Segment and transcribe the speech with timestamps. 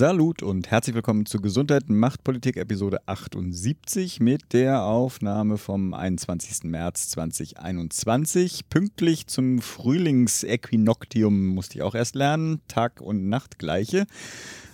[0.00, 6.64] Salut und herzlich willkommen zu Gesundheit macht Politik Episode 78 mit der Aufnahme vom 21.
[6.64, 8.70] März 2021.
[8.70, 14.06] Pünktlich zum Frühlingsequinoctium musste ich auch erst lernen, Tag und Nacht gleiche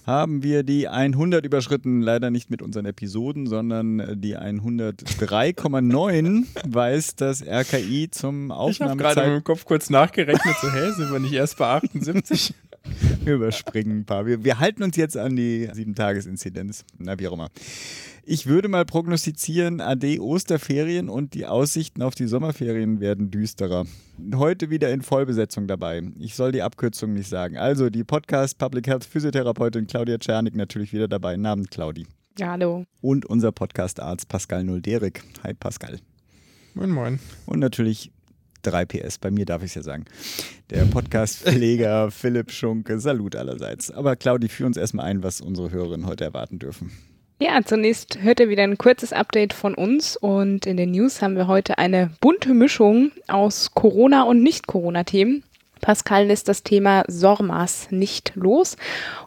[0.07, 7.45] haben wir die 100 überschritten, leider nicht mit unseren Episoden, sondern die 103,9 weiß das
[7.45, 8.79] RKI zum Aufnahmezeit.
[8.79, 12.55] Ich habe gerade im Kopf kurz nachgerechnet, so hä, sind wir nicht erst bei 78?
[13.25, 14.27] Wir überspringen ein paar.
[14.27, 16.85] Wir, wir halten uns jetzt an die 7-Tages-Inzidenz.
[16.99, 17.49] Na, wie auch immer.
[18.25, 23.87] Ich würde mal prognostizieren, AD Osterferien und die Aussichten auf die Sommerferien werden düsterer.
[24.35, 26.03] Heute wieder in Vollbesetzung dabei.
[26.19, 27.57] Ich soll die Abkürzung nicht sagen.
[27.57, 31.37] Also die Podcast Public Health Physiotherapeutin Claudia Czernik natürlich wieder dabei.
[31.37, 32.07] Namen Claudi.
[32.39, 32.85] Ja, hallo.
[33.01, 35.23] Und unser Podcast-Arzt Pascal Nulderik.
[35.43, 35.99] Hi Pascal.
[36.75, 37.21] Moin, moin.
[37.47, 38.11] Und natürlich
[38.67, 40.05] 3 PS, bei mir darf ich es ja sagen.
[40.71, 43.91] Der Podcast-Pfleger Philipp Schunke, Salut allerseits.
[43.91, 46.91] Aber Claudi, führ uns erstmal ein, was unsere Hörerinnen heute erwarten dürfen.
[47.39, 51.37] Ja, zunächst hört ihr wieder ein kurzes Update von uns und in den News haben
[51.37, 55.45] wir heute eine bunte Mischung aus Corona- und Nicht-Corona-Themen.
[55.83, 58.77] Pascal lässt das Thema SORMAS nicht los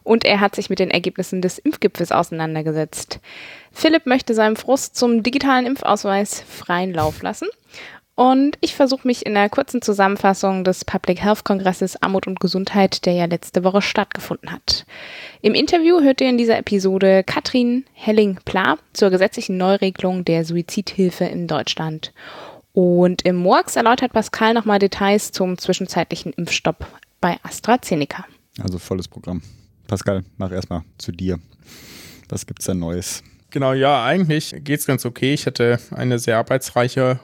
[0.03, 3.19] und er hat sich mit den Ergebnissen des Impfgipfels auseinandergesetzt.
[3.71, 7.47] Philipp möchte seinem Frust zum digitalen Impfausweis freien Lauf lassen
[8.19, 13.05] und ich versuche mich in der kurzen Zusammenfassung des Public Health Kongresses Armut und Gesundheit,
[13.05, 14.85] der ja letzte Woche stattgefunden hat.
[15.41, 21.47] Im Interview hört ihr in dieser Episode Katrin Helling-Pla zur gesetzlichen Neuregelung der Suizidhilfe in
[21.47, 22.11] Deutschland.
[22.73, 26.87] Und im Murks erläutert Pascal nochmal Details zum zwischenzeitlichen Impfstopp
[27.21, 28.25] bei AstraZeneca.
[28.61, 29.41] Also volles Programm.
[29.87, 31.39] Pascal, mach erstmal zu dir.
[32.27, 33.23] Was gibt's da Neues?
[33.49, 35.33] Genau, ja, eigentlich geht's ganz okay.
[35.33, 37.21] Ich hatte eine sehr arbeitsreiche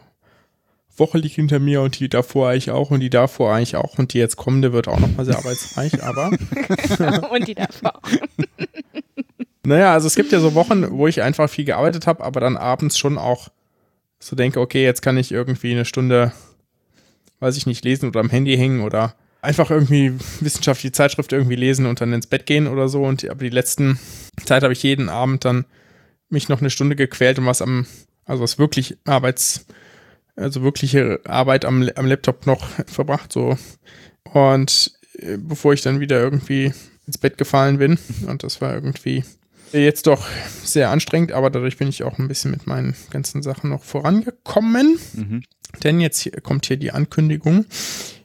[0.97, 4.13] Woche liegt hinter mir und die davor eigentlich auch und die davor eigentlich auch und
[4.13, 6.31] die jetzt kommende wird auch nochmal sehr arbeitsreich, aber.
[7.31, 7.99] und die davor.
[9.63, 12.57] naja, also es gibt ja so Wochen, wo ich einfach viel gearbeitet habe, aber dann
[12.57, 13.49] abends schon auch
[14.19, 16.31] so denke, okay, jetzt kann ich irgendwie eine Stunde,
[17.39, 21.85] weiß ich nicht, lesen oder am Handy hängen oder einfach irgendwie wissenschaftliche Zeitschrift irgendwie lesen
[21.85, 23.03] und dann ins Bett gehen oder so.
[23.03, 23.99] Und aber die letzten
[24.45, 25.65] Zeit habe ich jeden Abend dann
[26.29, 27.85] mich noch eine Stunde gequält und was am,
[28.25, 29.67] also was wirklich Arbeits
[30.35, 33.57] also wirkliche Arbeit am, am Laptop noch verbracht, so.
[34.33, 36.73] Und äh, bevor ich dann wieder irgendwie
[37.07, 37.97] ins Bett gefallen bin.
[38.27, 39.23] Und das war irgendwie
[39.71, 40.25] jetzt doch
[40.63, 44.97] sehr anstrengend, aber dadurch bin ich auch ein bisschen mit meinen ganzen Sachen noch vorangekommen.
[45.13, 45.43] Mhm.
[45.83, 47.65] Denn jetzt hier, kommt hier die Ankündigung.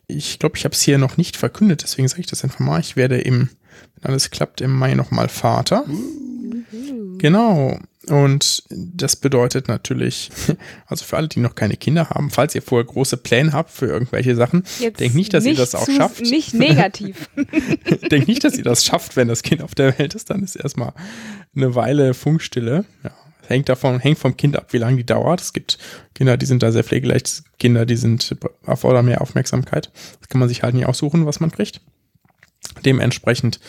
[0.06, 2.80] Ich glaube, ich habe es hier noch nicht verkündet, deswegen sage ich das einfach mal.
[2.80, 3.48] Ich werde im,
[3.96, 5.84] wenn alles klappt, im Mai nochmal Vater.
[5.86, 7.18] Mhm.
[7.18, 7.78] Genau.
[8.10, 10.30] Und das bedeutet natürlich,
[10.86, 13.86] also für alle, die noch keine Kinder haben, falls ihr vorher große Pläne habt für
[13.86, 14.64] irgendwelche Sachen,
[14.98, 16.20] denkt nicht, dass nicht ihr das auch schafft.
[16.22, 17.30] Nicht negativ.
[18.10, 20.56] denkt nicht, dass ihr das schafft, wenn das Kind auf der Welt ist, dann ist
[20.56, 20.92] erstmal
[21.54, 22.84] eine Weile Funkstille.
[23.04, 23.12] Ja,
[23.46, 25.40] hängt davon, hängt vom Kind ab, wie lange die dauert.
[25.40, 25.78] Es gibt
[26.14, 29.92] Kinder, die sind da sehr pflegeleicht, Kinder, die sind erfordern mehr Aufmerksamkeit.
[30.18, 31.80] Das kann man sich halt nie aussuchen, was man kriegt.
[32.84, 33.60] Dementsprechend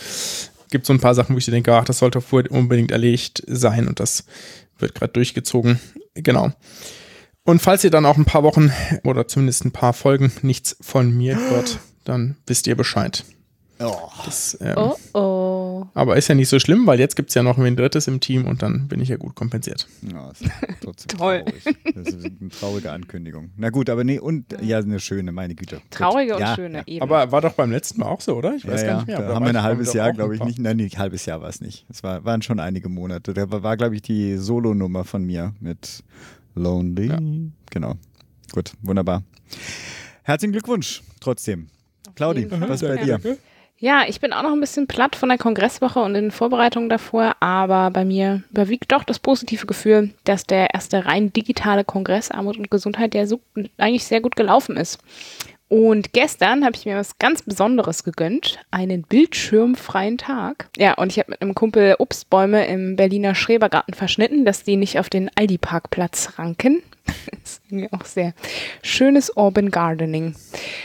[0.71, 3.99] gibt so ein paar Sachen, wo ich denke, ach, das sollte unbedingt erledigt sein und
[3.99, 4.25] das
[4.79, 5.79] wird gerade durchgezogen.
[6.15, 6.51] Genau.
[7.43, 8.71] Und falls ihr dann auch ein paar Wochen
[9.03, 13.23] oder zumindest ein paar Folgen nichts von mir hört, dann wisst ihr Bescheid.
[13.81, 14.09] Oh.
[14.25, 15.87] Das, ähm, oh, oh.
[15.93, 18.19] Aber ist ja nicht so schlimm, weil jetzt gibt es ja noch ein drittes im
[18.19, 19.87] Team und dann bin ich ja gut kompensiert.
[20.01, 21.43] Ja, das ist trotzdem Toll.
[21.43, 21.95] traurig.
[21.95, 23.51] Das ist eine traurige Ankündigung.
[23.57, 25.81] Na gut, aber nee, und ja, eine schöne, meine Güte.
[25.89, 26.41] Traurige gut.
[26.41, 26.55] und ja.
[26.55, 27.01] schöne, eben.
[27.01, 28.55] Aber war doch beim letzten Mal auch so, oder?
[28.55, 29.21] Ich weiß ja, gar nicht mehr.
[29.21, 30.59] Da haben wir ein halbes Jahr, glaube ich, nicht.
[30.59, 31.85] Nein, nee, ein halbes Jahr war es nicht.
[31.89, 33.33] Es war, waren schon einige Monate.
[33.33, 36.03] Da war, war glaube ich, die Solo-Nummer von mir mit
[36.53, 37.07] Lonely.
[37.07, 37.19] Ja.
[37.71, 37.95] Genau.
[38.51, 39.23] Gut, wunderbar.
[40.23, 41.67] Herzlichen Glückwunsch trotzdem.
[42.15, 43.19] Claudi, was bei dir?
[43.81, 47.35] Ja, ich bin auch noch ein bisschen platt von der Kongresswoche und den Vorbereitungen davor,
[47.39, 52.57] aber bei mir überwiegt doch das positive Gefühl, dass der erste rein digitale Kongress Armut
[52.57, 53.41] und Gesundheit ja so
[53.79, 54.99] eigentlich sehr gut gelaufen ist.
[55.67, 60.69] Und gestern habe ich mir was ganz Besonderes gegönnt, einen bildschirmfreien Tag.
[60.77, 64.99] Ja, und ich habe mit einem Kumpel Obstbäume im Berliner Schrebergarten verschnitten, dass die nicht
[64.99, 66.83] auf den Aldi-Parkplatz ranken.
[67.05, 68.33] das ist irgendwie auch sehr
[68.81, 70.35] schönes Urban Gardening.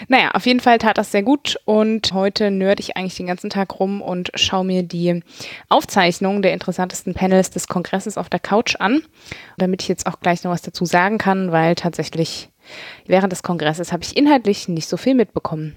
[0.08, 3.50] Naja, auf jeden Fall tat das sehr gut und heute nerd ich eigentlich den ganzen
[3.50, 5.22] Tag rum und schaue mir die
[5.68, 9.02] Aufzeichnungen der interessantesten Panels des Kongresses auf der Couch an,
[9.58, 12.50] damit ich jetzt auch gleich noch was dazu sagen kann, weil tatsächlich
[13.06, 15.74] während des Kongresses habe ich inhaltlich nicht so viel mitbekommen.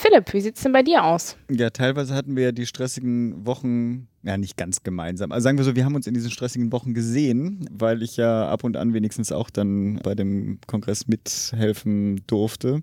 [0.00, 1.36] Philipp, wie sieht es denn bei dir aus?
[1.50, 5.32] Ja, teilweise hatten wir ja die stressigen Wochen, ja nicht ganz gemeinsam.
[5.32, 8.48] Also sagen wir so, wir haben uns in diesen stressigen Wochen gesehen, weil ich ja
[8.48, 12.80] ab und an wenigstens auch dann bei dem Kongress mithelfen durfte.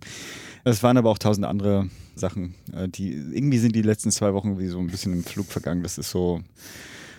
[0.66, 4.60] Es waren aber auch tausend andere Sachen, äh, die irgendwie sind die letzten zwei Wochen
[4.60, 5.84] wie so ein bisschen im Flug vergangen.
[5.84, 6.42] Das ist so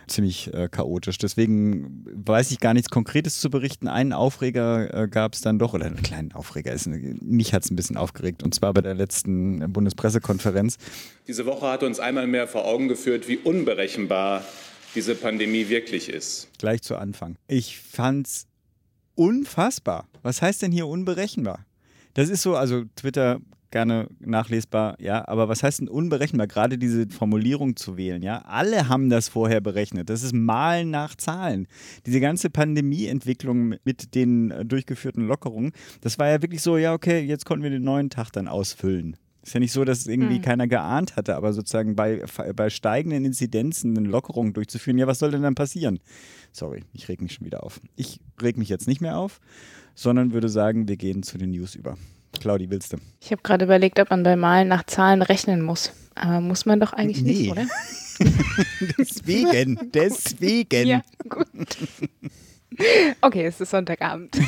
[0.07, 1.19] ziemlich äh, chaotisch.
[1.19, 3.89] Deswegen weiß ich gar nichts Konkretes zu berichten.
[3.89, 6.73] Einen Aufreger äh, gab es dann doch, oder einen kleinen Aufreger.
[6.73, 10.77] Ist, mich hat es ein bisschen aufgeregt, und zwar bei der letzten Bundespressekonferenz.
[11.27, 14.45] Diese Woche hat uns einmal mehr vor Augen geführt, wie unberechenbar
[14.95, 16.49] diese Pandemie wirklich ist.
[16.59, 17.37] Gleich zu Anfang.
[17.49, 18.47] Ich fand's
[19.15, 20.09] unfassbar.
[20.23, 21.67] Was heißt denn hier unberechenbar?
[22.15, 23.41] Das ist so, also Twitter
[23.77, 26.47] gerne nachlesbar, ja, aber was heißt denn unberechenbar?
[26.47, 28.39] Gerade diese Formulierung zu wählen, ja.
[28.47, 30.09] Alle haben das vorher berechnet.
[30.09, 31.69] Das ist Malen nach Zahlen.
[32.07, 37.21] Diese ganze Pandemieentwicklung mit den äh, durchgeführten Lockerungen, das war ja wirklich so, ja, okay,
[37.21, 39.19] jetzt konnten wir den neuen Tag dann ausfüllen.
[39.43, 40.43] Ist ja nicht so, dass irgendwie mhm.
[40.43, 42.25] keiner geahnt hatte, aber sozusagen bei,
[42.57, 46.01] bei steigenden Inzidenzen eine Lockerung durchzuführen, ja, was soll denn dann passieren?
[46.51, 47.79] Sorry, ich reg mich schon wieder auf.
[47.95, 49.39] Ich reg mich jetzt nicht mehr auf,
[49.95, 51.99] sondern würde sagen, wir gehen zu den News über.
[52.41, 52.99] Claudi, willst du?
[53.21, 55.93] Ich habe gerade überlegt, ob man bei Malen nach Zahlen rechnen muss.
[56.15, 57.33] Aber muss man doch eigentlich nee.
[57.33, 57.67] nicht, oder?
[58.99, 60.87] deswegen, deswegen.
[60.87, 61.77] Ja, gut.
[63.21, 64.37] Okay, es ist Sonntagabend.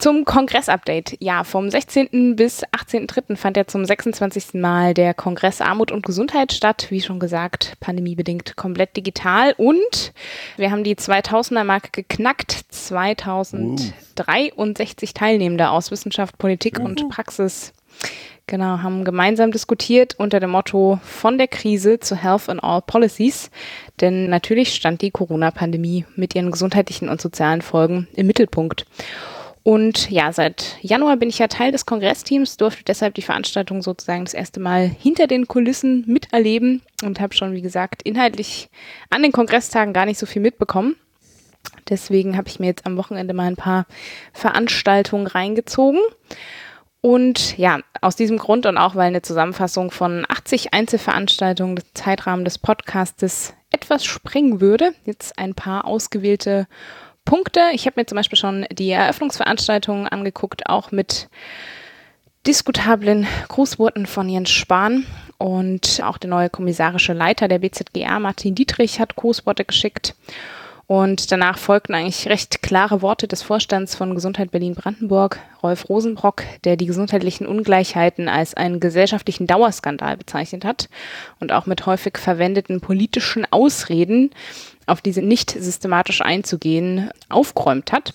[0.00, 1.18] Zum Kongress-Update.
[1.20, 2.34] Ja, vom 16.
[2.34, 3.36] bis 18.3.
[3.36, 4.54] fand ja zum 26.
[4.54, 6.86] Mal der Kongress Armut und Gesundheit statt.
[6.88, 9.52] Wie schon gesagt, pandemiebedingt komplett digital.
[9.58, 10.14] Und
[10.56, 12.52] wir haben die 2000er-Marke geknackt.
[12.70, 15.12] 2063 uh.
[15.12, 16.84] Teilnehmende aus Wissenschaft, Politik uh.
[16.84, 17.74] und Praxis.
[18.46, 23.50] Genau, haben gemeinsam diskutiert unter dem Motto von der Krise zu Health and All Policies.
[24.00, 28.86] Denn natürlich stand die Corona-Pandemie mit ihren gesundheitlichen und sozialen Folgen im Mittelpunkt.
[29.62, 34.24] Und ja, seit Januar bin ich ja Teil des Kongressteams, durfte deshalb die Veranstaltung sozusagen
[34.24, 38.70] das erste Mal hinter den Kulissen miterleben und habe schon, wie gesagt, inhaltlich
[39.10, 40.96] an den Kongresstagen gar nicht so viel mitbekommen.
[41.90, 43.86] Deswegen habe ich mir jetzt am Wochenende mal ein paar
[44.32, 46.00] Veranstaltungen reingezogen.
[47.02, 52.44] Und ja, aus diesem Grund und auch weil eine Zusammenfassung von 80 Einzelveranstaltungen des Zeitrahmen
[52.44, 56.66] des Podcastes etwas sprengen würde, jetzt ein paar ausgewählte
[57.24, 57.60] Punkte.
[57.72, 61.28] Ich habe mir zum Beispiel schon die Eröffnungsveranstaltungen angeguckt, auch mit
[62.46, 65.06] diskutablen Grußworten von Jens Spahn.
[65.38, 70.14] Und auch der neue kommissarische Leiter der BZGR, Martin Dietrich, hat Grußworte geschickt.
[70.90, 76.76] Und danach folgten eigentlich recht klare Worte des Vorstands von Gesundheit Berlin-Brandenburg, Rolf Rosenbrock, der
[76.76, 80.88] die gesundheitlichen Ungleichheiten als einen gesellschaftlichen Dauerskandal bezeichnet hat
[81.38, 84.30] und auch mit häufig verwendeten politischen Ausreden
[84.90, 88.12] auf diese nicht systematisch einzugehen, aufgeräumt hat.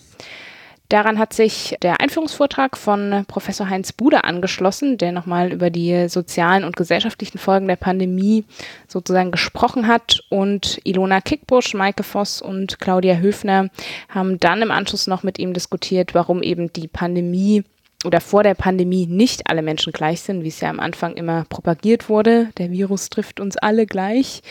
[0.90, 6.64] Daran hat sich der Einführungsvortrag von Professor Heinz Bude angeschlossen, der nochmal über die sozialen
[6.64, 8.46] und gesellschaftlichen Folgen der Pandemie
[8.88, 10.22] sozusagen gesprochen hat.
[10.30, 13.70] Und Ilona Kickbusch, Maike Voss und Claudia Höfner
[14.10, 17.64] haben dann im Anschluss noch mit ihm diskutiert, warum eben die Pandemie
[18.04, 21.46] oder vor der Pandemie nicht alle Menschen gleich sind, wie es ja am Anfang immer
[21.50, 22.50] propagiert wurde.
[22.58, 24.42] Der Virus trifft uns alle gleich.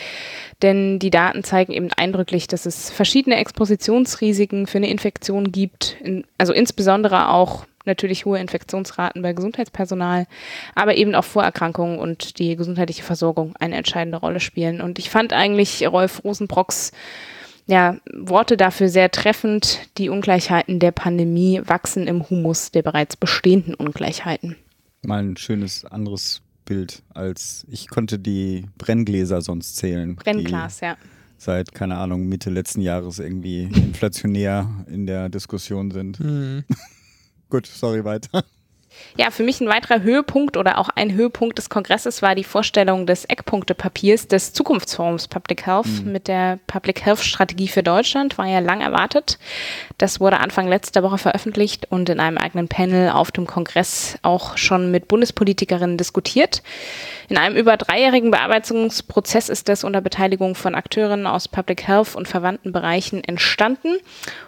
[0.62, 5.96] Denn die Daten zeigen eben eindrücklich, dass es verschiedene Expositionsrisiken für eine Infektion gibt.
[6.38, 10.26] also insbesondere auch natürlich hohe Infektionsraten bei Gesundheitspersonal,
[10.74, 14.80] aber eben auch Vorerkrankungen und die gesundheitliche Versorgung eine entscheidende Rolle spielen.
[14.80, 16.92] Und ich fand eigentlich Rolf Rosenbrocks
[17.66, 19.80] ja, Worte dafür sehr treffend.
[19.98, 24.56] Die Ungleichheiten der Pandemie wachsen im Humus der bereits bestehenden Ungleichheiten.
[25.02, 30.16] Mal ein schönes anderes Bild als ich konnte die Brenngläser sonst zählen.
[30.16, 30.96] Brennglas, ja.
[31.36, 36.20] Seit, keine Ahnung, Mitte letzten Jahres irgendwie inflationär in der Diskussion sind.
[36.20, 36.64] Mhm.
[37.50, 38.44] Gut, sorry, weiter.
[39.16, 43.06] Ja, für mich ein weiterer Höhepunkt oder auch ein Höhepunkt des Kongresses war die Vorstellung
[43.06, 46.12] des Eckpunktepapiers des Zukunftsforums Public Health mhm.
[46.12, 49.38] mit der Public Health Strategie für Deutschland, war ja lang erwartet.
[49.98, 54.56] Das wurde Anfang letzter Woche veröffentlicht und in einem eigenen Panel auf dem Kongress auch
[54.56, 56.62] schon mit Bundespolitikerinnen diskutiert.
[57.28, 62.28] In einem über dreijährigen Bearbeitungsprozess ist das unter Beteiligung von Akteuren aus Public Health und
[62.28, 63.96] verwandten Bereichen entstanden.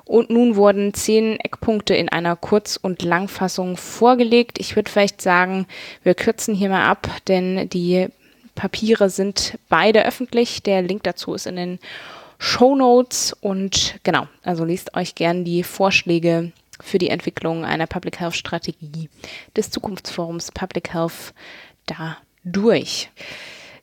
[0.07, 4.59] Und nun wurden zehn Eckpunkte in einer Kurz- und Langfassung vorgelegt.
[4.61, 5.67] Ich würde vielleicht sagen,
[6.05, 8.07] wir kürzen hier mal ab, denn die
[8.55, 10.63] Papiere sind beide öffentlich.
[10.63, 11.79] Der Link dazu ist in den
[12.39, 18.21] Show Notes und genau, also liest euch gern die Vorschläge für die Entwicklung einer Public
[18.21, 19.09] Health Strategie
[19.57, 21.35] des Zukunftsforums Public Health
[21.87, 23.11] da durch.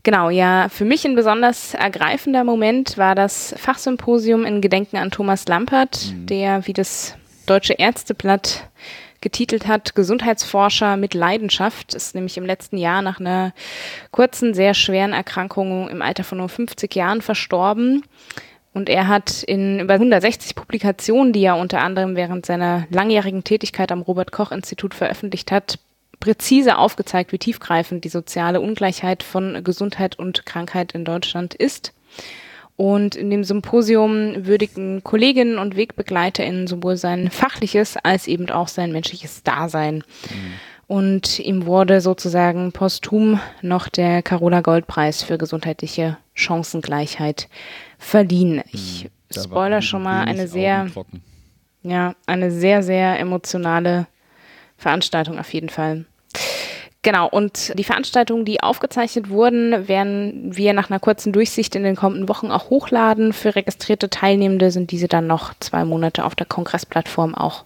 [0.04, 5.48] Genau, ja, für mich ein besonders ergreifender Moment war das Fachsymposium in Gedenken an Thomas
[5.48, 6.26] Lampert, mhm.
[6.26, 8.70] der, wie das Deutsche Ärzteblatt
[9.22, 13.54] getitelt hat, Gesundheitsforscher mit Leidenschaft, ist nämlich im letzten Jahr nach einer
[14.12, 18.04] kurzen, sehr schweren Erkrankung im Alter von nur 50 Jahren verstorben.
[18.74, 23.92] Und er hat in über 160 Publikationen, die er unter anderem während seiner langjährigen Tätigkeit
[23.94, 25.80] am Robert Koch Institut veröffentlicht hat,
[26.24, 31.92] präzise aufgezeigt, wie tiefgreifend die soziale Ungleichheit von Gesundheit und Krankheit in Deutschland ist.
[32.78, 38.94] Und in dem Symposium würdigen Kolleginnen und WegbegleiterInnen sowohl sein fachliches als eben auch sein
[38.94, 39.96] menschliches Dasein.
[39.96, 40.54] Mhm.
[40.88, 47.50] Und ihm wurde sozusagen posthum noch der Carola Goldpreis für gesundheitliche Chancengleichheit
[47.98, 48.64] verliehen.
[48.72, 50.88] Ich hm, spoiler schon mal eine sehr,
[51.82, 54.08] ja, eine sehr, sehr emotionale
[54.78, 56.06] Veranstaltung auf jeden Fall.
[57.04, 61.98] Genau, und die Veranstaltungen, die aufgezeichnet wurden, werden wir nach einer kurzen Durchsicht in den
[61.98, 63.34] kommenden Wochen auch hochladen.
[63.34, 67.66] Für registrierte Teilnehmende sind diese dann noch zwei Monate auf der Kongressplattform auch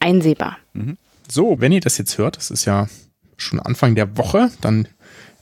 [0.00, 0.58] einsehbar.
[0.72, 0.98] Mhm.
[1.30, 2.88] So, wenn ihr das jetzt hört, das ist ja
[3.36, 4.88] schon Anfang der Woche, dann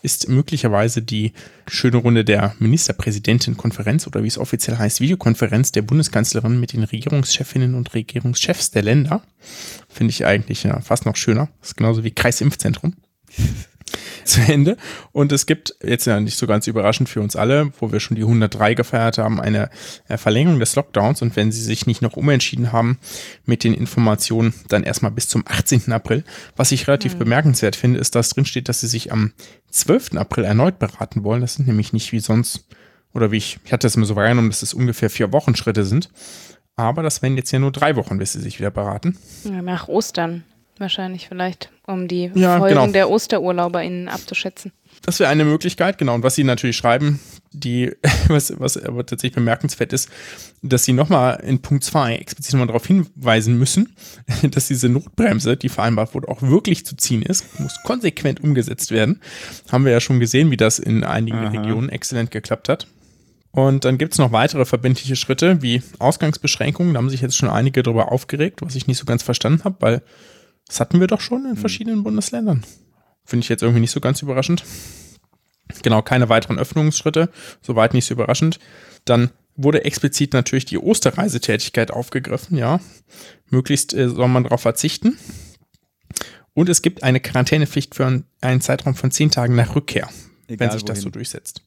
[0.02, 1.32] ist möglicherweise die
[1.66, 7.74] schöne Runde der Ministerpräsidentenkonferenz oder wie es offiziell heißt, Videokonferenz der Bundeskanzlerin mit den Regierungschefinnen
[7.74, 9.22] und Regierungschefs der Länder.
[9.88, 11.48] Finde ich eigentlich ja, fast noch schöner.
[11.60, 12.94] Das ist genauso wie Kreisimpfzentrum.
[14.24, 14.76] zu Ende.
[15.12, 18.16] Und es gibt jetzt ja nicht so ganz überraschend für uns alle, wo wir schon
[18.16, 19.70] die 103 gefeiert haben, eine
[20.08, 21.22] äh, Verlängerung des Lockdowns.
[21.22, 22.98] Und wenn Sie sich nicht noch umentschieden haben
[23.44, 25.92] mit den Informationen, dann erstmal bis zum 18.
[25.92, 26.24] April.
[26.56, 27.20] Was ich relativ mhm.
[27.20, 29.32] bemerkenswert finde, ist, dass drin steht, dass Sie sich am
[29.70, 30.16] 12.
[30.16, 31.40] April erneut beraten wollen.
[31.40, 32.66] Das sind nämlich nicht wie sonst,
[33.12, 35.84] oder wie ich, ich hatte es immer so wahrgenommen, dass es ungefähr vier Wochen Schritte
[35.84, 36.10] sind.
[36.76, 39.18] Aber das werden jetzt ja nur drei Wochen, bis Sie sich wieder beraten.
[39.44, 40.44] Ja, nach Ostern
[40.80, 42.92] wahrscheinlich vielleicht, um die ja, Folgen genau.
[42.92, 44.72] der OsterurlauberInnen abzuschätzen.
[45.02, 46.14] Das wäre eine Möglichkeit, genau.
[46.14, 47.20] Und was sie natürlich schreiben,
[47.52, 47.92] die,
[48.28, 50.08] was, was aber tatsächlich bemerkenswert ist,
[50.62, 53.94] dass sie nochmal in Punkt 2 explizit nochmal darauf hinweisen müssen,
[54.42, 59.20] dass diese Notbremse, die vereinbart wurde, auch wirklich zu ziehen ist, muss konsequent umgesetzt werden.
[59.70, 61.48] Haben wir ja schon gesehen, wie das in einigen Aha.
[61.50, 62.86] Regionen exzellent geklappt hat.
[63.52, 66.94] Und dann gibt es noch weitere verbindliche Schritte wie Ausgangsbeschränkungen.
[66.94, 69.76] Da haben sich jetzt schon einige darüber aufgeregt, was ich nicht so ganz verstanden habe,
[69.80, 70.02] weil
[70.70, 71.56] das hatten wir doch schon in hm.
[71.56, 72.64] verschiedenen Bundesländern.
[73.24, 74.62] Finde ich jetzt irgendwie nicht so ganz überraschend.
[75.82, 77.28] Genau, keine weiteren Öffnungsschritte,
[77.60, 78.60] soweit nicht so überraschend.
[79.04, 82.78] Dann wurde explizit natürlich die Osterreisetätigkeit aufgegriffen, ja.
[83.50, 85.18] Möglichst äh, soll man darauf verzichten.
[86.54, 90.08] Und es gibt eine Quarantänepflicht für einen Zeitraum von zehn Tagen nach Rückkehr,
[90.46, 90.94] Egal wenn sich wohin.
[90.94, 91.62] das so durchsetzt.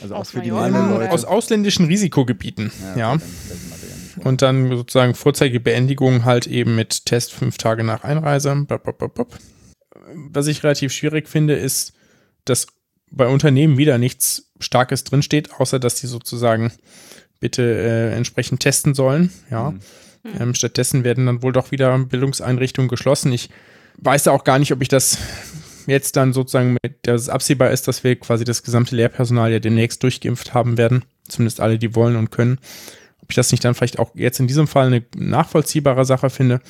[0.00, 1.10] Also auch aus für die Leute.
[1.10, 3.14] Aus ausländischen Risikogebieten, ja.
[3.14, 3.18] ja.
[4.24, 8.66] Und dann sozusagen Vorzeigebeendigung halt eben mit Test fünf Tage nach Einreise.
[10.32, 11.94] Was ich relativ schwierig finde, ist,
[12.44, 12.66] dass
[13.10, 16.72] bei Unternehmen wieder nichts Starkes drinsteht, außer dass die sozusagen
[17.40, 19.30] bitte äh, entsprechend testen sollen.
[19.50, 19.70] Ja.
[19.70, 19.80] Mhm.
[20.38, 23.32] Ähm, stattdessen werden dann wohl doch wieder Bildungseinrichtungen geschlossen.
[23.32, 23.50] Ich
[23.96, 25.18] weiß auch gar nicht, ob ich das
[25.86, 29.58] jetzt dann sozusagen mit, dass es absehbar ist, dass wir quasi das gesamte Lehrpersonal ja
[29.58, 31.04] demnächst durchgeimpft haben werden.
[31.28, 32.58] Zumindest alle, die wollen und können
[33.30, 36.60] ich das nicht dann vielleicht auch jetzt in diesem Fall eine nachvollziehbare Sache finde.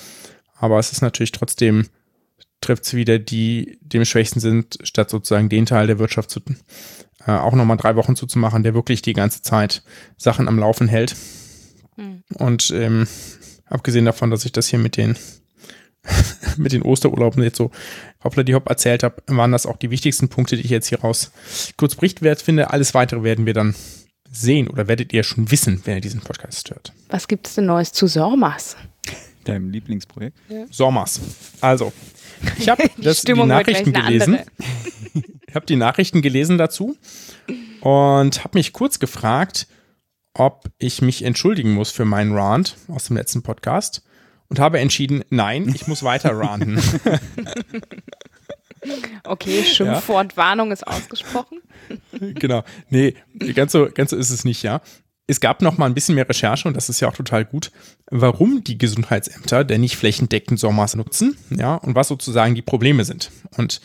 [0.56, 1.86] Aber es ist natürlich trotzdem,
[2.60, 6.40] trifft es wieder die, die am schwächsten sind, statt sozusagen den Teil der Wirtschaft zu,
[7.26, 9.82] äh, auch nochmal drei Wochen zuzumachen, der wirklich die ganze Zeit
[10.16, 11.16] Sachen am Laufen hält.
[11.96, 12.22] Mhm.
[12.34, 13.06] Und ähm,
[13.66, 15.16] abgesehen davon, dass ich das hier mit den
[16.56, 17.70] mit den Osterurlauben jetzt so
[18.24, 21.00] hoppla die hopp erzählt habe, waren das auch die wichtigsten Punkte, die ich jetzt hier
[21.00, 21.30] raus
[21.76, 22.70] kurz berichtwert finde.
[22.70, 23.74] Alles weitere werden wir dann
[24.30, 26.92] sehen oder werdet ihr schon wissen, wenn ihr diesen Podcast hört.
[27.08, 28.76] Was gibt es denn Neues zu Sormas?
[29.44, 30.36] Deinem Lieblingsprojekt?
[30.48, 30.66] Ja.
[30.70, 31.20] Sormas.
[31.60, 31.92] Also,
[32.58, 34.38] ich habe die, die Nachrichten gelesen.
[35.46, 36.96] ich habe die Nachrichten gelesen dazu
[37.80, 39.66] und habe mich kurz gefragt,
[40.34, 44.02] ob ich mich entschuldigen muss für meinen Rant aus dem letzten Podcast
[44.48, 46.80] und habe entschieden, nein, ich muss weiter ranten.
[49.24, 50.72] Okay, Schimpfwortwarnung ja.
[50.74, 51.60] ist ausgesprochen.
[52.12, 52.64] genau.
[52.88, 53.14] Nee,
[53.54, 54.80] ganz so, ganz so ist es nicht, ja.
[55.26, 57.70] Es gab noch mal ein bisschen mehr Recherche und das ist ja auch total gut,
[58.10, 63.30] warum die Gesundheitsämter denn nicht flächendeckend SORMAS nutzen, ja, und was sozusagen die Probleme sind.
[63.56, 63.80] Und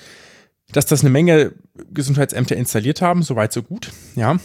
[0.72, 1.54] dass das eine Menge
[1.92, 4.38] Gesundheitsämter installiert haben, soweit so gut, ja.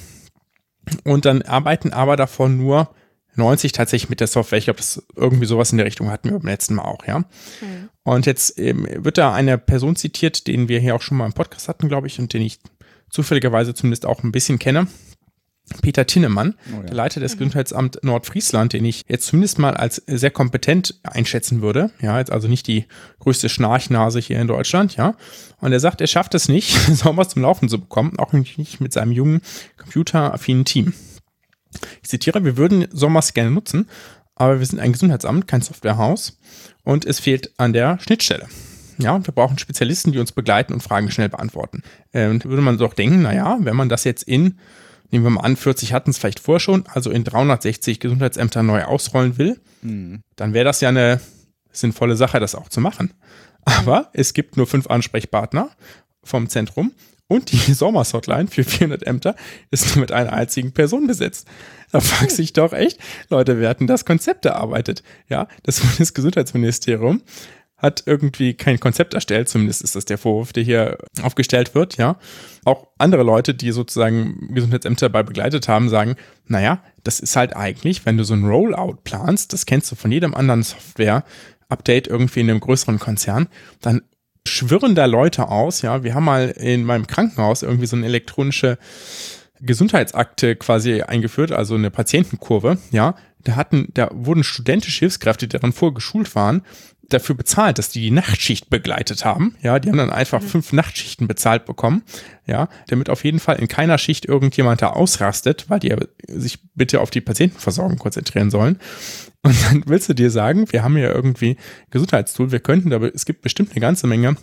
[1.04, 2.90] Und dann arbeiten aber davon nur
[3.36, 4.58] 90 tatsächlich mit der Software.
[4.58, 7.20] Ich glaube, das irgendwie sowas in der Richtung hatten wir beim letzten Mal auch, ja.
[7.20, 7.88] Mhm.
[8.02, 11.32] Und jetzt ähm, wird da eine Person zitiert, den wir hier auch schon mal im
[11.32, 12.58] Podcast hatten, glaube ich, und den ich
[13.10, 14.86] zufälligerweise zumindest auch ein bisschen kenne.
[15.82, 16.82] Peter Tinnemann, oh ja.
[16.82, 17.38] der Leiter des mhm.
[17.38, 21.90] Gesundheitsamt Nordfriesland, den ich jetzt zumindest mal als sehr kompetent einschätzen würde.
[22.00, 22.86] Ja, jetzt also nicht die
[23.20, 25.14] größte Schnarchnase hier in Deutschland, ja.
[25.60, 28.92] Und er sagt, er schafft es nicht, sowas zum Laufen zu bekommen, auch nicht mit
[28.92, 29.42] seinem jungen,
[29.76, 30.92] computeraffinen Team.
[32.02, 33.88] Ich zitiere, wir würden Sommers gerne nutzen,
[34.34, 36.38] aber wir sind ein Gesundheitsamt, kein Softwarehaus
[36.82, 38.48] und es fehlt an der Schnittstelle.
[38.98, 41.82] Ja, wir brauchen Spezialisten, die uns begleiten und Fragen schnell beantworten.
[42.12, 44.58] Ähm, würde man doch denken, naja, wenn man das jetzt in,
[45.10, 48.84] nehmen wir mal an, 40 hatten es vielleicht vorher schon, also in 360 Gesundheitsämter neu
[48.84, 50.22] ausrollen will, mhm.
[50.36, 51.20] dann wäre das ja eine
[51.72, 53.14] sinnvolle Sache, das auch zu machen.
[53.64, 55.70] Aber es gibt nur fünf Ansprechpartner
[56.22, 56.92] vom Zentrum
[57.30, 59.36] und die Sommers-Hotline für 400 Ämter
[59.70, 61.46] ist nur mit einer einzigen Person besetzt.
[61.92, 65.04] Da fragt sich doch echt, Leute, wir hatten das Konzept erarbeitet.
[65.28, 67.22] Ja, das Bundesgesundheitsministerium
[67.76, 72.18] hat irgendwie kein Konzept erstellt, zumindest ist das der Vorwurf, der hier aufgestellt wird, ja.
[72.64, 78.04] Auch andere Leute, die sozusagen Gesundheitsämter dabei begleitet haben, sagen, naja, das ist halt eigentlich,
[78.04, 82.50] wenn du so ein Rollout planst, das kennst du von jedem anderen Software-Update irgendwie in
[82.50, 83.48] einem größeren Konzern,
[83.80, 84.02] dann
[84.46, 86.02] schwirren da Leute aus, ja.
[86.02, 88.78] Wir haben mal in meinem Krankenhaus irgendwie so eine elektronische
[89.60, 93.14] Gesundheitsakte quasi eingeführt, also eine Patientenkurve, ja.
[93.42, 96.62] Da hatten, da wurden studentische Hilfskräfte, die daran vorgeschult waren,
[97.12, 99.54] dafür bezahlt, dass die die Nachtschicht begleitet haben.
[99.62, 100.46] Ja, die haben dann einfach mhm.
[100.46, 102.02] fünf Nachtschichten bezahlt bekommen.
[102.46, 105.94] Ja, damit auf jeden Fall in keiner Schicht irgendjemand da ausrastet, weil die
[106.26, 108.78] sich bitte auf die Patientenversorgung konzentrieren sollen.
[109.42, 111.56] Und dann willst du dir sagen, wir haben ja irgendwie
[111.90, 114.36] Gesundheitstool, wir könnten, aber es gibt bestimmt eine ganze Menge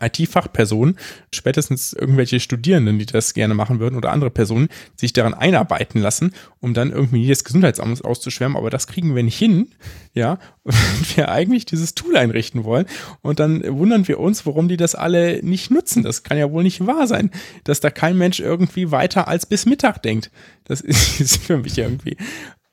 [0.00, 0.98] IT-Fachpersonen,
[1.32, 6.32] spätestens irgendwelche Studierenden, die das gerne machen würden oder andere Personen, sich daran einarbeiten lassen,
[6.60, 8.56] um dann irgendwie jedes Gesundheitsamt auszuschwärmen.
[8.56, 9.68] Aber das kriegen wir nicht hin,
[10.12, 12.86] ja, wenn wir eigentlich dieses Tool einrichten wollen.
[13.22, 16.02] Und dann wundern wir uns, warum die das alle nicht nutzen.
[16.02, 17.30] Das kann ja wohl nicht wahr sein,
[17.64, 20.30] dass da kein Mensch irgendwie weiter als bis Mittag denkt.
[20.64, 22.16] Das ist für mich irgendwie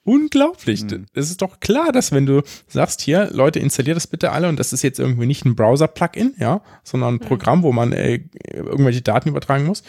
[0.05, 0.83] Unglaublich.
[0.83, 1.05] Mhm.
[1.13, 4.59] Es ist doch klar, dass wenn du sagst, hier, Leute, installiert das bitte alle und
[4.59, 7.25] das ist jetzt irgendwie nicht ein Browser-Plugin, ja, sondern ein mhm.
[7.25, 8.19] Programm, wo man äh,
[8.51, 9.83] irgendwelche Daten übertragen muss,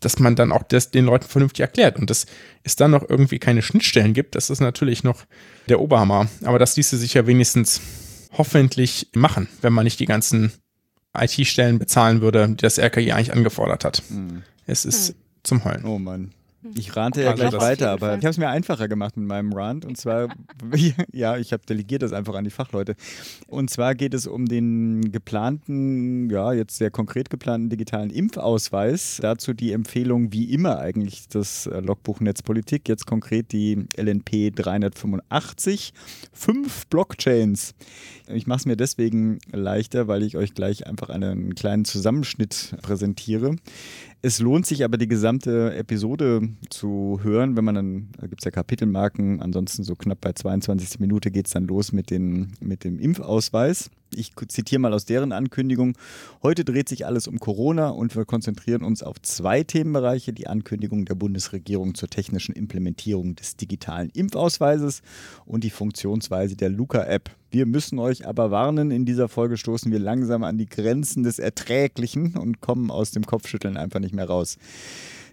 [0.00, 1.98] dass man dann auch das den Leuten vernünftig erklärt.
[1.98, 2.24] Und dass
[2.62, 5.24] es dann noch irgendwie keine Schnittstellen gibt, das ist natürlich noch
[5.68, 6.28] der Oberhammer.
[6.44, 7.82] Aber das ließe sich ja wenigstens
[8.32, 10.52] hoffentlich machen, wenn man nicht die ganzen
[11.14, 14.02] IT-Stellen bezahlen würde, die das RKI eigentlich angefordert hat.
[14.08, 14.44] Mhm.
[14.66, 15.14] Es ist mhm.
[15.42, 15.84] zum Heulen.
[15.84, 16.32] Oh Mann.
[16.74, 19.84] Ich rante ja gleich weiter, aber ich habe es mir einfacher gemacht mit meinem Rant.
[19.84, 20.28] Und zwar,
[21.12, 22.94] ja, ich habe delegiert das einfach an die Fachleute.
[23.46, 29.18] Und zwar geht es um den geplanten, ja, jetzt sehr konkret geplanten digitalen Impfausweis.
[29.20, 35.92] Dazu die Empfehlung, wie immer eigentlich das äh, Logbuch Netzpolitik, jetzt konkret die LNP 385.
[36.32, 37.74] Fünf Blockchains.
[38.28, 43.56] Ich mache es mir deswegen leichter, weil ich euch gleich einfach einen kleinen Zusammenschnitt präsentiere.
[44.20, 48.44] Es lohnt sich aber die gesamte Episode zu hören, wenn man dann, da gibt es
[48.44, 52.82] ja Kapitelmarken, ansonsten so knapp bei 22 Minuten geht es dann los mit, den, mit
[52.82, 53.90] dem Impfausweis.
[54.12, 55.96] Ich zitiere mal aus deren Ankündigung.
[56.42, 60.32] Heute dreht sich alles um Corona und wir konzentrieren uns auf zwei Themenbereiche.
[60.32, 65.02] Die Ankündigung der Bundesregierung zur technischen Implementierung des digitalen Impfausweises
[65.46, 67.30] und die Funktionsweise der Luca-App.
[67.50, 71.38] Wir müssen euch aber warnen, in dieser Folge stoßen wir langsam an die Grenzen des
[71.38, 74.58] Erträglichen und kommen aus dem Kopfschütteln einfach nicht mehr raus.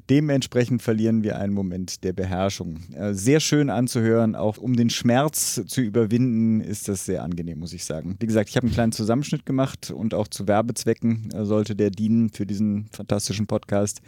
[0.09, 2.77] Dementsprechend verlieren wir einen Moment der Beherrschung.
[2.93, 7.73] Äh, sehr schön anzuhören, auch um den Schmerz zu überwinden, ist das sehr angenehm, muss
[7.73, 8.15] ich sagen.
[8.19, 11.89] Wie gesagt, ich habe einen kleinen Zusammenschnitt gemacht und auch zu Werbezwecken äh, sollte der
[11.89, 14.01] dienen für diesen fantastischen Podcast.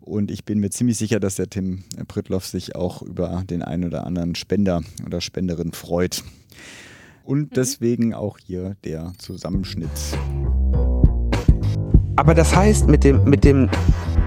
[0.00, 3.84] Und ich bin mir ziemlich sicher, dass der Tim Prittloff sich auch über den einen
[3.84, 6.24] oder anderen Spender oder Spenderin freut.
[7.28, 7.54] Und mhm.
[7.54, 9.90] deswegen auch hier der Zusammenschnitt.
[12.16, 13.68] Aber das heißt, mit dem, mit dem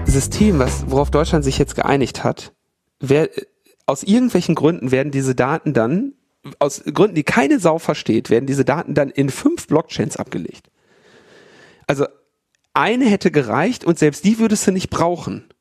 [0.04, 2.52] System, was, worauf Deutschland sich jetzt geeinigt hat,
[3.00, 3.28] wer,
[3.86, 6.12] aus irgendwelchen Gründen werden diese Daten dann,
[6.60, 10.70] aus Gründen, die keine Sau versteht, werden diese Daten dann in fünf Blockchains abgelegt.
[11.88, 12.06] Also
[12.72, 15.51] eine hätte gereicht und selbst die würdest du nicht brauchen.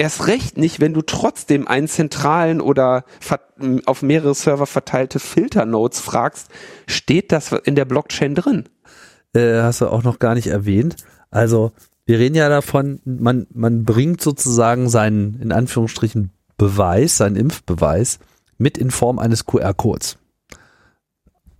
[0.00, 3.04] Erst recht nicht, wenn du trotzdem einen zentralen oder
[3.84, 6.48] auf mehrere Server verteilte Filternodes fragst,
[6.86, 8.68] steht das in der Blockchain drin?
[9.34, 10.96] Äh, hast du auch noch gar nicht erwähnt.
[11.30, 11.72] Also
[12.06, 18.18] wir reden ja davon, man, man bringt sozusagen seinen, in Anführungsstrichen, Beweis, seinen Impfbeweis
[18.56, 20.18] mit in Form eines QR-Codes.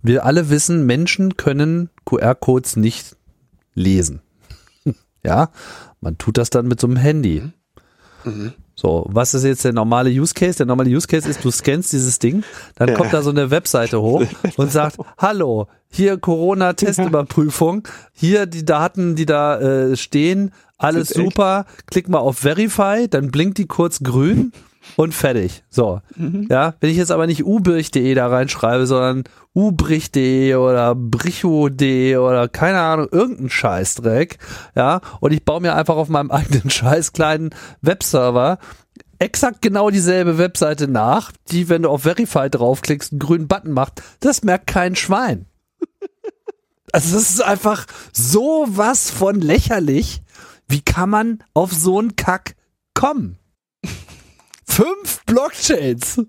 [0.01, 3.15] Wir alle wissen, Menschen können QR-Codes nicht
[3.73, 4.21] lesen.
[5.23, 5.51] ja,
[6.01, 7.43] man tut das dann mit so einem Handy.
[8.23, 8.53] Mhm.
[8.75, 10.57] So, was ist jetzt der normale Use Case?
[10.57, 12.43] Der normale Use Case ist, du scannst dieses Ding,
[12.75, 14.23] dann kommt da so eine Webseite hoch
[14.55, 22.07] und sagt, hallo, hier Corona-Testüberprüfung, hier die Daten, die da äh, stehen, alles super, klick
[22.07, 24.53] mal auf Verify, dann blinkt die kurz grün
[24.95, 25.63] und fertig.
[25.69, 26.01] So.
[26.15, 26.47] Mhm.
[26.49, 29.23] Ja, wenn ich jetzt aber nicht ubirch.de da reinschreibe, sondern
[29.53, 34.37] ubrich.de oder bricho.de oder keine Ahnung, irgendein Scheißdreck,
[34.75, 37.49] ja, und ich baue mir einfach auf meinem eigenen scheiß kleinen
[37.81, 38.59] Webserver
[39.19, 44.01] exakt genau dieselbe Webseite nach, die, wenn du auf Verify draufklickst, einen grünen Button macht.
[44.21, 45.45] Das merkt kein Schwein.
[46.91, 50.23] Also das ist einfach so was von lächerlich.
[50.67, 52.55] Wie kann man auf so einen Kack
[52.95, 53.38] kommen?
[54.69, 56.21] Fünf Blockchains.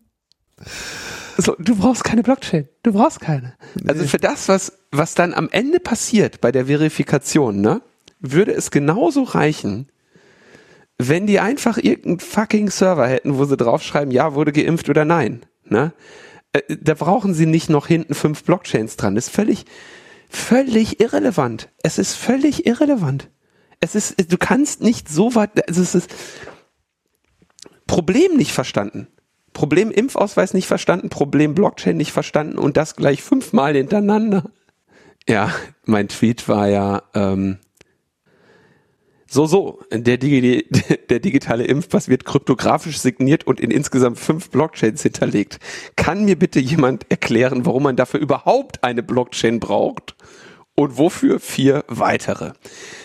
[1.36, 2.68] So, du brauchst keine Blockchain.
[2.82, 3.54] Du brauchst keine.
[3.86, 7.82] Also für das, was, was dann am Ende passiert bei der Verifikation, ne,
[8.18, 9.90] würde es genauso reichen,
[10.98, 15.46] wenn die einfach irgendeinen fucking Server hätten, wo sie draufschreiben, ja, wurde geimpft oder nein.
[15.64, 15.92] Ne?
[16.52, 19.14] Äh, da brauchen sie nicht noch hinten fünf Blockchains dran.
[19.14, 19.64] Das ist völlig,
[20.28, 21.70] völlig irrelevant.
[21.82, 23.30] Es ist völlig irrelevant.
[23.80, 26.10] Es ist, du kannst nicht so weit, also es ist
[27.90, 29.08] Problem nicht verstanden.
[29.52, 34.44] Problem Impfausweis nicht verstanden, Problem Blockchain nicht verstanden und das gleich fünfmal hintereinander.
[35.28, 35.52] Ja,
[35.86, 37.58] mein Tweet war ja, ähm,
[39.28, 40.68] so, so, der, Digi
[41.10, 45.58] der digitale Impfpass wird kryptografisch signiert und in insgesamt fünf Blockchains hinterlegt.
[45.96, 50.14] Kann mir bitte jemand erklären, warum man dafür überhaupt eine Blockchain braucht?
[50.76, 52.52] Und wofür vier weitere?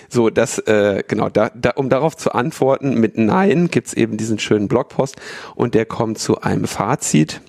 [0.10, 4.40] So, das, äh, genau, da, da, um darauf zu antworten mit Nein, gibt's eben diesen
[4.40, 5.16] schönen Blogpost
[5.56, 7.42] und der kommt zu einem Fazit.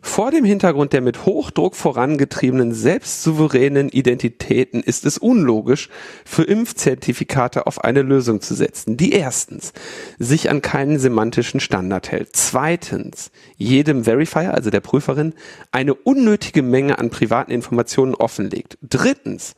[0.00, 5.88] Vor dem Hintergrund der mit Hochdruck vorangetriebenen selbstsouveränen Identitäten ist es unlogisch,
[6.24, 9.72] für Impfzertifikate auf eine Lösung zu setzen, die erstens
[10.18, 15.34] sich an keinen semantischen Standard hält, zweitens jedem Verifier, also der Prüferin,
[15.72, 19.54] eine unnötige Menge an privaten Informationen offenlegt, drittens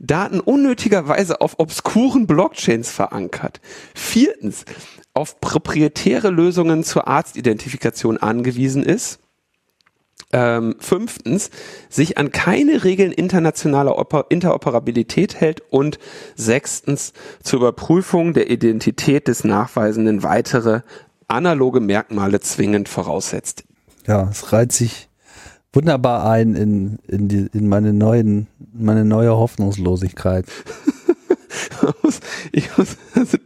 [0.00, 3.60] Daten unnötigerweise auf obskuren Blockchains verankert,
[3.94, 4.64] viertens
[5.14, 9.18] auf proprietäre Lösungen zur Arztidentifikation angewiesen ist,
[10.32, 11.50] ähm, fünftens,
[11.88, 15.98] sich an keine Regeln internationaler Oper Interoperabilität hält und
[16.36, 20.82] sechstens, zur Überprüfung der Identität des Nachweisenden weitere
[21.28, 23.64] analoge Merkmale zwingend voraussetzt.
[24.06, 25.08] Ja, es reiht sich
[25.72, 30.46] wunderbar ein in, in, die, in meine neuen, meine neue Hoffnungslosigkeit.
[32.52, 33.38] ich muss, also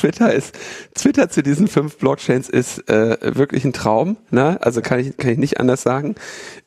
[0.00, 0.58] Twitter ist,
[0.94, 4.58] Twitter zu diesen fünf Blockchains ist äh, wirklich ein Traum, ne?
[4.62, 6.14] Also kann ich, kann ich nicht anders sagen.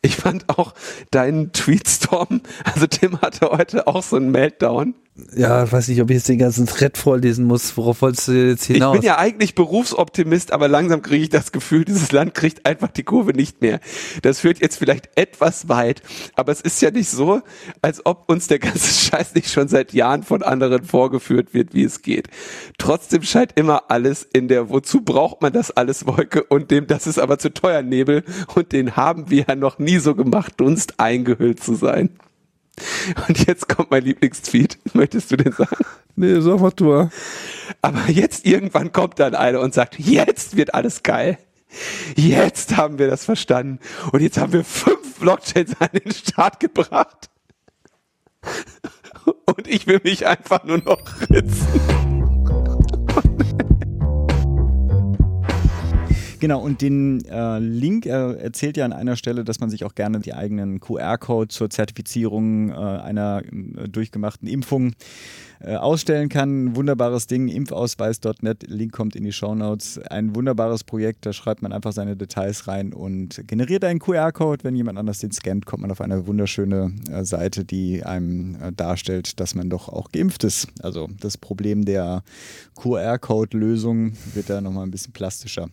[0.03, 0.73] Ich fand auch
[1.09, 4.93] deinen Tweetstorm, also Tim hatte heute auch so einen Meltdown
[5.35, 7.77] ja, weiß nicht, ob ich jetzt den ganzen Thread vorlesen muss.
[7.77, 8.95] Worauf wolltest du jetzt hinaus?
[8.95, 12.87] Ich bin ja eigentlich Berufsoptimist, aber langsam kriege ich das Gefühl, dieses Land kriegt einfach
[12.87, 13.79] die Kurve nicht mehr.
[14.23, 16.01] Das führt jetzt vielleicht etwas weit,
[16.35, 17.41] aber es ist ja nicht so,
[17.83, 21.83] als ob uns der ganze Scheiß nicht schon seit Jahren von anderen vorgeführt wird, wie
[21.83, 22.27] es geht.
[22.79, 27.05] Trotzdem scheint immer alles in der Wozu braucht man das alles Wolke und dem das
[27.05, 28.23] ist aber zu teuer Nebel
[28.55, 32.09] und den haben wir ja noch nie so gemacht, Dunst eingehüllt zu sein.
[33.27, 34.79] Und jetzt kommt mein Lieblingstweet.
[34.93, 35.85] Möchtest du den sagen?
[36.15, 37.09] Nee, sag mal du.
[37.81, 41.37] Aber jetzt irgendwann kommt dann einer und sagt, jetzt wird alles geil.
[42.15, 43.79] Jetzt haben wir das verstanden.
[44.11, 47.29] Und jetzt haben wir fünf Blockchains an den Start gebracht.
[49.45, 51.67] Und ich will mich einfach nur noch ritzen.
[56.43, 59.95] Genau, und den äh, Link äh, erzählt ja an einer Stelle, dass man sich auch
[59.95, 64.91] gerne die eigenen QR-Code zur Zertifizierung äh, einer äh, durchgemachten Impfung
[65.65, 66.75] äh, ausstellen kann.
[66.75, 69.97] Wunderbares Ding, impfausweis.net, Link kommt in die Show Notes.
[69.97, 74.65] Ein wunderbares Projekt, da schreibt man einfach seine Details rein und generiert einen QR-Code.
[74.65, 78.73] Wenn jemand anders den scannt, kommt man auf eine wunderschöne äh, Seite, die einem äh,
[78.73, 80.67] darstellt, dass man doch auch geimpft ist.
[80.81, 82.23] Also das Problem der
[82.75, 85.69] QR-Code-Lösung wird da nochmal ein bisschen plastischer.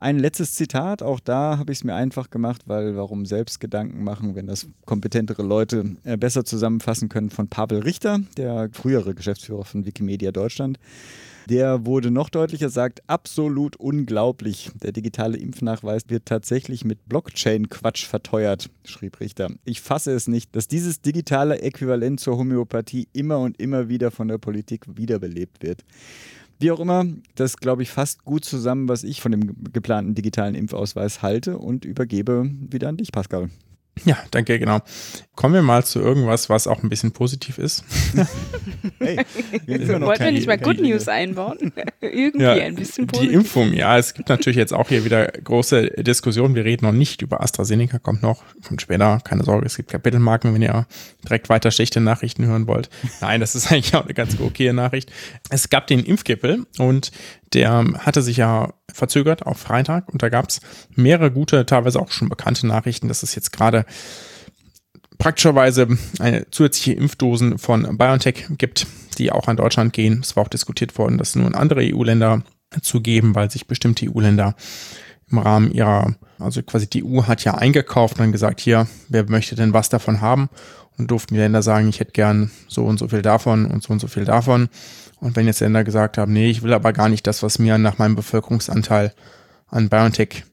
[0.00, 4.02] Ein letztes Zitat, auch da habe ich es mir einfach gemacht, weil warum selbst Gedanken
[4.02, 9.86] machen, wenn das kompetentere Leute besser zusammenfassen können, von Pavel Richter, der frühere Geschäftsführer von
[9.86, 10.78] Wikimedia Deutschland.
[11.48, 14.70] Der wurde noch deutlicher, sagt, absolut unglaublich.
[14.82, 19.50] Der digitale Impfnachweis wird tatsächlich mit Blockchain-Quatsch verteuert, schrieb Richter.
[19.64, 24.26] Ich fasse es nicht, dass dieses digitale Äquivalent zur Homöopathie immer und immer wieder von
[24.26, 25.84] der Politik wiederbelebt wird.
[26.58, 30.54] Wie auch immer, das glaube ich fasst gut zusammen, was ich von dem geplanten digitalen
[30.54, 33.50] Impfausweis halte und übergebe wieder an dich, Pascal.
[34.04, 34.80] Ja, danke, genau.
[35.34, 37.84] Kommen wir mal zu irgendwas, was auch ein bisschen positiv ist.
[38.98, 39.20] hey,
[39.66, 41.72] wir Wollten wir nicht mal Good News einbauen?
[42.00, 43.30] Irgendwie ja, ein bisschen positiv.
[43.30, 46.54] Die Impfung, ja, es gibt natürlich jetzt auch hier wieder große Diskussionen.
[46.54, 50.54] Wir reden noch nicht über AstraZeneca, kommt noch, kommt später, keine Sorge, es gibt Kapitelmarken,
[50.54, 50.86] wenn ihr
[51.24, 52.88] direkt weiter schlechte Nachrichten hören wollt.
[53.20, 55.10] Nein, das ist eigentlich auch eine ganz okay Nachricht.
[55.50, 57.10] Es gab den Impfgipfel und
[57.52, 60.60] der hatte sich ja verzögert auf Freitag und da gab es
[60.94, 63.84] mehrere gute, teilweise auch schon bekannte Nachrichten, dass es jetzt gerade
[65.18, 68.86] praktischerweise eine zusätzliche Impfdosen von BioNTech gibt,
[69.18, 70.20] die auch an Deutschland gehen.
[70.22, 72.42] Es war auch diskutiert worden, dass nur in andere EU-Länder
[72.82, 74.54] zu geben, weil sich bestimmte EU-Länder
[75.30, 79.28] im Rahmen ihrer, also quasi die EU hat ja eingekauft und dann gesagt, hier, wer
[79.28, 80.48] möchte denn was davon haben?
[80.98, 83.92] Und durften die Länder sagen, ich hätte gern so und so viel davon und so
[83.92, 84.68] und so viel davon.
[85.20, 87.78] Und wenn jetzt Länder gesagt haben, nee, ich will aber gar nicht das, was mir
[87.78, 89.14] nach meinem Bevölkerungsanteil
[89.66, 90.44] an BioNTech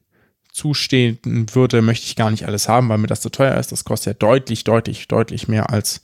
[0.52, 1.19] zustehen
[1.54, 3.71] würde, möchte ich gar nicht alles haben, weil mir das zu teuer ist.
[3.71, 6.02] Das kostet ja deutlich, deutlich, deutlich mehr als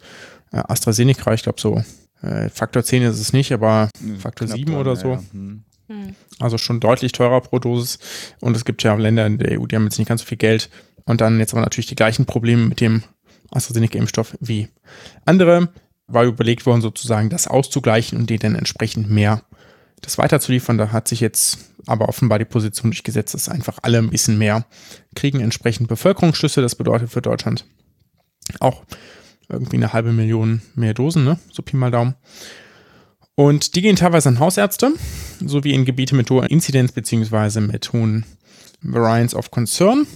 [0.51, 1.33] äh, AstraZeneca.
[1.33, 1.83] Ich glaube so
[2.21, 5.11] äh, Faktor 10 ist es nicht, aber Faktor Knapp 7 dran, oder ja, so.
[5.11, 5.23] ja.
[5.31, 5.63] Hm.
[6.39, 7.99] Also schon deutlich teurer pro Dosis.
[8.41, 10.37] Und es gibt ja Länder in der EU, die haben jetzt nicht ganz so viel
[10.37, 10.69] Geld.
[11.05, 13.03] Und dann jetzt aber natürlich die gleichen Probleme mit dem
[13.51, 14.67] AstraZeneca-Impfstoff wie
[15.25, 15.69] andere.
[16.09, 19.43] War überlegt worden, sozusagen das auszugleichen und denen dann entsprechend mehr
[20.01, 20.77] das weiterzuliefern.
[20.77, 24.65] Da hat sich jetzt aber offenbar die Position durchgesetzt, dass einfach alle ein bisschen mehr
[25.15, 26.61] kriegen, entsprechend Bevölkerungsschlüsse.
[26.61, 27.65] Das bedeutet für Deutschland
[28.59, 28.83] auch
[29.47, 31.39] irgendwie eine halbe Million mehr Dosen, ne?
[31.51, 32.15] So Pi mal Daumen.
[33.35, 34.91] Und die gehen teilweise an Hausärzte,
[35.45, 38.25] sowie in Gebiete mit hoher Inzidenz beziehungsweise mit hohen
[38.81, 40.07] Variants of Concern.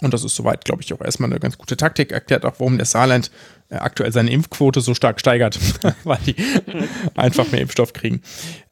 [0.00, 2.12] Und das ist soweit, glaube ich, auch erstmal eine ganz gute Taktik.
[2.12, 3.30] Erklärt auch, warum der Saarland
[3.70, 5.58] aktuell seine Impfquote so stark steigert,
[6.04, 6.36] weil die
[7.14, 8.22] einfach mehr Impfstoff kriegen.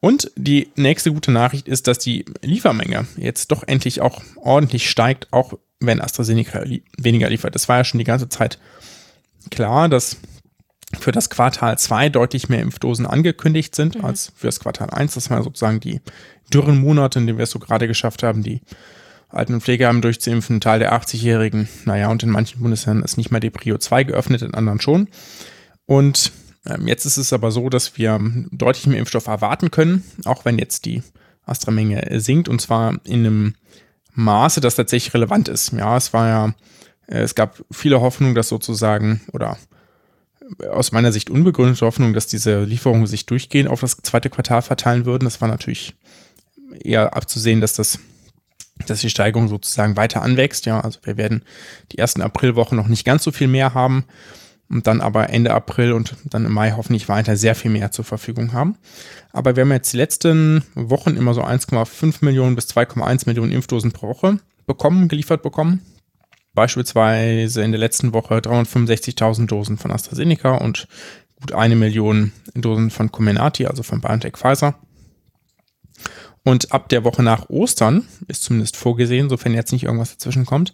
[0.01, 5.33] Und die nächste gute Nachricht ist, dass die Liefermenge jetzt doch endlich auch ordentlich steigt,
[5.33, 7.55] auch wenn AstraZeneca li weniger liefert.
[7.55, 8.59] Das war ja schon die ganze Zeit
[9.51, 10.17] klar, dass
[10.99, 15.15] für das Quartal 2 deutlich mehr Impfdosen angekündigt sind als für das Quartal 1.
[15.15, 16.01] Das waren sozusagen die
[16.53, 18.61] dürren Monate, in denen wir es so gerade geschafft haben, die
[19.29, 21.69] Alten- und Pflegeheime durchzuimpfen, ein Teil der 80-Jährigen.
[21.85, 25.09] Naja, und in manchen Bundesländern ist nicht mal die Prio 2 geöffnet, in anderen schon.
[25.87, 26.33] Und
[26.67, 30.59] ähm, jetzt ist es aber so, dass wir deutlich mehr Impfstoff erwarten können, auch wenn
[30.59, 31.03] jetzt die
[31.45, 33.55] Astra-Menge sinkt und zwar in einem
[34.15, 35.73] Maße, das tatsächlich relevant ist.
[35.73, 36.55] Ja, es war ja,
[37.07, 39.59] äh, es gab viele Hoffnungen, dass sozusagen, oder
[40.61, 44.63] äh, aus meiner Sicht unbegründete Hoffnung, dass diese Lieferungen sich durchgehend auf das zweite Quartal
[44.63, 45.25] verteilen würden.
[45.25, 45.95] Das war natürlich
[46.83, 47.99] eher abzusehen, dass das
[48.87, 50.67] dass die Steigerung sozusagen weiter anwächst.
[50.67, 51.43] Ja, also wir werden
[51.93, 54.05] die ersten Aprilwochen noch nicht ganz so viel mehr haben
[54.69, 58.05] und dann aber Ende April und dann im Mai hoffentlich weiter sehr viel mehr zur
[58.05, 58.77] Verfügung haben.
[59.33, 63.93] Aber wir haben jetzt die letzten Wochen immer so 1,5 Millionen bis 2,1 Millionen Impfdosen
[63.93, 65.83] pro Woche bekommen, geliefert bekommen.
[66.55, 70.89] Beispielsweise in der letzten Woche 365.000 Dosen von AstraZeneca und
[71.39, 74.75] gut eine Million Dosen von Comenati, also von BioNTech Pfizer.
[76.47, 80.73] Und ab der Woche nach Ostern ist zumindest vorgesehen, sofern jetzt nicht irgendwas dazwischen kommt,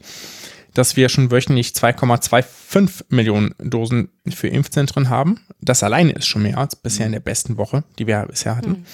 [0.74, 5.40] dass wir schon wöchentlich 2,25 Millionen Dosen für Impfzentren haben.
[5.62, 8.84] Das alleine ist schon mehr als bisher in der besten Woche, die wir bisher hatten.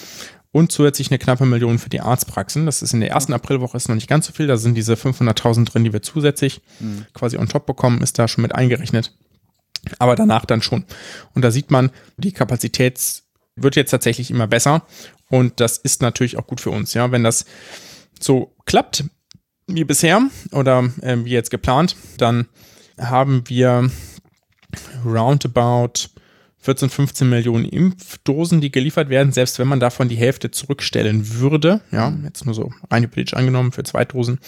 [0.53, 2.65] Und zusätzlich eine knappe Million für die Arztpraxen.
[2.65, 4.47] Das ist in der ersten Aprilwoche ist noch nicht ganz so viel.
[4.47, 6.61] Da sind diese 500.000 drin, die wir zusätzlich
[7.13, 9.19] quasi on top bekommen, ist da schon mit eingerechnet.
[9.99, 10.85] Aber danach dann schon.
[11.35, 13.25] Und da sieht man, die Kapazität
[13.63, 14.83] wird jetzt tatsächlich immer besser.
[15.29, 16.95] Und das ist natürlich auch gut für uns.
[16.95, 17.45] Ja, wenn das
[18.21, 19.05] so klappt
[19.67, 22.47] wie bisher oder äh, wie jetzt geplant, dann
[22.99, 23.91] haben wir
[25.05, 26.09] roundabout
[26.61, 31.81] 14, 15 Millionen Impfdosen, die geliefert werden, selbst wenn man davon die Hälfte zurückstellen würde,
[31.93, 34.39] ja, jetzt nur so rein hypothetisch angenommen für zwei Dosen,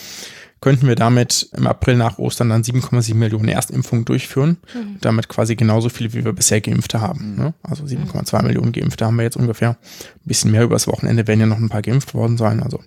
[0.60, 4.58] könnten wir damit im April nach Ostern dann 7,7 Millionen Erstimpfungen durchführen.
[5.00, 7.34] Damit quasi genauso viele, wie wir bisher Geimpfte haben.
[7.36, 7.54] Ne?
[7.62, 9.70] Also 7,2 Millionen Geimpfte haben wir jetzt ungefähr.
[9.70, 12.80] Ein bisschen mehr übers Wochenende werden ja noch ein paar geimpft worden sein, also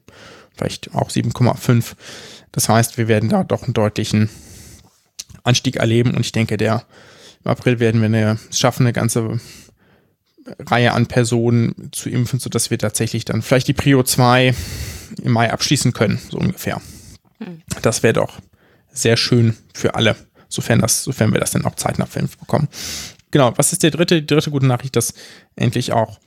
[0.55, 1.93] vielleicht auch 7,5.
[2.51, 4.29] Das heißt, wir werden da doch einen deutlichen
[5.43, 6.83] Anstieg erleben und ich denke, der
[7.43, 9.39] im April werden wir eine, es schaffen, eine ganze
[10.59, 14.53] Reihe an Personen zu impfen, sodass wir tatsächlich dann vielleicht die Prio 2
[15.23, 16.81] im Mai abschließen können, so ungefähr.
[17.81, 18.39] Das wäre doch
[18.91, 20.15] sehr schön für alle,
[20.49, 22.67] sofern, das, sofern wir das dann auch zeitnah verimpft bekommen.
[23.31, 25.13] Genau, was ist der dritte, die dritte gute Nachricht, dass
[25.55, 26.19] endlich auch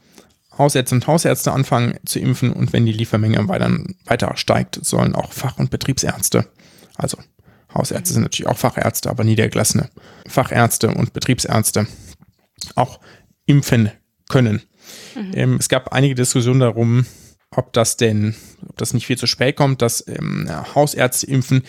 [0.59, 3.70] Hausärzte und Hausärzte anfangen zu impfen und wenn die Liefermenge weiter,
[4.05, 6.46] weiter steigt, sollen auch Fach- und Betriebsärzte,
[6.96, 7.18] also
[7.74, 9.90] Hausärzte sind natürlich auch Fachärzte, aber niedergelassene
[10.26, 11.87] Fachärzte und Betriebsärzte
[12.74, 13.00] auch
[13.44, 13.90] impfen
[14.29, 14.62] können.
[15.35, 17.07] Ähm, es gab einige Diskussionen darum,
[17.56, 18.34] ob das denn,
[18.68, 21.62] ob das nicht viel zu spät kommt, dass ähm, Hausärzte impfen.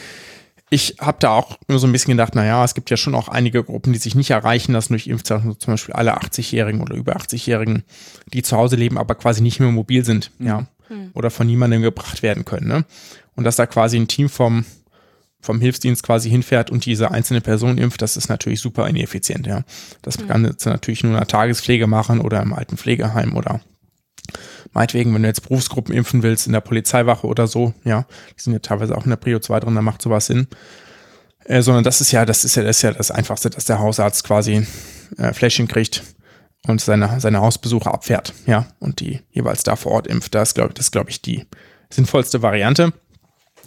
[0.69, 3.29] Ich habe da auch nur so ein bisschen gedacht, naja, es gibt ja schon auch
[3.29, 6.95] einige Gruppen, die sich nicht erreichen lassen durch Impfzeichen, so zum Beispiel alle 80-Jährigen oder
[6.95, 7.83] über 80-Jährigen,
[8.33, 10.67] die zu Hause leben, aber quasi nicht mehr mobil sind, ja,
[11.13, 12.67] oder von niemandem gebracht werden können.
[12.67, 12.85] Ne?
[13.35, 14.65] Und dass da quasi ein Team vom,
[15.39, 19.63] vom Hilfsdienst quasi hinfährt und diese einzelne Person impft, das ist natürlich super ineffizient, ja.
[20.01, 23.61] Das kann jetzt natürlich nur in der Tagespflege machen oder im alten Pflegeheim oder
[24.73, 28.05] meinetwegen, wenn du jetzt Berufsgruppen impfen willst, in der Polizeiwache oder so, ja,
[28.37, 30.47] die sind ja teilweise auch in der Prio 2 drin, da macht sowas Sinn.
[31.45, 33.79] Äh, sondern das ist ja, das ist ja, das ist ja das Einfachste, dass der
[33.79, 34.67] Hausarzt quasi
[35.17, 36.03] äh, Fläschchen kriegt
[36.67, 40.35] und seine, seine Hausbesuche abfährt, ja, und die jeweils da vor Ort impft.
[40.35, 41.45] Das glaube das glaube ich, die
[41.89, 42.91] sinnvollste Variante.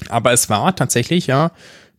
[0.09, 1.53] Aber es war tatsächlich ja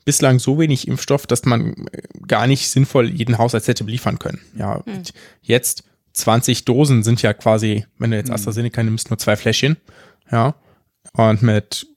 [0.06, 4.42] bislang so wenig Impfstoff, dass man äh, gar nicht sinnvoll jeden Haushalt hätte beliefern können.
[4.56, 5.04] Ja, mhm.
[5.42, 9.78] jetzt 20 Dosen sind ja quasi, wenn du jetzt AstraZeneca nimmst, nur zwei Fläschchen.
[10.32, 10.56] Ja,
[11.14, 11.88] und mit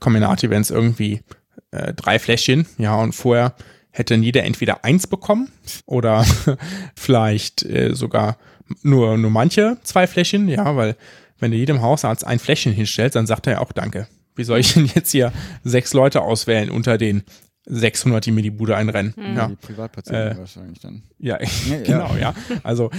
[0.00, 1.22] Combinati wären es irgendwie
[1.70, 2.66] äh, drei Fläschchen.
[2.78, 3.54] Ja, und vorher
[3.90, 5.50] hätte jeder entweder eins bekommen
[5.86, 6.24] oder
[6.96, 8.38] vielleicht äh, sogar
[8.82, 10.48] nur, nur manche zwei Fläschchen.
[10.48, 10.96] Ja, weil
[11.38, 14.08] wenn du jedem Hausarzt ein Fläschchen hinstellst, dann sagt er ja auch Danke.
[14.34, 15.32] Wie soll ich denn jetzt hier
[15.64, 17.24] sechs Leute auswählen unter den
[17.68, 19.14] 600, die mir die Bude einrennen.
[19.16, 19.36] Mhm.
[19.36, 19.48] Ja.
[19.48, 21.02] Die Privatpatienten äh, wahrscheinlich dann.
[21.18, 22.34] Ja, ja genau, ja.
[22.62, 22.90] Also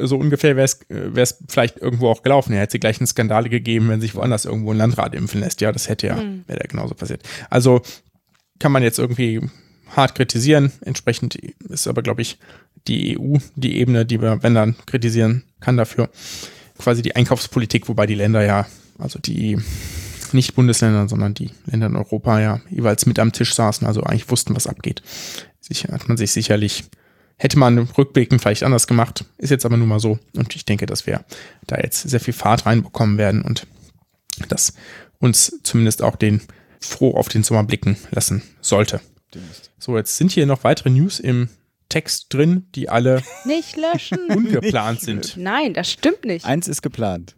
[0.00, 2.52] so ungefähr wäre es vielleicht irgendwo auch gelaufen.
[2.52, 5.60] Er hätte gleich eine Skandale gegeben, wenn sich woanders irgendwo ein Landrat impfen lässt.
[5.60, 6.44] Ja, das hätte ja, mhm.
[6.46, 7.22] wäre ja genauso passiert.
[7.50, 7.82] Also
[8.58, 9.40] kann man jetzt irgendwie
[9.94, 10.72] hart kritisieren.
[10.80, 12.38] Entsprechend ist aber, glaube ich,
[12.88, 16.10] die EU die Ebene, die wir, wenn dann, kritisieren kann dafür.
[16.78, 18.66] Quasi die Einkaufspolitik, wobei die Länder ja,
[18.98, 19.58] also die
[20.32, 24.30] nicht Bundesländer, sondern die Länder in Europa ja jeweils mit am Tisch saßen, also eigentlich
[24.30, 25.02] wussten, was abgeht.
[25.60, 26.84] Sicher hat man sich sicherlich,
[27.36, 30.18] hätte man rückblickend vielleicht anders gemacht, ist jetzt aber nun mal so.
[30.36, 31.24] Und ich denke, dass wir
[31.66, 33.66] da jetzt sehr viel Fahrt reinbekommen werden und
[34.48, 34.74] das
[35.18, 36.42] uns zumindest auch den
[36.80, 39.00] froh auf den Sommer blicken lassen sollte.
[39.78, 41.48] So, jetzt sind hier noch weitere News im
[41.88, 44.18] Text drin, die alle nicht löschen.
[44.28, 45.36] ungeplant sind.
[45.36, 46.44] Nein, das stimmt nicht.
[46.44, 47.36] Eins ist geplant.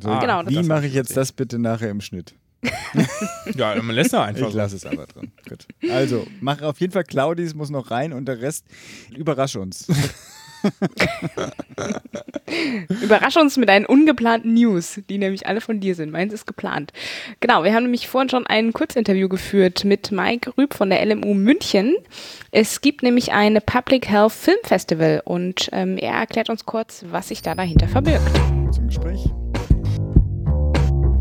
[0.00, 2.34] So, ah, genau, wie mache ich jetzt das bitte nachher im Schnitt?
[3.54, 4.48] ja, man lässt da einfach.
[4.48, 5.32] Ich lasse es aber drin.
[5.48, 5.66] Gut.
[5.90, 8.66] Also, mach auf jeden Fall Claudis muss noch rein und der Rest
[9.16, 9.86] überrasch uns.
[13.02, 16.10] Überrasch uns mit einen ungeplanten News, die nämlich alle von dir sind.
[16.10, 16.92] Meins ist geplant.
[17.40, 21.34] Genau, wir haben nämlich vorhin schon ein Kurzinterview geführt mit Mike Rüb von der LMU
[21.34, 21.94] München.
[22.50, 27.28] Es gibt nämlich eine Public Health Film Festival und ähm, er erklärt uns kurz, was
[27.28, 28.26] sich da dahinter verbirgt.
[28.72, 29.20] Zum Gespräch.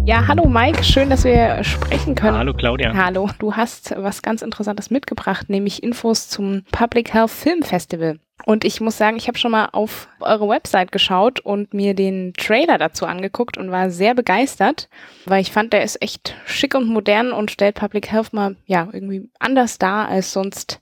[0.06, 2.38] Ja, hallo Mike, schön, dass wir sprechen können.
[2.38, 2.94] Hallo Claudia.
[2.94, 8.20] Hallo, du hast was ganz Interessantes mitgebracht, nämlich Infos zum Public Health Film Festival.
[8.46, 12.34] Und ich muss sagen, ich habe schon mal auf eure Website geschaut und mir den
[12.34, 14.90] Trailer dazu angeguckt und war sehr begeistert,
[15.26, 18.88] weil ich fand, der ist echt schick und modern und stellt Public Health mal ja
[18.92, 20.82] irgendwie anders dar als sonst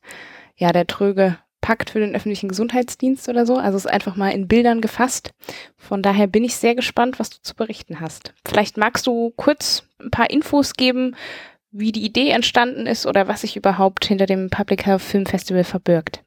[0.58, 3.56] ja der tröge Pakt für den öffentlichen Gesundheitsdienst oder so.
[3.56, 5.32] Also es ist einfach mal in Bildern gefasst.
[5.78, 8.34] Von daher bin ich sehr gespannt, was du zu berichten hast.
[8.46, 11.16] Vielleicht magst du kurz ein paar Infos geben,
[11.72, 15.64] wie die Idee entstanden ist oder was sich überhaupt hinter dem Public Health Film Festival
[15.64, 16.22] verbirgt.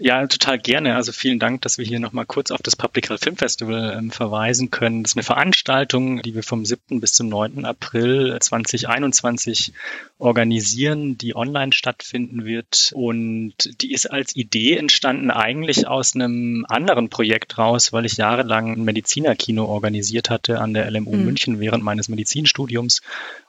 [0.00, 0.96] Ja, total gerne.
[0.96, 4.10] Also vielen Dank, dass wir hier nochmal kurz auf das Public Health Film Festival ähm,
[4.10, 5.02] verweisen können.
[5.02, 6.98] Das ist eine Veranstaltung, die wir vom 7.
[7.00, 7.66] bis zum 9.
[7.66, 9.74] April 2021
[10.18, 12.92] organisieren, die online stattfinden wird.
[12.94, 18.72] Und die ist als Idee entstanden eigentlich aus einem anderen Projekt raus, weil ich jahrelang
[18.72, 21.24] ein Medizinerkino organisiert hatte an der LMU mhm.
[21.26, 23.02] München während meines Medizinstudiums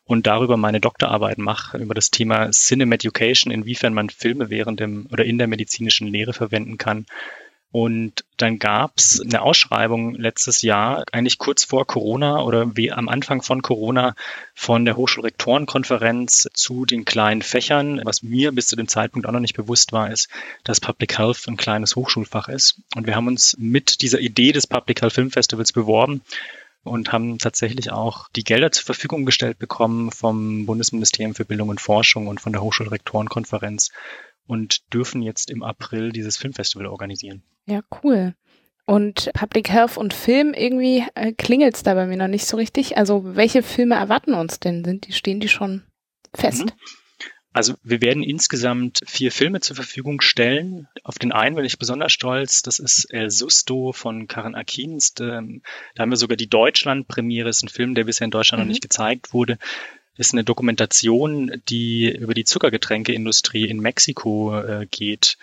[0.05, 5.07] und darüber meine Doktorarbeit mache, über das Thema Cinema Education, inwiefern man Filme während dem
[5.11, 7.05] oder in der medizinischen Lehre verwenden kann.
[7.73, 13.41] Und dann gab's eine Ausschreibung letztes Jahr, eigentlich kurz vor Corona oder wie am Anfang
[13.41, 14.13] von Corona,
[14.53, 17.99] von der Hochschulrektorenkonferenz zu den kleinen Fächern.
[18.03, 20.29] Was mir bis zu dem Zeitpunkt auch noch nicht bewusst war, ist,
[20.63, 22.79] dass Public Health ein kleines Hochschulfach ist.
[22.95, 26.21] Und wir haben uns mit dieser Idee des Public Health Film Festivals beworben
[26.83, 31.81] und haben tatsächlich auch die Gelder zur Verfügung gestellt bekommen vom Bundesministerium für Bildung und
[31.81, 33.91] Forschung und von der Hochschulrektorenkonferenz
[34.47, 37.43] und dürfen jetzt im April dieses Filmfestival organisieren.
[37.65, 38.35] Ja, cool.
[38.85, 42.57] Und Public Health und Film, irgendwie äh, klingelt es da bei mir noch nicht so
[42.57, 42.97] richtig.
[42.97, 44.83] Also welche Filme erwarten uns denn?
[44.83, 45.83] Sind die, stehen die schon
[46.33, 46.65] fest?
[46.65, 46.71] Mhm.
[47.53, 50.87] Also wir werden insgesamt vier Filme zur Verfügung stellen.
[51.03, 52.63] Auf den einen bin ich besonders stolz.
[52.63, 55.13] Das ist El Susto von Karen Akins.
[55.13, 57.47] Da haben wir sogar die Deutschland-Premiere.
[57.47, 58.67] Das ist ein Film, der bisher in Deutschland mhm.
[58.67, 59.59] noch nicht gezeigt wurde.
[60.17, 65.37] Das ist eine Dokumentation, die über die Zuckergetränkeindustrie in Mexiko äh, geht.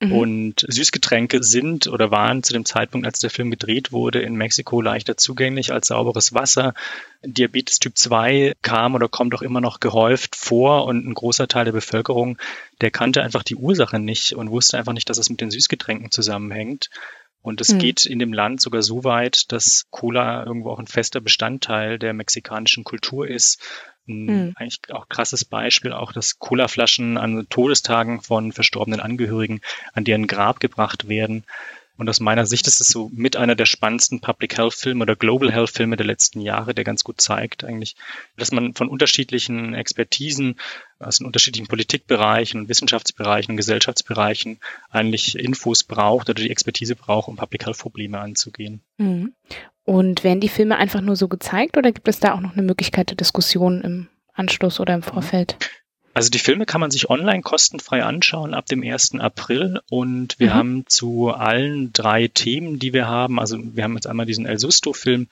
[0.00, 0.12] Mhm.
[0.12, 4.82] Und Süßgetränke sind oder waren zu dem Zeitpunkt, als der Film gedreht wurde, in Mexiko
[4.82, 6.74] leichter zugänglich als sauberes Wasser.
[7.22, 11.64] Diabetes Typ 2 kam oder kommt auch immer noch gehäuft vor und ein großer Teil
[11.64, 12.36] der Bevölkerung,
[12.82, 16.10] der kannte einfach die Ursache nicht und wusste einfach nicht, dass es mit den Süßgetränken
[16.10, 16.90] zusammenhängt.
[17.40, 17.78] Und es mhm.
[17.78, 22.12] geht in dem Land sogar so weit, dass Cola irgendwo auch ein fester Bestandteil der
[22.12, 23.62] mexikanischen Kultur ist
[24.08, 24.52] ein mhm.
[24.56, 29.60] eigentlich auch krasses Beispiel, auch dass Colaflaschen an Todestagen von verstorbenen Angehörigen
[29.94, 31.44] an deren Grab gebracht werden.
[31.96, 35.16] Und aus meiner Sicht ist es so mit einer der spannendsten Public Health Filme oder
[35.16, 37.96] Global Health Filme der letzten Jahre, der ganz gut zeigt eigentlich,
[38.36, 40.56] dass man von unterschiedlichen Expertisen
[40.98, 44.58] aus den unterschiedlichen Politikbereichen, Wissenschaftsbereichen und Gesellschaftsbereichen
[44.90, 48.82] eigentlich Infos braucht oder die Expertise braucht, um Public Health Probleme anzugehen.
[48.98, 49.34] Mhm.
[49.84, 52.62] Und werden die Filme einfach nur so gezeigt oder gibt es da auch noch eine
[52.62, 55.56] Möglichkeit der Diskussion im Anschluss oder im Vorfeld?
[56.16, 59.16] Also die Filme kann man sich online kostenfrei anschauen ab dem 1.
[59.20, 60.54] April und wir mhm.
[60.54, 64.58] haben zu allen drei Themen, die wir haben, also wir haben jetzt einmal diesen El
[64.58, 65.28] Susto-Film,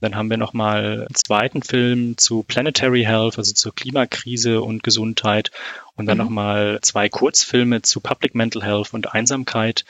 [0.00, 5.50] dann haben wir nochmal einen zweiten Film zu Planetary Health, also zur Klimakrise und Gesundheit
[5.96, 6.24] und dann mhm.
[6.24, 9.84] nochmal zwei Kurzfilme zu Public Mental Health und Einsamkeit.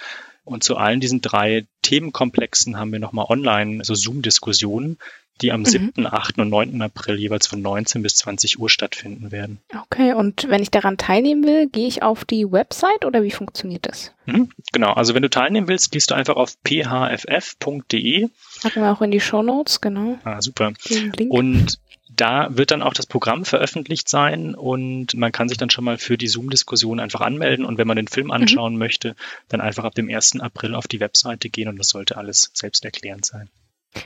[0.45, 4.99] Und zu allen diesen drei Themenkomplexen haben wir nochmal online so Zoom-Diskussionen,
[5.40, 5.66] die am mhm.
[5.66, 6.38] 7., 8.
[6.38, 6.82] und 9.
[6.82, 9.61] April jeweils von 19 bis 20 Uhr stattfinden werden.
[9.74, 13.86] Okay, und wenn ich daran teilnehmen will, gehe ich auf die Website oder wie funktioniert
[13.86, 14.12] das?
[14.26, 18.28] Mhm, genau, also wenn du teilnehmen willst, gehst du einfach auf phff.de.
[18.62, 20.18] Packen wir auch in die Show Notes, genau.
[20.24, 20.72] Ah, super.
[21.28, 21.78] Und
[22.16, 25.98] da wird dann auch das Programm veröffentlicht sein und man kann sich dann schon mal
[25.98, 28.32] für die Zoom-Diskussion einfach anmelden und wenn man den Film mhm.
[28.32, 28.78] anschauen mhm.
[28.78, 29.16] möchte,
[29.48, 30.40] dann einfach ab dem 1.
[30.40, 33.48] April auf die Webseite gehen und das sollte alles selbsterklärend sein.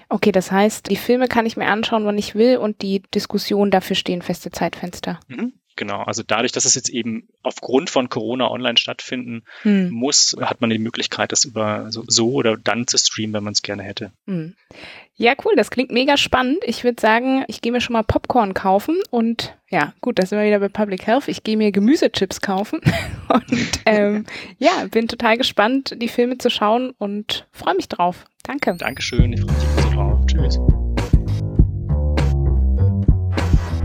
[0.08, 3.70] Okay, das heißt, die Filme kann ich mir anschauen, wann ich will und die Diskussion
[3.70, 5.20] dafür stehen feste Zeitfenster.
[5.28, 5.52] Mhm.
[5.76, 9.90] Genau, also dadurch, dass es jetzt eben aufgrund von Corona online stattfinden hm.
[9.90, 13.52] muss, hat man die Möglichkeit, das über so, so oder dann zu streamen, wenn man
[13.52, 14.10] es gerne hätte.
[14.26, 14.54] Hm.
[15.16, 16.58] Ja, cool, das klingt mega spannend.
[16.64, 20.38] Ich würde sagen, ich gehe mir schon mal Popcorn kaufen und ja, gut, da sind
[20.38, 21.28] wir wieder bei Public Health.
[21.28, 22.80] Ich gehe mir Gemüsechips kaufen
[23.28, 24.24] und ähm,
[24.58, 28.24] ja, bin total gespannt, die Filme zu schauen und freue mich drauf.
[28.44, 28.76] Danke.
[28.78, 30.26] Dankeschön, ich freue mich so drauf.
[30.26, 30.58] Tschüss.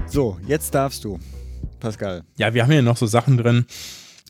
[0.08, 1.18] So, jetzt darfst du.
[1.82, 2.24] Pascal.
[2.38, 3.66] Ja, wir haben hier noch so Sachen drin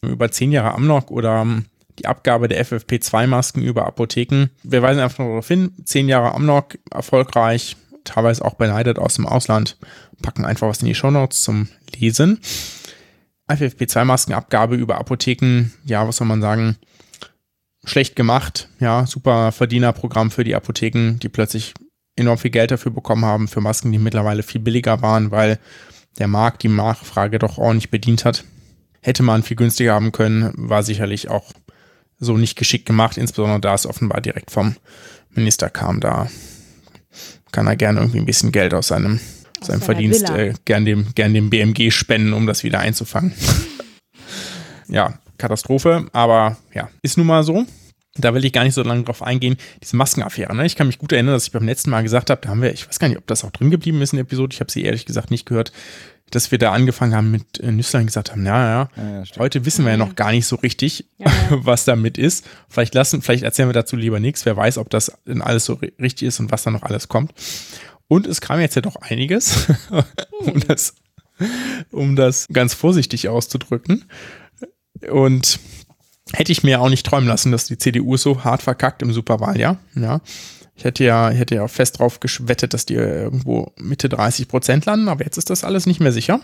[0.01, 1.65] über zehn Jahre Amnok oder ähm,
[1.99, 4.47] die Abgabe der FFP2-Masken über Apotheken.
[4.63, 9.77] Wir weisen einfach darauf hin, zehn Jahre Amnok erfolgreich, teilweise auch beneidet aus dem Ausland,
[10.21, 12.39] packen einfach was in die Shownotes zum Lesen.
[13.47, 16.77] FFP2-Maskenabgabe über Apotheken, ja, was soll man sagen,
[17.83, 21.73] schlecht gemacht, ja, super Verdienerprogramm für die Apotheken, die plötzlich
[22.15, 25.59] enorm viel Geld dafür bekommen haben, für Masken, die mittlerweile viel billiger waren, weil
[26.19, 28.43] der Markt die Nachfrage doch ordentlich bedient hat.
[29.01, 31.51] Hätte man viel günstiger haben können, war sicherlich auch
[32.19, 34.75] so nicht geschickt gemacht, insbesondere da es offenbar direkt vom
[35.31, 35.99] Minister kam.
[35.99, 36.29] Da
[37.51, 39.19] kann er gerne irgendwie ein bisschen Geld aus seinem,
[39.59, 43.33] aus seinem Verdienst äh, gern, dem, gern dem BMG spenden, um das wieder einzufangen.
[44.87, 47.65] ja, Katastrophe, aber ja, ist nun mal so.
[48.15, 49.55] Da will ich gar nicht so lange drauf eingehen.
[49.81, 50.65] Diese Maskenaffäre, ne?
[50.65, 52.73] Ich kann mich gut erinnern, dass ich beim letzten Mal gesagt habe, da haben wir,
[52.73, 54.71] ich weiß gar nicht, ob das auch drin geblieben ist in der Episode, ich habe
[54.71, 55.71] sie ehrlich gesagt nicht gehört,
[56.31, 59.65] dass wir da angefangen haben mit äh, Nüsslein gesagt haben, ja, ja, ja, ja heute
[59.65, 62.47] wissen wir ja noch gar nicht so richtig, ja, was damit ist.
[62.69, 64.45] Vielleicht lassen, vielleicht erzählen wir dazu lieber nichts.
[64.45, 67.33] Wer weiß, ob das denn alles so richtig ist und was da noch alles kommt.
[68.07, 69.67] Und es kam jetzt ja doch einiges,
[70.39, 70.95] um das,
[71.91, 74.05] um das ganz vorsichtig auszudrücken.
[75.09, 75.59] Und
[76.33, 79.77] hätte ich mir auch nicht träumen lassen, dass die CDU so hart verkackt im Superwahljahr.
[79.95, 80.21] Ja.
[80.75, 84.85] Ich hätte ja, ich hätte ja fest drauf gewettet, dass die irgendwo Mitte 30 Prozent
[84.85, 86.39] landen, aber jetzt ist das alles nicht mehr sicher,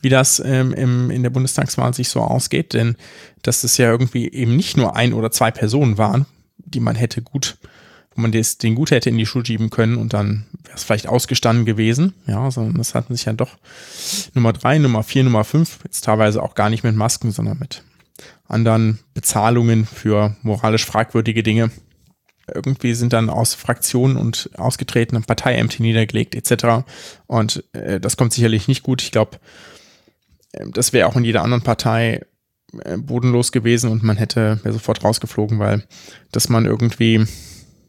[0.00, 2.96] wie das ähm, im, in der Bundestagswahl sich so ausgeht, denn
[3.42, 6.26] dass es ja irgendwie eben nicht nur ein oder zwei Personen waren,
[6.56, 7.56] die man hätte gut,
[8.14, 10.82] wo man das, den gut hätte in die Schule schieben können und dann wäre es
[10.82, 13.58] vielleicht ausgestanden gewesen, ja, sondern das hatten sich ja doch
[14.34, 17.84] Nummer drei, Nummer vier, Nummer fünf, jetzt teilweise auch gar nicht mit Masken, sondern mit
[18.46, 21.70] anderen Bezahlungen für moralisch fragwürdige Dinge.
[22.52, 26.84] Irgendwie sind dann aus Fraktionen und ausgetretenen Parteiämter niedergelegt etc.
[27.26, 29.00] Und äh, das kommt sicherlich nicht gut.
[29.02, 29.38] Ich glaube,
[30.52, 32.26] äh, das wäre auch in jeder anderen Partei
[32.84, 35.84] äh, bodenlos gewesen und man hätte sofort rausgeflogen, weil
[36.32, 37.24] dass man irgendwie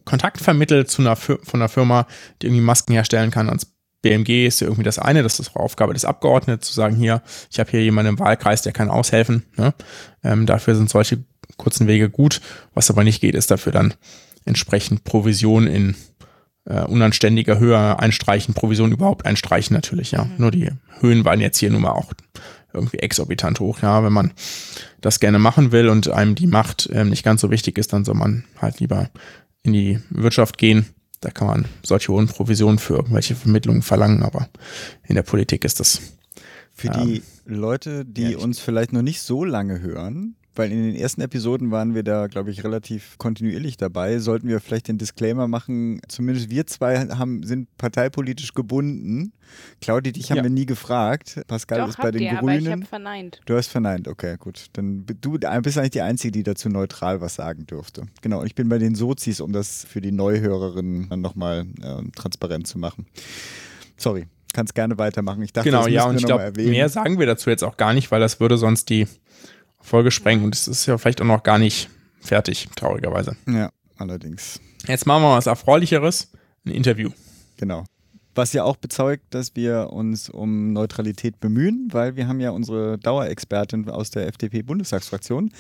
[0.06, 2.06] Kontakt vermittelt zu einer von einer Firma,
[2.42, 3.73] die irgendwie Masken herstellen kann ans
[4.04, 7.60] BMG ist ja irgendwie das eine, das ist Aufgabe des Abgeordneten, zu sagen, hier, ich
[7.60, 9.46] habe hier jemanden im Wahlkreis, der kann aushelfen.
[9.58, 9.74] Ne?
[10.24, 11.24] Ähm, dafür sind solche
[11.58, 12.42] kurzen Wege gut.
[12.74, 13.94] Was aber nicht geht, ist dafür dann
[14.46, 15.96] entsprechend Provision in
[16.66, 20.26] äh, unanständiger Höhe einstreichen, Provision überhaupt einstreichen natürlich, ja.
[20.26, 20.32] Mhm.
[20.38, 22.14] Nur die Höhen waren jetzt hier nun mal auch
[22.74, 24.04] irgendwie exorbitant hoch, ja.
[24.04, 24.34] Wenn man
[25.00, 28.04] das gerne machen will und einem die Macht ähm, nicht ganz so wichtig ist, dann
[28.04, 29.10] soll man halt lieber
[29.62, 30.88] in die Wirtschaft gehen
[31.24, 34.50] da kann man solche hohen Provisionen für irgendwelche Vermittlungen verlangen, aber
[35.08, 36.02] in der Politik ist das.
[36.74, 40.96] Für die ähm, Leute, die uns vielleicht noch nicht so lange hören, weil in den
[40.96, 44.20] ersten Episoden waren wir da, glaube ich, relativ kontinuierlich dabei.
[44.20, 49.34] Sollten wir vielleicht den Disclaimer machen, zumindest wir zwei haben, sind parteipolitisch gebunden.
[49.82, 50.44] Claudi, dich haben Ja.
[50.44, 51.42] wir nie gefragt.
[51.48, 52.72] Pascal Doch, ist bei den ihr, aber ich Grünen.
[52.72, 53.42] habe verneint.
[53.46, 54.68] Du hast verneint, okay, gut.
[54.74, 58.04] Dann du bist eigentlich die Einzige, die dazu neutral was sagen dürfte.
[58.22, 62.10] Genau, und ich bin bei den Sozis, um das für die Neuhörerinnen dann nochmal äh,
[62.16, 63.06] transparent zu machen.
[63.98, 65.42] Sorry, kannst gerne weitermachen.
[65.44, 67.94] Ich dachte, Genau, das ja, und ich glaube, mehr sagen wir dazu jetzt auch gar
[67.94, 69.08] nicht, weil das würde sonst die
[69.84, 71.90] Folge sprengen und es ist ja vielleicht auch noch gar nicht
[72.22, 73.36] fertig, traurigerweise.
[73.48, 74.60] Ja, allerdings.
[74.88, 76.32] Jetzt machen wir was Erfreulicheres,
[76.66, 77.12] ein Interview.
[77.58, 77.84] Genau.
[78.36, 82.98] Was ja auch bezeugt, dass wir uns um Neutralität bemühen, weil wir haben ja unsere
[82.98, 85.52] Dauerexpertin aus der FDP-Bundestagsfraktion.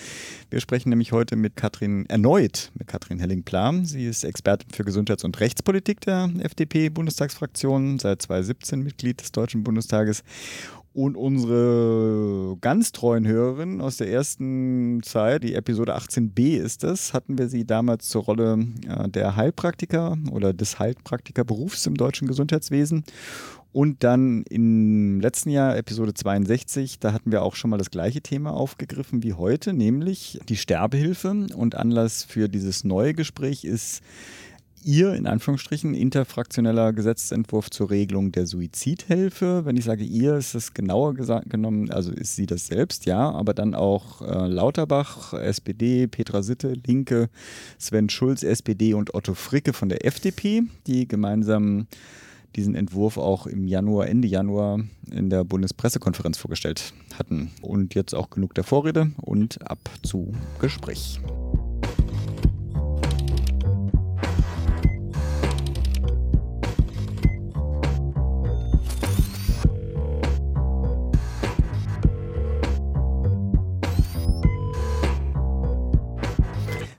[0.49, 3.85] Wir sprechen nämlich heute mit Katrin, erneut mit Katrin Helling-Plam.
[3.85, 10.23] Sie ist Expertin für Gesundheits- und Rechtspolitik der FDP-Bundestagsfraktion, seit 2017 Mitglied des Deutschen Bundestages.
[10.93, 17.39] Und unsere ganz treuen Hörerinnen aus der ersten Zeit, die Episode 18b ist das, hatten
[17.39, 23.03] wir sie damals zur Rolle äh, der Heilpraktiker oder des Heilpraktikerberufs im deutschen Gesundheitswesen.
[23.71, 28.21] Und dann im letzten Jahr, Episode 62, da hatten wir auch schon mal das gleiche
[28.21, 31.47] Thema aufgegriffen wie heute, nämlich die Sterbehilfe.
[31.55, 34.03] Und Anlass für dieses neue Gespräch ist
[34.85, 39.65] ihr, in Anführungsstrichen, interfraktioneller Gesetzentwurf zur Regelung der Suizidhilfe.
[39.65, 43.53] Wenn ich sage ihr, ist das genauer genommen, also ist sie das selbst, ja, aber
[43.53, 47.29] dann auch äh, Lauterbach, SPD, Petra Sitte, Linke,
[47.77, 51.87] Sven Schulz, SPD und Otto Fricke von der FDP, die gemeinsam
[52.55, 54.79] diesen Entwurf auch im Januar, Ende Januar
[55.11, 57.51] in der Bundespressekonferenz vorgestellt hatten.
[57.61, 61.19] Und jetzt auch genug der Vorrede und ab zu Gespräch.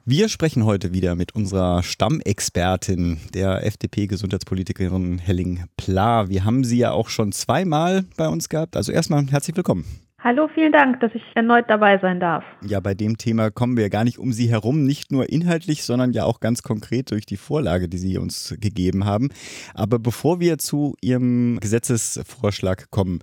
[0.06, 6.28] Wir sprechen heute wieder mit unserer Stammexpertin, der FDP-Gesundheitspolitikerin Helling Pla.
[6.28, 8.76] Wir haben sie ja auch schon zweimal bei uns gehabt.
[8.76, 10.03] Also erstmal herzlich willkommen.
[10.24, 12.44] Hallo, vielen Dank, dass ich erneut dabei sein darf.
[12.66, 16.14] Ja, bei dem Thema kommen wir gar nicht um Sie herum, nicht nur inhaltlich, sondern
[16.14, 19.28] ja auch ganz konkret durch die Vorlage, die Sie uns gegeben haben.
[19.74, 23.18] Aber bevor wir zu Ihrem Gesetzesvorschlag kommen,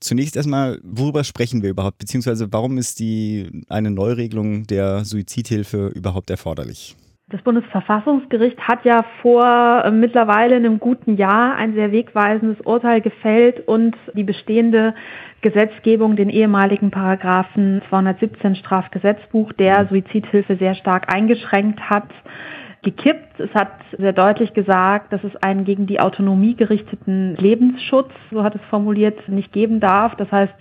[0.00, 6.28] zunächst erstmal, worüber sprechen wir überhaupt, beziehungsweise warum ist die eine Neuregelung der Suizidhilfe überhaupt
[6.28, 6.94] erforderlich?
[7.30, 13.66] Das Bundesverfassungsgericht hat ja vor äh, mittlerweile einem guten Jahr ein sehr wegweisendes Urteil gefällt
[13.66, 14.94] und die bestehende
[15.40, 22.10] Gesetzgebung, den ehemaligen Paragraphen 217 Strafgesetzbuch, der Suizidhilfe sehr stark eingeschränkt hat,
[22.82, 23.40] gekippt.
[23.40, 28.54] Es hat sehr deutlich gesagt, dass es einen gegen die Autonomie gerichteten Lebensschutz, so hat
[28.54, 30.14] es formuliert, nicht geben darf.
[30.16, 30.54] Das heißt,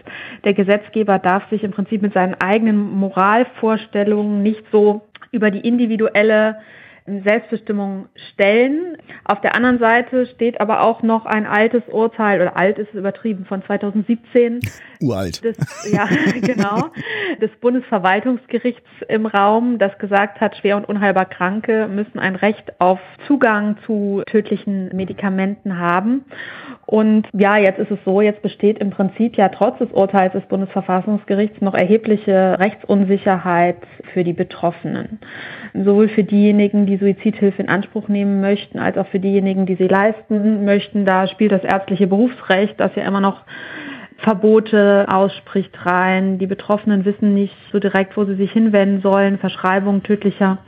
[0.46, 5.02] der Gesetzgeber darf sich im Prinzip mit seinen eigenen Moralvorstellungen nicht so
[5.34, 6.58] über die individuelle
[7.06, 8.98] Selbstbestimmung stellen.
[9.26, 13.46] Auf der anderen Seite steht aber auch noch ein altes Urteil, oder alt ist übertrieben,
[13.46, 14.62] von 2017
[15.02, 15.44] Uralt.
[15.44, 15.58] des,
[15.92, 16.08] ja,
[16.42, 16.90] genau,
[17.42, 23.00] des Bundesverwaltungsgerichts im Raum, das gesagt hat, schwer und unheilbar Kranke müssen ein Recht auf
[23.28, 26.26] Zugang zu tödlichen Medikamenten haben.
[26.86, 30.44] Und ja, jetzt ist es so, jetzt besteht im Prinzip ja trotz des Urteils des
[30.46, 33.78] Bundesverfassungsgerichts noch erhebliche Rechtsunsicherheit
[34.14, 35.20] für die Betroffenen.
[35.74, 39.88] Sowohl für diejenigen, die Suizidhilfe in Anspruch nehmen möchten, als auch für diejenigen, die sie
[39.88, 41.06] leisten möchten.
[41.06, 43.42] Da spielt das ärztliche Berufsrecht, das ja immer noch
[44.18, 46.38] Verbote ausspricht rein.
[46.38, 49.40] Die Betroffenen wissen nicht so direkt, wo sie sich hinwenden sollen.
[49.40, 50.60] Verschreibung tödlicher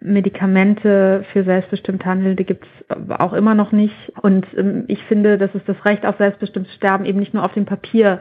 [0.00, 3.94] Medikamente für selbstbestimmt Handelnde gibt es auch immer noch nicht.
[4.20, 7.52] Und ähm, ich finde, dass es das Recht auf selbstbestimmtes Sterben eben nicht nur auf
[7.52, 8.20] dem Papier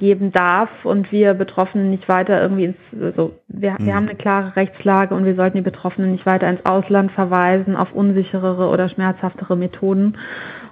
[0.00, 4.56] geben darf und wir Betroffenen nicht weiter irgendwie ins, also wir, wir haben eine klare
[4.56, 9.56] Rechtslage und wir sollten die Betroffenen nicht weiter ins Ausland verweisen auf unsicherere oder schmerzhaftere
[9.56, 10.16] Methoden.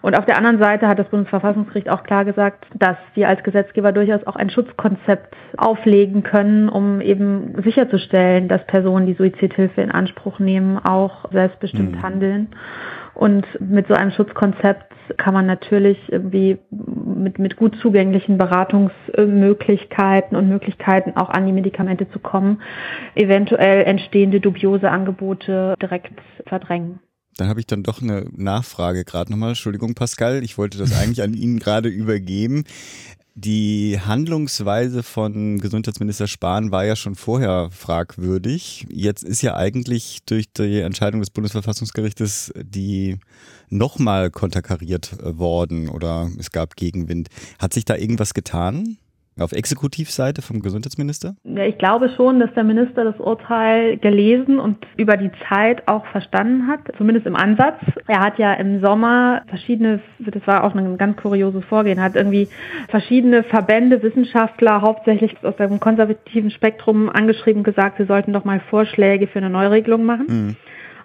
[0.01, 3.93] Und auf der anderen Seite hat das Bundesverfassungsgericht auch klar gesagt, dass wir als Gesetzgeber
[3.93, 10.39] durchaus auch ein Schutzkonzept auflegen können, um eben sicherzustellen, dass Personen, die Suizidhilfe in Anspruch
[10.39, 12.03] nehmen, auch selbstbestimmt Mhm.
[12.03, 12.49] handeln.
[13.19, 20.49] Und mit so einem Schutzkonzept kann man natürlich irgendwie mit, mit gut zugänglichen Beratungsmöglichkeiten und
[20.49, 22.62] Möglichkeiten auch an die Medikamente zu kommen,
[23.16, 26.12] eventuell entstehende dubiose Angebote direkt
[26.47, 27.01] verdrängen.
[27.37, 29.49] Dann habe ich dann doch eine Nachfrage gerade nochmal.
[29.51, 32.62] Entschuldigung, Pascal, ich wollte das eigentlich an Ihnen gerade übergeben.
[33.41, 38.89] Die Handlungsweise von Gesundheitsminister Spahn war ja schon vorher fragwürdig.
[38.91, 43.18] Jetzt ist ja eigentlich durch die Entscheidung des Bundesverfassungsgerichtes die
[43.68, 47.28] nochmal konterkariert worden oder es gab Gegenwind.
[47.61, 48.99] Hat sich da irgendwas getan?
[49.41, 51.34] Auf Exekutivseite vom Gesundheitsminister?
[51.45, 56.05] Ja, ich glaube schon, dass der Minister das Urteil gelesen und über die Zeit auch
[56.07, 57.76] verstanden hat, zumindest im Ansatz.
[58.07, 62.49] Er hat ja im Sommer verschiedene, das war auch ein ganz kurioses Vorgehen, hat irgendwie
[62.89, 69.28] verschiedene Verbände, Wissenschaftler, hauptsächlich aus dem konservativen Spektrum angeschrieben, gesagt, sie sollten doch mal Vorschläge
[69.28, 70.26] für eine Neuregelung machen.
[70.28, 70.57] Mhm.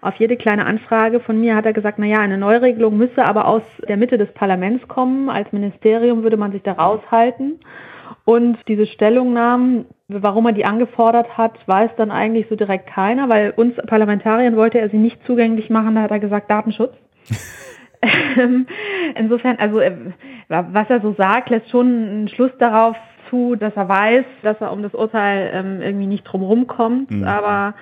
[0.02, 3.62] Auf jede kleine Anfrage von mir hat er gesagt, naja, eine Neuregelung müsse aber aus
[3.88, 5.30] der Mitte des Parlaments kommen.
[5.30, 7.60] Als Ministerium würde man sich da raushalten.
[8.26, 13.52] Und diese Stellungnahmen, warum er die angefordert hat, weiß dann eigentlich so direkt keiner, weil
[13.52, 16.94] uns Parlamentariern wollte er sie nicht zugänglich machen, da hat er gesagt Datenschutz.
[19.16, 19.96] Insofern, also äh,
[20.48, 22.96] was er so sagt, lässt schon einen Schluss darauf
[23.30, 27.12] zu, dass er weiß, dass er um das Urteil ähm, irgendwie nicht drumherum kommt.
[27.12, 27.24] Mhm.
[27.24, 27.74] Aber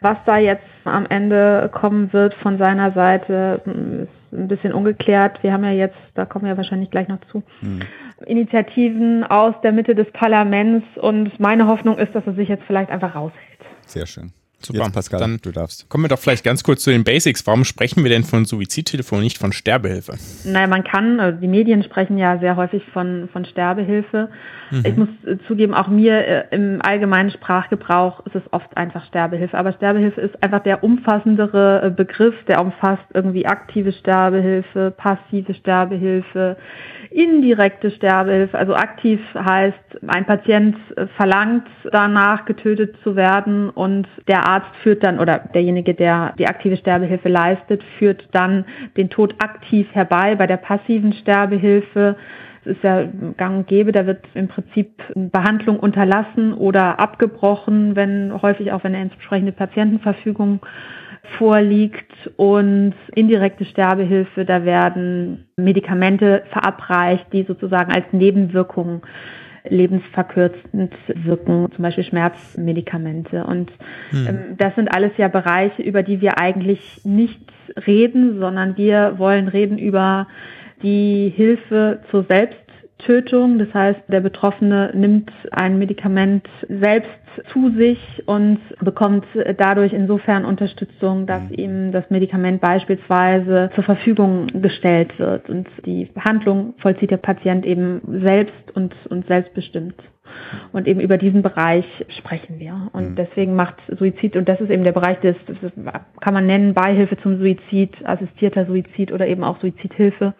[0.00, 5.42] was da jetzt am Ende kommen wird von seiner Seite, ist ein bisschen ungeklärt.
[5.42, 7.80] Wir haben ja jetzt, da kommen wir wahrscheinlich gleich noch zu, mhm.
[8.26, 12.90] Initiativen aus der Mitte des Parlaments und meine Hoffnung ist, dass er sich jetzt vielleicht
[12.90, 13.40] einfach raushält.
[13.86, 14.32] Sehr schön.
[14.62, 15.88] Super, Jetzt Pascal, dann du darfst.
[15.88, 17.46] Kommen wir doch vielleicht ganz kurz zu den Basics.
[17.46, 20.18] Warum sprechen wir denn von Suizidtelefon, nicht von Sterbehilfe?
[20.44, 24.28] Naja, man kann, also die Medien sprechen ja sehr häufig von, von Sterbehilfe.
[24.70, 24.82] Mhm.
[24.84, 29.56] Ich muss äh, zugeben, auch mir äh, im allgemeinen Sprachgebrauch ist es oft einfach Sterbehilfe.
[29.56, 36.56] Aber Sterbehilfe ist einfach der umfassendere Begriff, der umfasst irgendwie aktive Sterbehilfe, passive Sterbehilfe,
[37.10, 38.56] indirekte Sterbehilfe.
[38.56, 40.76] Also aktiv heißt, ein Patient
[41.16, 46.76] verlangt danach, getötet zu werden und der Arzt führt dann oder derjenige, der die aktive
[46.76, 48.64] Sterbehilfe leistet, führt dann
[48.96, 50.34] den Tod aktiv herbei.
[50.34, 52.16] Bei der passiven Sterbehilfe
[52.64, 58.42] es ist ja gang und gäbe, da wird im Prinzip Behandlung unterlassen oder abgebrochen, wenn
[58.42, 60.60] häufig auch wenn eine entsprechende Patientenverfügung
[61.38, 69.02] vorliegt und indirekte Sterbehilfe, da werden Medikamente verabreicht, die sozusagen als Nebenwirkung
[69.68, 73.44] lebensverkürzend wirken, zum Beispiel Schmerzmedikamente.
[73.44, 73.70] Und
[74.10, 74.26] hm.
[74.26, 77.40] ähm, das sind alles ja Bereiche, über die wir eigentlich nicht
[77.86, 80.26] reden, sondern wir wollen reden über
[80.82, 82.28] die Hilfe zur
[83.00, 83.58] Selbsttötung.
[83.58, 87.10] Das heißt, der Betroffene nimmt ein Medikament selbst
[87.52, 89.24] zu sich und bekommt
[89.56, 91.54] dadurch insofern Unterstützung, dass mhm.
[91.56, 95.48] ihm das Medikament beispielsweise zur Verfügung gestellt wird.
[95.48, 99.94] Und die Behandlung vollzieht der Patient eben selbst und, und selbstbestimmt.
[100.72, 101.84] Und eben über diesen Bereich
[102.18, 102.90] sprechen wir.
[102.92, 103.16] Und mhm.
[103.16, 105.72] deswegen macht Suizid, und das ist eben der Bereich des, das
[106.20, 110.34] kann man nennen, Beihilfe zum Suizid, assistierter Suizid oder eben auch Suizidhilfe.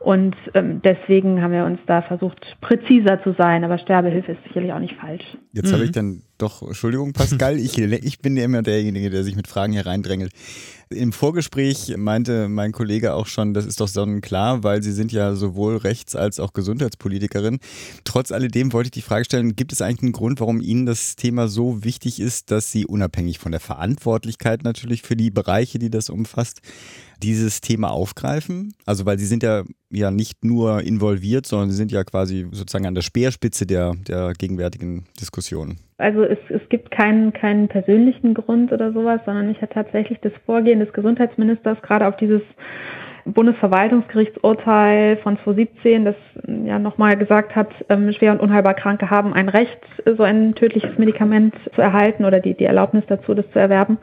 [0.00, 4.72] Und ähm, deswegen haben wir uns da versucht, präziser zu sein, aber Sterbehilfe ist sicherlich
[4.72, 5.36] auch nicht falsch.
[5.52, 5.74] Jetzt mhm.
[5.74, 9.46] habe ich dann doch, Entschuldigung, Pascal, ich, ich bin ja immer derjenige, der sich mit
[9.46, 10.32] Fragen hier reindrängelt.
[10.92, 15.36] Im Vorgespräch meinte mein Kollege auch schon, das ist doch sonnenklar, weil Sie sind ja
[15.36, 17.60] sowohl Rechts- als auch Gesundheitspolitikerin.
[18.02, 21.14] Trotz alledem wollte ich die Frage stellen, gibt es eigentlich einen Grund, warum Ihnen das
[21.14, 25.90] Thema so wichtig ist, dass Sie unabhängig von der Verantwortlichkeit natürlich für die Bereiche, die
[25.90, 26.60] das umfasst,
[27.22, 28.74] dieses Thema aufgreifen?
[28.84, 32.86] Also weil Sie sind ja, ja nicht nur involviert, sondern Sie sind ja quasi sozusagen
[32.86, 35.78] an der Speerspitze der, der gegenwärtigen Diskussion.
[36.00, 40.32] Also es, es gibt keinen, keinen persönlichen Grund oder sowas, sondern ich hatte tatsächlich das
[40.46, 42.42] Vorgehen des Gesundheitsministers gerade auf dieses
[43.26, 46.16] Bundesverwaltungsgerichtsurteil von 2017, das
[46.64, 50.96] ja nochmal gesagt hat, ähm, schwer und unheilbar Kranke haben ein Recht, so ein tödliches
[50.98, 53.98] Medikament zu erhalten oder die, die Erlaubnis dazu, das zu erwerben.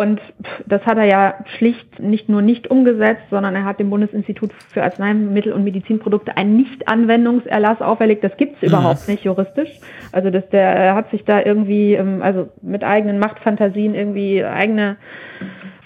[0.00, 0.18] Und
[0.64, 4.82] das hat er ja schlicht nicht nur nicht umgesetzt, sondern er hat dem Bundesinstitut für
[4.82, 8.24] Arzneimittel und Medizinprodukte einen Nicht-Anwendungserlass auferlegt.
[8.24, 8.68] Das gibt's mhm.
[8.68, 9.68] überhaupt nicht juristisch.
[10.10, 14.96] Also dass der er hat sich da irgendwie, ähm, also mit eigenen Machtfantasien irgendwie eigene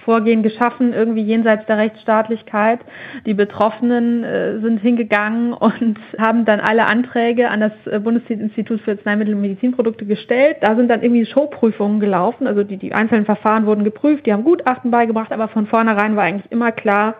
[0.04, 2.80] Vorgehen geschaffen, irgendwie jenseits der Rechtsstaatlichkeit.
[3.26, 8.92] Die Betroffenen äh, sind hingegangen und haben dann alle Anträge an das äh, Bundesinstitut für
[8.92, 10.58] Arzneimittel und Medizinprodukte gestellt.
[10.60, 14.44] Da sind dann irgendwie Showprüfungen gelaufen, also die, die einzelnen Verfahren wurden geprüft, die haben
[14.44, 17.14] Gutachten beigebracht, aber von vornherein war eigentlich immer klar,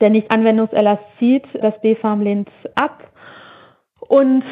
[0.00, 3.13] der Nicht-Anwendungserlass zieht, das BfArM lehnt ab.
[4.08, 4.44] Und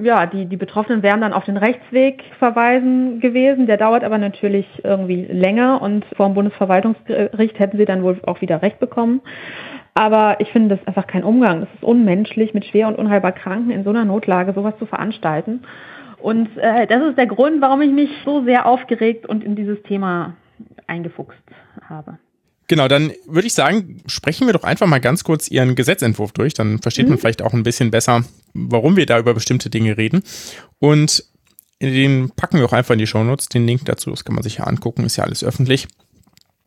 [0.00, 3.66] ja, die, die Betroffenen wären dann auf den Rechtsweg verweisen gewesen.
[3.66, 8.40] Der dauert aber natürlich irgendwie länger und vor dem Bundesverwaltungsgericht hätten sie dann wohl auch
[8.40, 9.20] wieder Recht bekommen.
[9.94, 11.62] Aber ich finde das einfach kein Umgang.
[11.62, 15.64] Es ist unmenschlich, mit schwer und unheilbar Kranken in so einer Notlage sowas zu veranstalten.
[16.18, 19.82] Und äh, das ist der Grund, warum ich mich so sehr aufgeregt und in dieses
[19.82, 20.34] Thema
[20.86, 21.42] eingefuchst
[21.88, 22.18] habe.
[22.70, 26.54] Genau, dann würde ich sagen, sprechen wir doch einfach mal ganz kurz Ihren Gesetzentwurf durch.
[26.54, 27.10] Dann versteht mhm.
[27.10, 28.22] man vielleicht auch ein bisschen besser,
[28.54, 30.22] warum wir da über bestimmte Dinge reden.
[30.78, 31.24] Und
[31.82, 34.10] den packen wir auch einfach in die Shownotes, den Link dazu.
[34.10, 35.88] Das kann man sich ja angucken, ist ja alles öffentlich.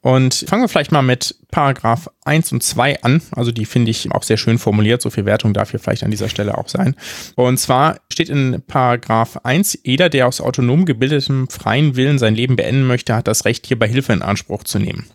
[0.02, 3.22] Und fangen wir vielleicht mal mit Paragraph 1 und 2 an.
[3.32, 5.02] Also die finde ich auch sehr schön formuliert.
[5.02, 6.98] So viel Wertung darf hier vielleicht an dieser Stelle auch sein.
[7.36, 12.58] Und zwar steht in Paragraph 1, jeder, der aus autonom gebildetem freien Willen sein Leben
[12.58, 15.08] beenden möchte, hat das Recht, hierbei Hilfe in Anspruch zu nehmen.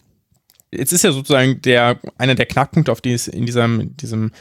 [0.70, 4.32] Jetzt ist ja sozusagen der, einer der Knackpunkte, auf die es in diesem, diesem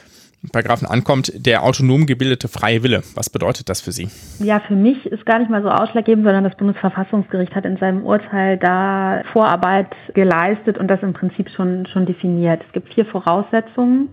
[0.52, 3.02] Paragraphen ankommt, der autonom gebildete freie Wille.
[3.16, 4.10] Was bedeutet das für Sie?
[4.40, 8.06] Ja, für mich ist gar nicht mal so ausschlaggebend, sondern das Bundesverfassungsgericht hat in seinem
[8.06, 12.62] Urteil da Vorarbeit geleistet und das im Prinzip schon, schon definiert.
[12.66, 14.10] Es gibt vier Voraussetzungen.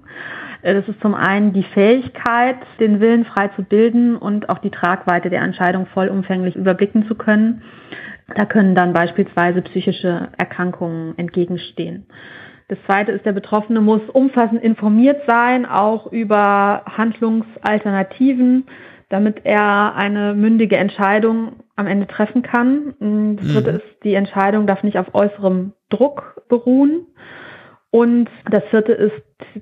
[0.62, 5.28] Das ist zum einen die Fähigkeit, den Willen frei zu bilden und auch die Tragweite
[5.28, 7.62] der Entscheidung vollumfänglich überblicken zu können.
[8.28, 12.06] Da können dann beispielsweise psychische Erkrankungen entgegenstehen.
[12.68, 18.66] Das zweite ist, der Betroffene muss umfassend informiert sein, auch über Handlungsalternativen,
[19.10, 22.94] damit er eine mündige Entscheidung am Ende treffen kann.
[23.36, 23.76] Das dritte mhm.
[23.76, 27.06] ist, die Entscheidung darf nicht auf äußerem Druck beruhen.
[27.94, 29.14] Und das vierte ist,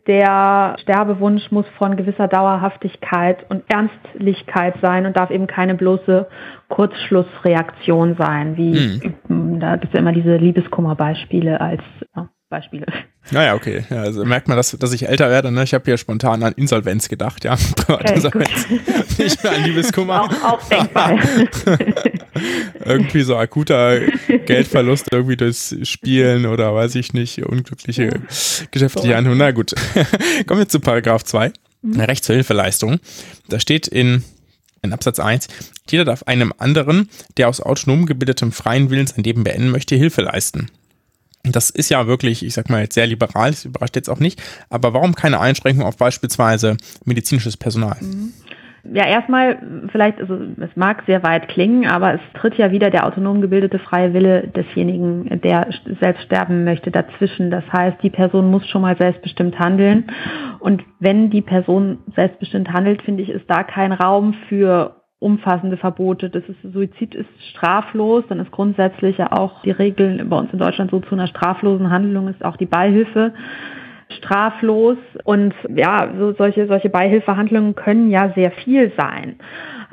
[0.07, 6.27] der Sterbewunsch muss von gewisser Dauerhaftigkeit und Ernstlichkeit sein und darf eben keine bloße
[6.71, 9.61] Kurzschlussreaktion sein, wie mhm.
[9.61, 11.83] da gibt es ja immer diese Liebeskummerbeispiele als
[12.17, 12.87] ja, Beispiele.
[13.31, 13.85] Naja, okay.
[13.89, 15.53] Ja, also merkt man, dass, dass ich älter werde.
[15.53, 15.63] Ne?
[15.63, 17.57] Ich habe hier spontan an Insolvenz gedacht, ja.
[17.89, 18.21] Okay,
[19.19, 20.23] Nicht mehr an Liebeskummer.
[20.23, 21.19] Auch, auch denkbar.
[22.85, 24.01] irgendwie so akuter
[24.47, 28.67] Geldverlust irgendwie durchs Spielen oder weiß ich nicht, unglückliche ja.
[28.71, 29.37] geschäftliche Handlung.
[29.37, 29.75] Na gut.
[30.47, 31.53] Kommen wir zu Paragraph 2.
[31.83, 32.01] Mhm.
[32.01, 32.99] Recht zur Hilfeleistung.
[33.49, 34.25] Da steht in
[34.83, 35.47] in Absatz 1,
[35.89, 40.23] jeder darf einem anderen, der aus autonom gebildetem freien Willen sein Leben beenden möchte, Hilfe
[40.23, 40.71] leisten.
[41.45, 44.41] Das ist ja wirklich, ich sag mal jetzt sehr liberal, das überrascht jetzt auch nicht.
[44.71, 47.97] Aber warum keine Einschränkung auf beispielsweise medizinisches Personal?
[48.01, 48.33] Mhm.
[48.85, 49.59] Ja, erstmal
[49.93, 53.79] vielleicht, also es mag sehr weit klingen, aber es tritt ja wieder der autonom gebildete
[53.79, 55.69] freie Wille desjenigen, der
[56.01, 57.53] selbst sterben möchte, dazwischen.
[57.53, 60.11] Das heißt, die Person muss schon mal selbstbestimmt handeln.
[60.59, 66.29] Und wenn die Person selbstbestimmt handelt, finde ich, ist da kein Raum für umfassende Verbote.
[66.29, 70.59] Das ist, Suizid ist straflos, dann ist grundsätzlich ja auch die Regel bei uns in
[70.59, 73.33] Deutschland so zu einer straflosen Handlung ist auch die Beihilfe
[74.19, 79.37] straflos und ja, so solche, solche Beihilfehandlungen können ja sehr viel sein.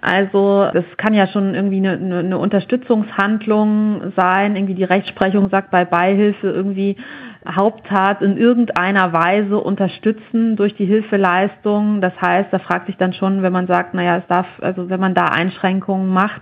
[0.02, 4.56] Also das kann ja schon irgendwie eine, eine Unterstützungshandlung sein.
[4.56, 6.96] Irgendwie die Rechtsprechung sagt bei Beihilfe irgendwie
[7.48, 12.02] Haupttat in irgendeiner Weise unterstützen durch die Hilfeleistung.
[12.02, 15.00] Das heißt, da fragt sich dann schon, wenn man sagt, naja, es darf, also wenn
[15.00, 16.42] man da Einschränkungen macht,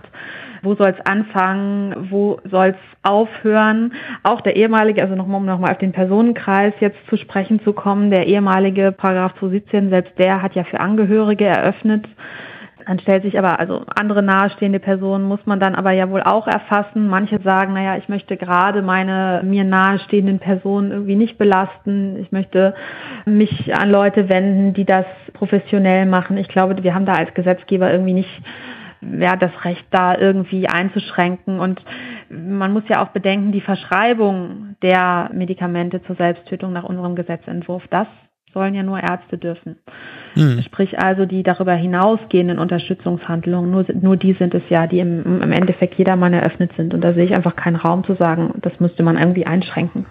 [0.62, 3.92] wo soll es anfangen, wo soll es aufhören.
[4.24, 8.10] Auch der ehemalige, also nochmal, um nochmal auf den Personenkreis jetzt zu sprechen zu kommen,
[8.10, 12.06] der ehemalige Paragraph 217, selbst der hat ja für Angehörige eröffnet,
[12.88, 16.46] dann stellt sich aber, also andere nahestehende Personen muss man dann aber ja wohl auch
[16.46, 17.06] erfassen.
[17.06, 22.16] Manche sagen, naja, ich möchte gerade meine mir nahestehenden Personen irgendwie nicht belasten.
[22.18, 22.72] Ich möchte
[23.26, 26.38] mich an Leute wenden, die das professionell machen.
[26.38, 28.42] Ich glaube, wir haben da als Gesetzgeber irgendwie nicht
[29.02, 31.60] ja, das Recht da irgendwie einzuschränken.
[31.60, 31.82] Und
[32.30, 38.08] man muss ja auch bedenken, die Verschreibung der Medikamente zur Selbsttötung nach unserem Gesetzentwurf, das
[38.52, 39.76] sollen ja nur Ärzte dürfen.
[40.34, 40.62] Mhm.
[40.62, 45.52] Sprich also die darüber hinausgehenden Unterstützungshandlungen, nur, nur die sind es ja, die im, im
[45.52, 46.94] Endeffekt jedermann eröffnet sind.
[46.94, 50.06] Und da sehe ich einfach keinen Raum zu sagen, das müsste man irgendwie einschränken.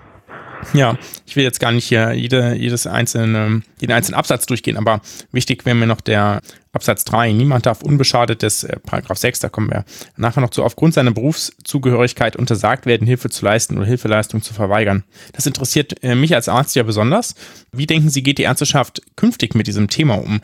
[0.74, 5.02] Ja, ich will jetzt gar nicht hier jede, jedes einzelne, jeden einzelnen Absatz durchgehen, aber
[5.32, 6.42] wichtig wäre mir noch der
[6.74, 7.32] Absatz 3.
[7.32, 9.86] Niemand darf unbeschadet des äh, Paragraph 6, da kommen wir
[10.16, 15.04] nachher noch zu, aufgrund seiner Berufszugehörigkeit untersagt werden, Hilfe zu leisten oder Hilfeleistung zu verweigern.
[15.34, 17.36] Das interessiert äh, mich als Arzt ja besonders.
[17.72, 20.42] Wie denken Sie, geht die Ärzteschaft künftig mit diesem Thema um?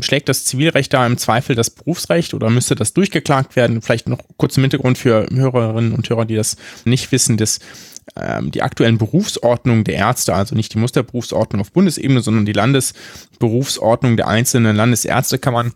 [0.00, 3.82] Schlägt das Zivilrecht da im Zweifel das Berufsrecht oder müsste das durchgeklagt werden?
[3.82, 7.60] Vielleicht noch kurz im Hintergrund für Hörerinnen und Hörer, die das nicht wissen, dass
[8.14, 14.16] ähm, die aktuellen Berufsordnungen der Ärzte, also nicht die Musterberufsordnung auf Bundesebene, sondern die Landesberufsordnung
[14.16, 15.72] der einzelnen Landesärztekammern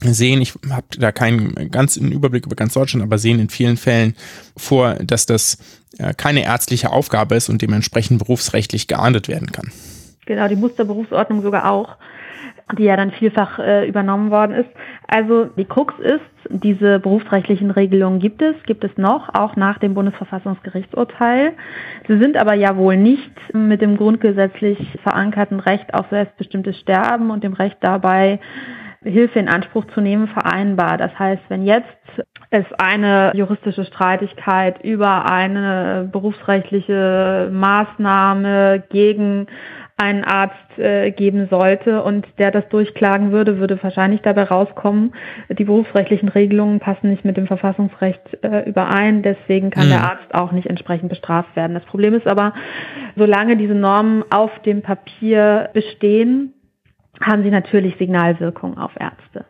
[0.00, 4.14] sehen, ich habe da keinen ganzen Überblick über ganz Deutschland, aber sehen in vielen Fällen
[4.56, 5.58] vor, dass das
[5.98, 9.72] äh, keine ärztliche Aufgabe ist und dementsprechend berufsrechtlich geahndet werden kann.
[10.26, 11.96] Genau, die Musterberufsordnung sogar auch
[12.74, 14.70] die ja dann vielfach äh, übernommen worden ist.
[15.08, 19.94] Also die Krux ist, diese berufsrechtlichen Regelungen gibt es, gibt es noch, auch nach dem
[19.94, 21.52] Bundesverfassungsgerichtsurteil.
[22.08, 27.44] Sie sind aber ja wohl nicht mit dem grundgesetzlich verankerten Recht auf selbstbestimmtes Sterben und
[27.44, 28.40] dem Recht dabei,
[29.02, 30.98] Hilfe in Anspruch zu nehmen, vereinbar.
[30.98, 31.86] Das heißt, wenn jetzt
[32.50, 39.46] es eine juristische Streitigkeit über eine berufsrechtliche Maßnahme gegen
[39.98, 45.14] einen Arzt äh, geben sollte und der das durchklagen würde, würde wahrscheinlich dabei rauskommen,
[45.48, 49.90] die berufsrechtlichen Regelungen passen nicht mit dem Verfassungsrecht äh, überein, deswegen kann mhm.
[49.90, 51.72] der Arzt auch nicht entsprechend bestraft werden.
[51.72, 52.52] Das Problem ist aber,
[53.16, 56.52] solange diese Normen auf dem Papier bestehen,
[57.20, 59.46] haben sie natürlich Signalwirkung auf Ärzte.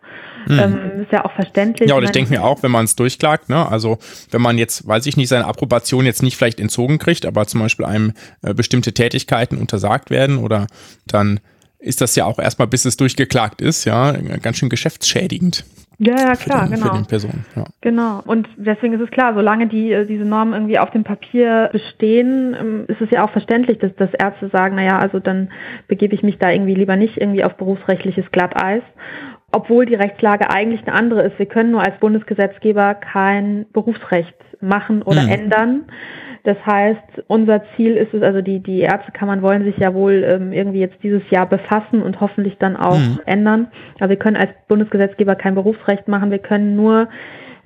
[0.46, 0.58] Mhm.
[0.58, 1.88] Ähm, ist ja auch verständlich.
[1.88, 3.98] Ja, und ich denke mir auch, wenn man es durchklagt, ne, also
[4.30, 7.60] wenn man jetzt, weiß ich nicht, seine Approbation jetzt nicht vielleicht entzogen kriegt, aber zum
[7.60, 8.12] Beispiel einem
[8.42, 10.66] äh, bestimmte Tätigkeiten untersagt werden oder
[11.06, 11.40] dann
[11.78, 15.64] ist das ja auch erstmal, bis es durchgeklagt ist, ja, ganz schön geschäftsschädigend.
[15.98, 16.88] Ja, ja, klar, den, genau.
[16.88, 17.64] Für den Personen, ja.
[17.80, 18.22] Genau.
[18.26, 22.54] Und deswegen ist es klar, solange die, äh, diese Normen irgendwie auf dem Papier bestehen,
[22.58, 25.50] ähm, ist es ja auch verständlich, dass, dass Ärzte sagen, naja, also dann
[25.88, 28.82] begebe ich mich da irgendwie lieber nicht irgendwie auf berufsrechtliches Glatteis
[29.52, 31.38] obwohl die Rechtslage eigentlich eine andere ist.
[31.38, 35.28] Wir können nur als Bundesgesetzgeber kein Berufsrecht machen oder mhm.
[35.28, 35.84] ändern.
[36.44, 40.52] Das heißt, unser Ziel ist es, also die, die Ärztekammern wollen sich ja wohl ähm,
[40.52, 43.20] irgendwie jetzt dieses Jahr befassen und hoffentlich dann auch mhm.
[43.26, 43.68] ändern.
[43.98, 47.08] Also wir können als Bundesgesetzgeber kein Berufsrecht machen, wir können nur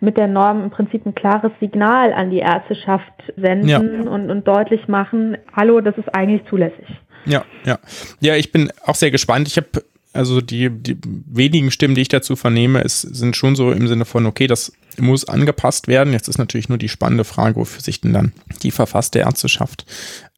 [0.01, 3.79] mit der Norm im Prinzip ein klares Signal an die Ärzteschaft senden ja.
[3.79, 6.87] und, und deutlich machen, hallo, das ist eigentlich zulässig.
[7.27, 7.79] Ja, ja.
[8.21, 9.47] Ja, ich bin auch sehr gespannt.
[9.47, 9.69] Ich habe
[10.13, 14.05] also die, die wenigen Stimmen, die ich dazu vernehme, es sind schon so im Sinne
[14.05, 16.13] von, okay, das muss angepasst werden.
[16.13, 18.33] Jetzt ist natürlich nur die spannende Frage, wofür sich denn dann
[18.63, 19.87] die verfasste Ärzteschaft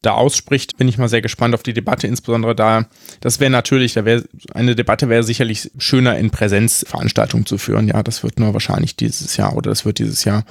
[0.02, 0.76] da ausspricht.
[0.76, 2.86] Bin ich mal sehr gespannt auf die Debatte, insbesondere da,
[3.20, 7.88] das wäre natürlich, da wäre eine Debatte wäre sicherlich schöner in Präsenzveranstaltungen zu führen.
[7.88, 10.44] Ja, das wird nur wahrscheinlich dieses Jahr oder das wird dieses Jahr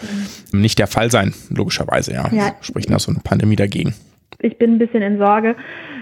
[0.52, 0.62] mhm.
[0.62, 2.34] nicht der Fall sein, logischerweise, ja.
[2.34, 2.56] ja.
[2.62, 3.94] Spricht nach so einer Pandemie dagegen.
[4.42, 5.56] Ich bin ein bisschen in Sorge,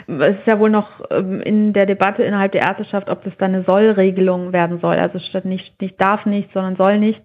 [0.08, 3.54] es ist ja wohl noch ähm, in der Debatte innerhalb der Ärzteschaft, ob das dann
[3.54, 4.96] eine Sollregelung werden soll.
[4.96, 7.22] Also statt nicht, nicht darf nicht, sondern soll nicht.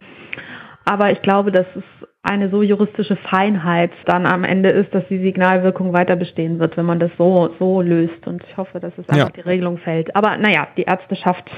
[0.84, 1.84] Aber ich glaube, dass es
[2.22, 6.86] eine so juristische Feinheit dann am Ende ist, dass die Signalwirkung weiter bestehen wird, wenn
[6.86, 8.26] man das so, so löst.
[8.26, 9.30] Und ich hoffe, dass es einfach ja.
[9.30, 10.14] die Regelung fällt.
[10.16, 11.50] Aber naja, die Ärzteschaft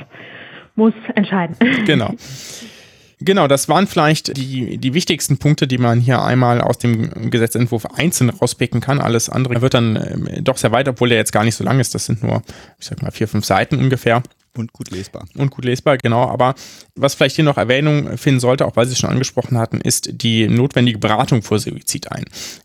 [0.75, 1.57] muss entscheiden.
[1.87, 2.11] Genau.
[3.19, 7.87] Genau, das waren vielleicht die, die wichtigsten Punkte, die man hier einmal aus dem Gesetzentwurf
[7.87, 9.01] einzeln rauspicken kann.
[9.01, 11.81] Alles andere wird dann äh, doch sehr weit, obwohl der jetzt gar nicht so lang
[11.81, 11.95] ist.
[11.95, 12.43] Das sind nur,
[12.79, 14.23] ich sag mal, vier, fünf Seiten ungefähr.
[14.55, 15.27] Und gut lesbar.
[15.35, 16.29] Und gut lesbar, genau.
[16.29, 16.55] Aber
[16.95, 20.09] was vielleicht hier noch Erwähnung finden sollte, auch weil Sie es schon angesprochen hatten, ist
[20.13, 22.25] die notwendige Beratung vor Suizid ein.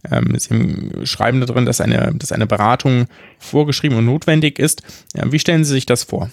[0.09, 3.07] Ähm, Sie schreiben da drin, dass eine, dass eine Beratung
[3.39, 4.83] vorgeschrieben und notwendig ist.
[5.15, 6.29] Ja, wie stellen Sie sich das vor?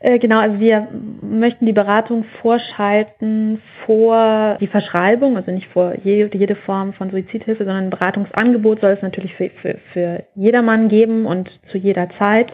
[0.00, 0.88] Äh, genau, also wir
[1.22, 7.64] möchten die Beratung vorschalten vor die Verschreibung, also nicht vor jede, jede Form von Suizidhilfe,
[7.64, 12.52] sondern ein Beratungsangebot soll es natürlich für, für, für jedermann geben und zu jeder Zeit.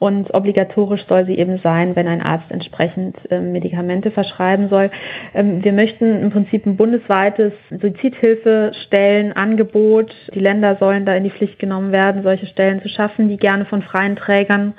[0.00, 4.90] Und obligatorisch soll sie eben sein, wenn ein Arzt entsprechend äh, Medikamente verschreiben soll.
[5.32, 10.12] Ähm, wir möchten im Prinzip ein bundesweites Suizidhilfestellenangebot.
[10.34, 13.64] Die Länder sollen da in die Pflicht genommen werden, solche Stellen zu schaffen, die gerne
[13.64, 14.74] von freien Trägern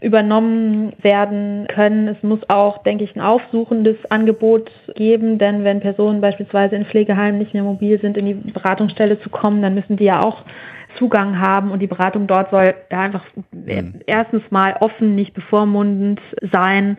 [0.00, 2.08] übernommen werden können.
[2.08, 7.38] Es muss auch, denke ich, ein aufsuchendes Angebot geben, denn wenn Personen beispielsweise in Pflegeheimen
[7.38, 10.42] nicht mehr mobil sind, in die Beratungsstelle zu kommen, dann müssen die ja auch
[10.98, 14.00] Zugang haben und die Beratung dort soll ja einfach mhm.
[14.06, 16.20] erstens mal offen, nicht bevormundend
[16.52, 16.98] sein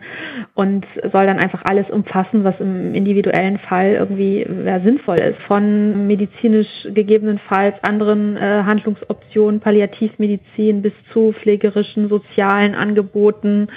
[0.54, 5.40] und soll dann einfach alles umfassen, was im individuellen Fall irgendwie ja, sinnvoll ist.
[5.46, 13.68] Von medizinisch gegebenenfalls anderen äh, Handlungsoptionen, Palliativmedizin bis zu pflegerischen, sozialen Angeboten,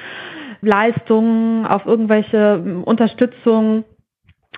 [0.61, 3.83] Leistungen auf irgendwelche Unterstützung,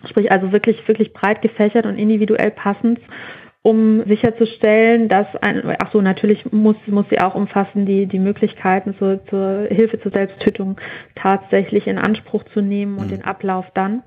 [0.08, 3.00] sprich also wirklich, wirklich breit gefächert und individuell passend
[3.66, 8.96] um sicherzustellen, dass ein, ach so, natürlich muss, muss sie auch umfassen, die, die Möglichkeiten
[9.00, 10.80] zur, zur Hilfe zur Selbsttötung
[11.16, 13.10] tatsächlich in Anspruch zu nehmen und mhm.
[13.10, 14.04] den Ablauf dann,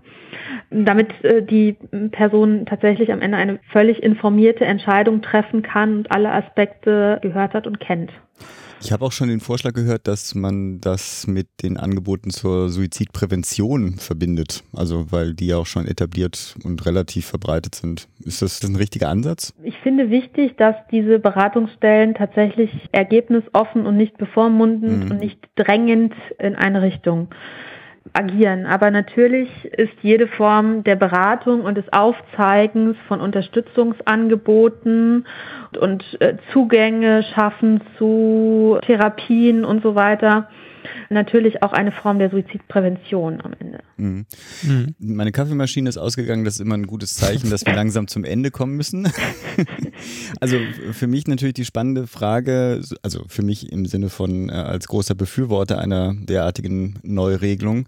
[0.70, 1.76] damit äh, die
[2.12, 7.66] Person tatsächlich am Ende eine völlig informierte Entscheidung treffen kann und alle Aspekte gehört hat
[7.66, 8.12] und kennt.
[8.80, 13.94] Ich habe auch schon den Vorschlag gehört, dass man das mit den Angeboten zur Suizidprävention
[13.94, 14.62] verbindet.
[14.74, 18.08] Also weil die ja auch schon etabliert und relativ verbreitet sind.
[18.24, 19.52] Ist das ein richtiger Ansatz?
[19.62, 25.10] Ich finde wichtig, dass diese Beratungsstellen tatsächlich ergebnisoffen und nicht bevormundend mhm.
[25.10, 27.28] und nicht drängend in eine Richtung
[28.12, 28.66] agieren.
[28.66, 35.26] Aber natürlich ist jede Form der Beratung und des Aufzeigens von Unterstützungsangeboten
[35.80, 40.48] und äh, Zugänge schaffen zu Therapien und so weiter
[41.10, 43.80] natürlich auch eine Form der Suizidprävention am Ende.
[43.96, 44.26] Mhm.
[44.62, 44.94] Mhm.
[44.98, 48.50] Meine Kaffeemaschine ist ausgegangen, das ist immer ein gutes Zeichen, dass wir langsam zum Ende
[48.50, 49.08] kommen müssen.
[50.40, 50.56] also
[50.92, 55.14] für mich natürlich die spannende Frage, also für mich im Sinne von äh, als großer
[55.14, 57.86] Befürworter einer derartigen Neuregelung,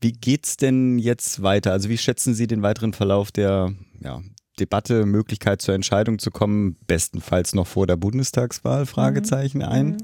[0.00, 1.72] wie geht es denn jetzt weiter?
[1.72, 4.20] Also wie schätzen Sie den weiteren Verlauf der ja,
[4.58, 9.98] Debatte, Möglichkeit zur Entscheidung zu kommen, bestenfalls noch vor der Bundestagswahl, Fragezeichen ein?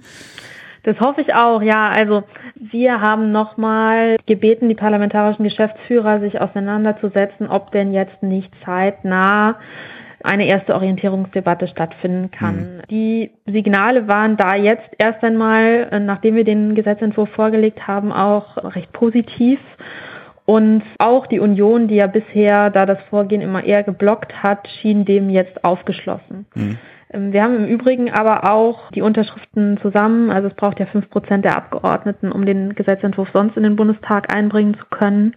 [0.86, 1.88] Das hoffe ich auch, ja.
[1.88, 2.22] Also
[2.54, 9.56] wir haben nochmal gebeten, die parlamentarischen Geschäftsführer sich auseinanderzusetzen, ob denn jetzt nicht zeitnah
[10.22, 12.76] eine erste Orientierungsdebatte stattfinden kann.
[12.76, 12.82] Mhm.
[12.88, 18.56] Die Signale waren da jetzt erst einmal, äh, nachdem wir den Gesetzentwurf vorgelegt haben, auch
[18.76, 19.58] recht positiv.
[20.44, 25.04] Und auch die Union, die ja bisher da das Vorgehen immer eher geblockt hat, schien
[25.04, 26.46] dem jetzt aufgeschlossen.
[26.54, 26.78] Mhm.
[27.10, 31.08] Ähm, wir haben im Übrigen aber auch die Unterschriften zusammen, also es braucht ja fünf
[31.10, 35.34] Prozent der Abgeordneten, um den Gesetzentwurf sonst in den Bundestag einbringen zu können.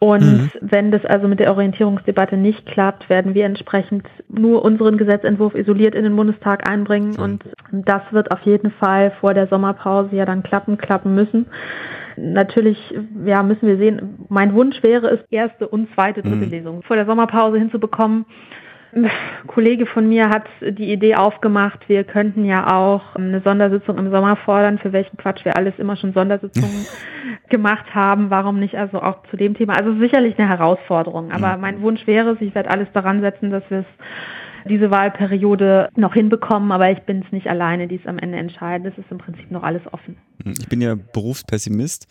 [0.00, 0.50] Und mhm.
[0.60, 5.96] wenn das also mit der Orientierungsdebatte nicht klappt, werden wir entsprechend nur unseren Gesetzentwurf isoliert
[5.96, 7.14] in den Bundestag einbringen.
[7.16, 7.22] Mhm.
[7.22, 11.46] Und das wird auf jeden Fall vor der Sommerpause ja dann klappen, klappen müssen.
[12.16, 12.78] Natürlich,
[13.24, 14.26] ja, müssen wir sehen.
[14.28, 16.50] Mein Wunsch wäre es, erste und zweite, dritte mhm.
[16.50, 18.24] Lesung vor der Sommerpause hinzubekommen.
[18.94, 19.10] Ein
[19.46, 24.36] Kollege von mir hat die Idee aufgemacht, wir könnten ja auch eine Sondersitzung im Sommer
[24.36, 26.86] fordern, für welchen Quatsch wir alles immer schon Sondersitzungen
[27.50, 28.30] gemacht haben.
[28.30, 29.74] Warum nicht also auch zu dem Thema?
[29.74, 31.60] Also sicherlich eine Herausforderung, aber mhm.
[31.60, 33.86] mein Wunsch wäre es, ich werde alles daran setzen, dass wir es
[34.68, 38.86] diese Wahlperiode noch hinbekommen, aber ich bin es nicht alleine, die es am Ende entscheiden.
[38.86, 40.16] Es ist im Prinzip noch alles offen.
[40.44, 42.06] Hm, ich bin ja Berufspessimist.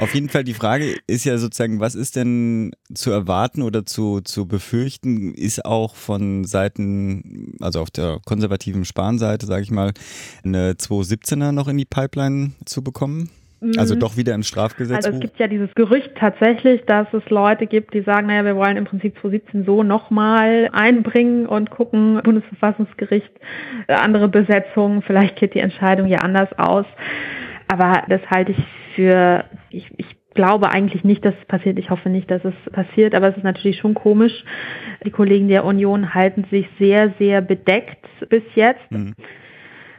[0.00, 4.20] Auf jeden Fall die Frage ist ja sozusagen, was ist denn zu erwarten oder zu,
[4.20, 9.92] zu befürchten, ist auch von Seiten, also auf der konservativen Spanseite, sage ich mal,
[10.44, 13.30] eine 217er noch in die Pipeline zu bekommen?
[13.76, 14.00] Also mhm.
[14.00, 15.04] doch wieder im Strafgesetz.
[15.04, 18.56] Also es gibt ja dieses Gerücht tatsächlich, dass es Leute gibt, die sagen, naja, wir
[18.56, 23.30] wollen im Prinzip 2017 so nochmal einbringen und gucken, Bundesverfassungsgericht,
[23.86, 26.86] äh, andere Besetzungen, vielleicht geht die Entscheidung ja anders aus.
[27.68, 31.78] Aber das halte ich für, ich, ich glaube eigentlich nicht, dass es passiert.
[31.78, 34.44] Ich hoffe nicht, dass es passiert, aber es ist natürlich schon komisch.
[35.04, 38.90] Die Kollegen der Union halten sich sehr, sehr bedeckt bis jetzt.
[38.90, 39.14] Mhm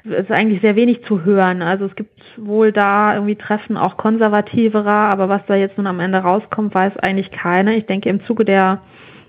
[0.03, 1.61] ist eigentlich sehr wenig zu hören.
[1.61, 5.99] Also es gibt wohl da irgendwie Treffen auch konservativerer, aber was da jetzt nun am
[5.99, 7.73] Ende rauskommt, weiß eigentlich keiner.
[7.73, 8.81] Ich denke, im Zuge der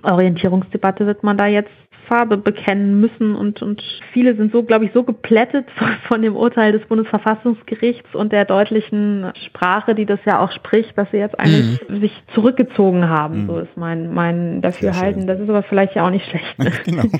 [0.02, 1.70] Orientierungsdebatte wird man da jetzt
[2.08, 5.66] Farbe bekennen müssen und, und viele sind so, glaube ich, so geplättet
[6.08, 11.10] von dem Urteil des Bundesverfassungsgerichts und der deutlichen Sprache, die das ja auch spricht, dass
[11.10, 12.00] sie jetzt eigentlich mhm.
[12.00, 13.42] sich zurückgezogen haben.
[13.42, 13.46] Mhm.
[13.46, 15.26] So ist mein, mein Dafürhalten.
[15.26, 16.84] Das ist aber vielleicht ja auch nicht schlecht.
[16.84, 17.04] genau.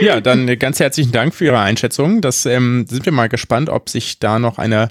[0.00, 2.20] Ja, dann ganz herzlichen Dank für Ihre Einschätzung.
[2.20, 4.88] Das ähm, sind wir mal gespannt, ob sich da noch eine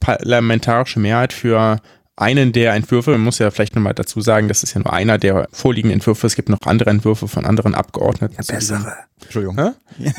[0.00, 1.80] parlamentarische Mehrheit für
[2.18, 5.18] einen der Entwürfe, man muss ja vielleicht nochmal dazu sagen, das ist ja nur einer
[5.18, 8.34] der vorliegenden Entwürfe, es gibt noch andere Entwürfe von anderen Abgeordneten.
[8.36, 8.96] Ja, bessere.
[9.22, 9.56] Entschuldigung.
[9.56, 9.74] Ja.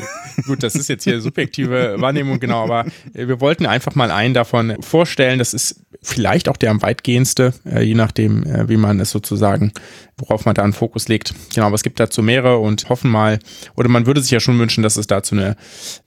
[0.46, 4.34] Gut, das ist jetzt hier subjektive Wahrnehmung, genau, aber äh, wir wollten einfach mal einen
[4.34, 8.98] davon vorstellen, das ist vielleicht auch der am weitgehendste, äh, je nachdem, äh, wie man
[9.00, 9.72] es sozusagen,
[10.20, 11.34] worauf man da einen Fokus legt.
[11.54, 13.38] Genau, aber es gibt dazu mehrere und hoffen mal,
[13.76, 15.56] oder man würde sich ja schon wünschen, dass es dazu eine,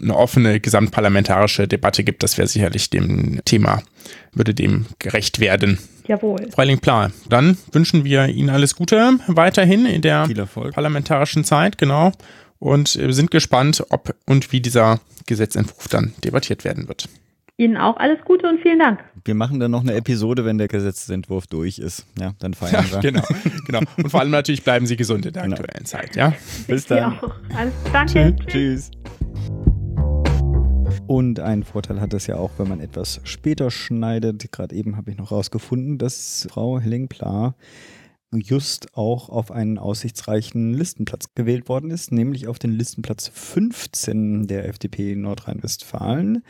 [0.01, 2.23] eine offene gesamtparlamentarische Debatte gibt.
[2.23, 3.81] Das wäre sicherlich dem Thema,
[4.33, 5.79] würde dem gerecht werden.
[6.07, 6.51] Jawohl.
[6.51, 7.11] Freiling Pla.
[7.29, 10.27] Dann wünschen wir Ihnen alles Gute weiterhin in der
[10.73, 12.11] parlamentarischen Zeit, genau.
[12.59, 17.09] Und wir sind gespannt, ob und wie dieser Gesetzentwurf dann debattiert werden wird.
[17.63, 18.99] Ihnen auch alles Gute und vielen Dank.
[19.25, 22.05] Wir machen dann noch eine Episode, wenn der Gesetzentwurf durch ist.
[22.19, 22.99] Ja, dann feiern wir.
[22.99, 23.23] genau,
[23.65, 23.79] genau.
[23.97, 25.55] Und vor allem natürlich bleiben Sie gesund in der genau.
[25.55, 26.15] aktuellen Zeit.
[26.15, 26.33] Ja?
[26.67, 27.19] Bis dann.
[27.55, 28.35] Alles, danke.
[28.47, 28.91] Tschüss.
[31.07, 34.51] Und einen Vorteil hat es ja auch, wenn man etwas später schneidet.
[34.51, 37.55] Gerade eben habe ich noch rausgefunden, dass Frau Helling-Pla
[38.39, 44.67] just auch auf einen aussichtsreichen Listenplatz gewählt worden ist, nämlich auf den Listenplatz 15 der
[44.67, 46.43] FDP Nordrhein-Westfalen.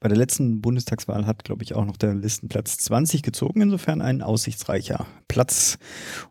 [0.00, 4.22] Bei der letzten Bundestagswahl hat, glaube ich, auch noch der Listenplatz 20 gezogen, insofern ein
[4.22, 5.78] aussichtsreicher Platz.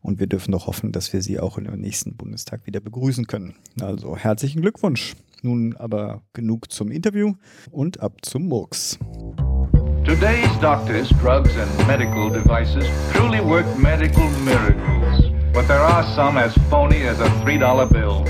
[0.02, 3.28] Und wir dürfen doch hoffen, dass wir sie auch in im nächsten Bundestag wieder begrüßen
[3.28, 3.56] können.
[3.80, 5.16] Also herzlichen Glückwunsch.
[5.41, 7.36] Nun aber genug zum Interview
[7.72, 9.00] und ab zum Murks.
[10.06, 15.32] Today's doctors, drugs, and medical devices truly work medical miracles.
[15.54, 18.26] But there are some as phony as a $3 bill.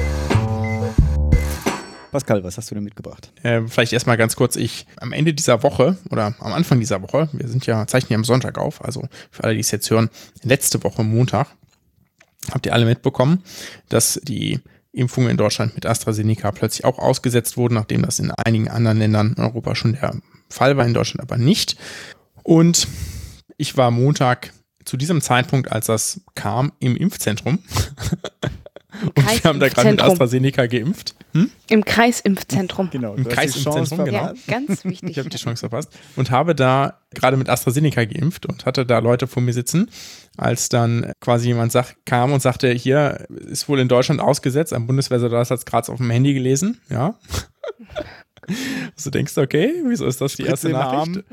[2.11, 3.31] Pascal, was hast du denn mitgebracht?
[3.43, 7.29] Äh, vielleicht erstmal ganz kurz, ich am Ende dieser Woche oder am Anfang dieser Woche,
[7.33, 10.09] wir sind ja, zeichnen ja am Sonntag auf, also für alle, die es jetzt hören,
[10.41, 11.47] letzte Woche Montag,
[12.51, 13.43] habt ihr alle mitbekommen,
[13.89, 14.59] dass die
[14.91, 19.35] Impfungen in Deutschland mit AstraZeneca plötzlich auch ausgesetzt wurden, nachdem das in einigen anderen Ländern
[19.37, 20.15] in Europa schon der
[20.49, 21.75] Fall war in Deutschland aber nicht.
[22.43, 22.87] Und
[23.57, 24.51] ich war Montag
[24.85, 27.59] zu diesem Zeitpunkt, als das kam, im Impfzentrum.
[27.59, 28.19] Im
[29.01, 30.01] Und wir haben da gerade mit.
[30.01, 31.15] AstraZeneca geimpft.
[31.69, 32.89] Im Kreisimpfzentrum.
[32.89, 34.17] Genau, Im Kreisimpfzentrum, genau.
[34.17, 35.09] Ja, ganz wichtig.
[35.09, 38.99] Ich habe die Chance verpasst und habe da gerade mit AstraZeneca geimpft und hatte da
[38.99, 39.89] Leute vor mir sitzen,
[40.37, 44.87] als dann quasi jemand sag, kam und sagte, hier ist wohl in Deutschland ausgesetzt, ein
[44.87, 47.15] Bundeswehrsoldat hat es gerade auf dem Handy gelesen, ja.
[48.95, 51.23] Also denkst du, okay, wieso ist das die erste Nachricht?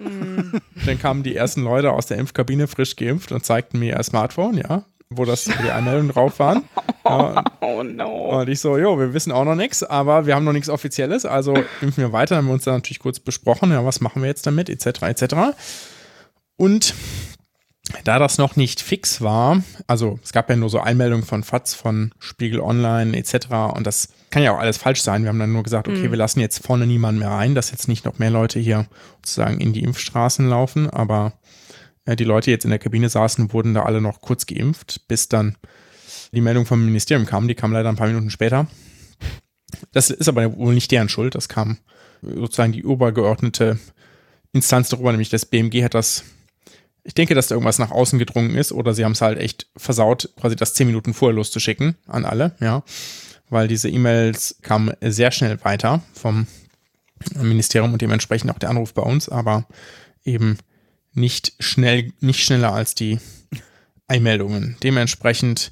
[0.84, 4.58] Dann kamen die ersten Leute aus der Impfkabine frisch geimpft und zeigten mir ihr Smartphone,
[4.58, 6.62] ja, wo das die Anmeldungen drauf waren.
[7.08, 8.40] Ja, Oh no.
[8.40, 11.24] und ich so, jo, wir wissen auch noch nichts, aber wir haben noch nichts Offizielles,
[11.24, 12.34] also impfen wir weiter.
[12.34, 15.02] Dann haben wir uns dann natürlich kurz besprochen, ja, was machen wir jetzt damit, etc.,
[15.02, 15.34] etc.
[16.56, 16.94] Und
[18.04, 21.74] da das noch nicht fix war, also es gab ja nur so Einmeldungen von FATS,
[21.74, 23.46] von Spiegel Online, etc.
[23.74, 25.22] Und das kann ja auch alles falsch sein.
[25.22, 27.88] Wir haben dann nur gesagt, okay, wir lassen jetzt vorne niemanden mehr rein, dass jetzt
[27.88, 31.34] nicht noch mehr Leute hier sozusagen in die Impfstraßen laufen, aber
[32.06, 35.06] äh, die Leute die jetzt in der Kabine saßen, wurden da alle noch kurz geimpft,
[35.08, 35.56] bis dann
[36.32, 37.48] die Meldung vom Ministerium kam.
[37.48, 38.66] Die kam leider ein paar Minuten später.
[39.92, 41.34] Das ist aber wohl nicht deren Schuld.
[41.34, 41.78] Das kam
[42.22, 43.78] sozusagen die übergeordnete
[44.52, 46.24] Instanz darüber, nämlich das BMG hat das.
[47.06, 49.68] Ich denke, dass da irgendwas nach außen gedrungen ist oder sie haben es halt echt
[49.76, 52.82] versaut, quasi das zehn Minuten vorher loszuschicken an alle, ja.
[53.48, 56.48] Weil diese E-Mails kamen sehr schnell weiter vom
[57.40, 59.66] Ministerium und dementsprechend auch der Anruf bei uns, aber
[60.24, 60.58] eben
[61.12, 63.20] nicht schnell, nicht schneller als die
[64.08, 64.76] Einmeldungen.
[64.82, 65.70] Dementsprechend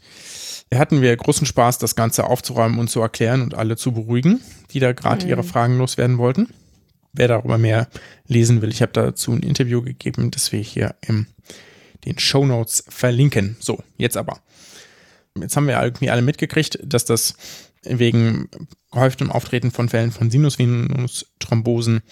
[0.73, 4.79] hatten wir großen Spaß, das Ganze aufzuräumen und zu erklären und alle zu beruhigen, die
[4.79, 6.49] da gerade ihre Fragen loswerden wollten.
[7.15, 7.89] Wer darüber mehr
[8.27, 11.27] lesen will, ich habe dazu ein Interview gegeben, das wir hier in
[12.05, 13.57] den Show Notes verlinken.
[13.61, 14.41] So, jetzt aber.
[15.39, 17.37] Jetzt haben wir irgendwie alle mitgekriegt, dass das
[17.83, 18.49] wegen
[18.93, 22.03] gehäuftem Auftreten von Fällen von Sinusvenusthrombosen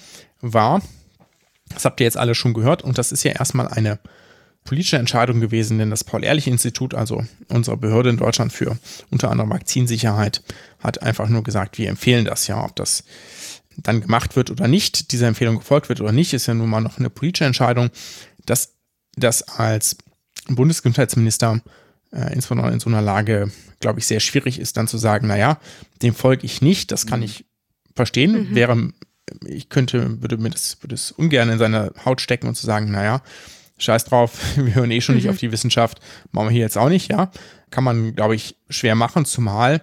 [0.40, 0.82] war.
[1.70, 3.98] Das habt ihr jetzt alle schon gehört und das ist ja erstmal eine
[4.64, 8.78] politische Entscheidung gewesen, denn das Paul-Ehrlich-Institut, also unsere Behörde in Deutschland für
[9.10, 10.42] unter anderem Vakzinsicherheit,
[10.78, 13.04] hat einfach nur gesagt, wir empfehlen das ja, ob das
[13.76, 16.80] dann gemacht wird oder nicht, dieser Empfehlung gefolgt wird oder nicht, ist ja nun mal
[16.80, 17.90] noch eine politische Entscheidung,
[18.44, 18.74] dass
[19.16, 19.96] das als
[20.48, 21.60] Bundesgesundheitsminister
[22.12, 23.50] äh, insbesondere in so einer Lage,
[23.80, 25.58] glaube ich, sehr schwierig ist, dann zu sagen, naja,
[26.02, 27.44] dem folge ich nicht, das kann ich
[27.94, 28.92] verstehen, wäre,
[29.46, 32.90] ich könnte, würde mir das, würde es ungern in seine Haut stecken und zu sagen,
[32.90, 33.22] naja,
[33.78, 36.00] scheiß drauf, wir hören eh schon nicht auf die Wissenschaft,
[36.30, 37.30] machen wir hier jetzt auch nicht, ja.
[37.70, 39.80] Kann man, glaube ich, schwer machen, zumal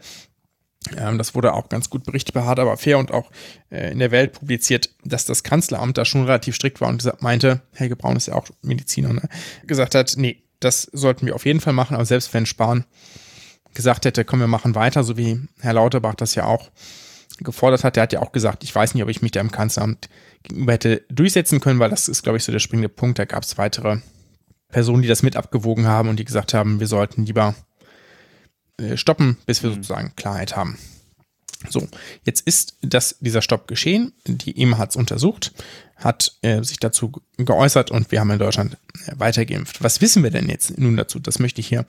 [0.98, 3.30] ähm, das wurde auch ganz gut berichtet bei Hard aber fair und auch
[3.70, 7.62] äh, in der Welt publiziert, dass das Kanzleramt da schon relativ strikt war und meinte,
[7.74, 9.28] Helge Braun ist ja auch Mediziner, ne?
[9.68, 12.86] gesagt hat, nee, das sollten wir auf jeden Fall machen, aber selbst wenn Spahn
[13.74, 16.70] gesagt hätte, komm, wir machen weiter, so wie Herr Lauterbach das ja auch
[17.38, 19.52] gefordert hat, der hat ja auch gesagt, ich weiß nicht, ob ich mich da im
[19.52, 20.10] Kanzleramt
[20.44, 23.20] gegenüber hätte durchsetzen können, weil das ist, glaube ich, so der springende Punkt.
[23.20, 23.98] Da gab es weitere
[24.70, 27.56] Personen, die das mit abgewogen haben und die gesagt haben, wir sollten lieber
[28.96, 30.78] stoppen, bis wir sozusagen Klarheit haben.
[31.68, 31.88] So,
[32.24, 34.14] jetzt ist das, dieser Stopp geschehen.
[34.26, 35.52] Die EMA hat es untersucht,
[35.98, 39.84] hat äh, sich dazu geäußert und wir haben in Deutschland äh, weitergeimpft.
[39.84, 41.20] Was wissen wir denn jetzt nun dazu?
[41.20, 41.86] Das möchte ich hier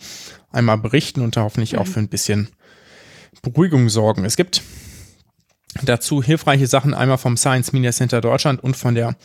[0.50, 2.48] einmal berichten und da hoffentlich auch für ein bisschen
[3.42, 4.24] Beruhigung sorgen.
[4.24, 4.62] Es gibt
[5.84, 9.16] dazu hilfreiche Sachen einmal vom Science Media Center Deutschland und von der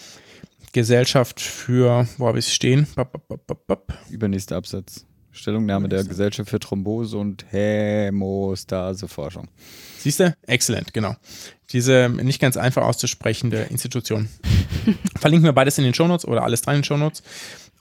[0.73, 2.85] Gesellschaft für, wo habe ich es stehen?
[2.95, 3.97] Bap, bap, bap.
[4.09, 5.05] Übernächster Absatz.
[5.35, 9.47] Stellungnahme der Gesellschaft für Thrombose und Hämostaseforschung.
[9.99, 10.35] Siehst du?
[10.47, 11.15] Exzellent, genau.
[11.71, 14.29] Diese nicht ganz einfach auszusprechende Institution.
[15.17, 17.21] Verlinken wir beides in den Shownotes oder alles dran in den Shownotes.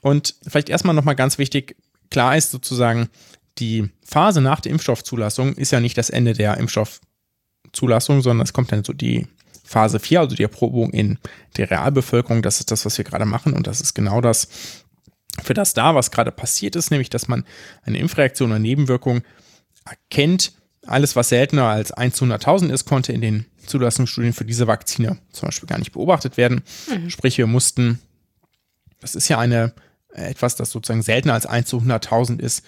[0.01, 1.75] Und vielleicht erstmal nochmal ganz wichtig,
[2.09, 3.09] klar ist sozusagen,
[3.57, 8.71] die Phase nach der Impfstoffzulassung ist ja nicht das Ende der Impfstoffzulassung, sondern es kommt
[8.71, 9.27] dann so die
[9.63, 11.17] Phase 4, also die Erprobung in
[11.57, 12.41] der Realbevölkerung.
[12.41, 14.47] Das ist das, was wir gerade machen und das ist genau das,
[15.43, 17.45] für das da, was gerade passiert ist, nämlich dass man
[17.83, 19.21] eine Impfreaktion oder Nebenwirkung
[19.85, 20.53] erkennt.
[20.85, 25.17] Alles, was seltener als 1 zu 100.000 ist, konnte in den Zulassungsstudien für diese Vakzine
[25.31, 26.61] zum Beispiel gar nicht beobachtet werden.
[27.09, 27.99] Sprich, wir mussten,
[29.01, 29.73] das ist ja eine,
[30.13, 32.63] äh, etwas, das sozusagen seltener als 1 zu 100.000 ist,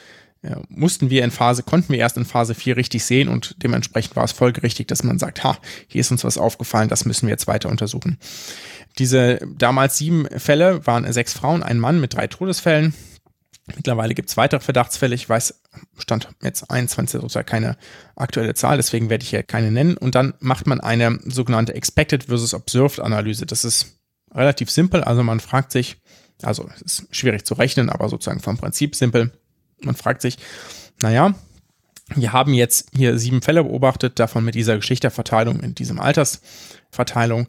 [0.47, 4.15] äh, mussten wir in Phase, konnten wir erst in Phase 4 richtig sehen und dementsprechend
[4.15, 7.33] war es folgerichtig, dass man sagt, ha, hier ist uns was aufgefallen, das müssen wir
[7.33, 8.17] jetzt weiter untersuchen.
[8.97, 12.93] Diese damals sieben Fälle waren sechs Frauen, ein Mann mit drei Todesfällen.
[13.75, 15.13] Mittlerweile gibt es weitere Verdachtsfälle.
[15.13, 15.61] Ich weiß,
[15.97, 17.77] stand jetzt 21, sozusagen keine
[18.15, 19.97] aktuelle Zahl, deswegen werde ich hier keine nennen.
[19.97, 23.45] Und dann macht man eine sogenannte Expected versus Observed Analyse.
[23.45, 23.99] Das ist
[24.33, 25.03] relativ simpel.
[25.03, 25.97] Also man fragt sich,
[26.41, 29.31] also es ist schwierig zu rechnen, aber sozusagen vom Prinzip simpel.
[29.81, 30.37] Man fragt sich,
[31.01, 31.33] naja,
[32.15, 37.47] wir haben jetzt hier sieben Fälle beobachtet, davon mit dieser Geschlechterverteilung in diesem Altersverteilung.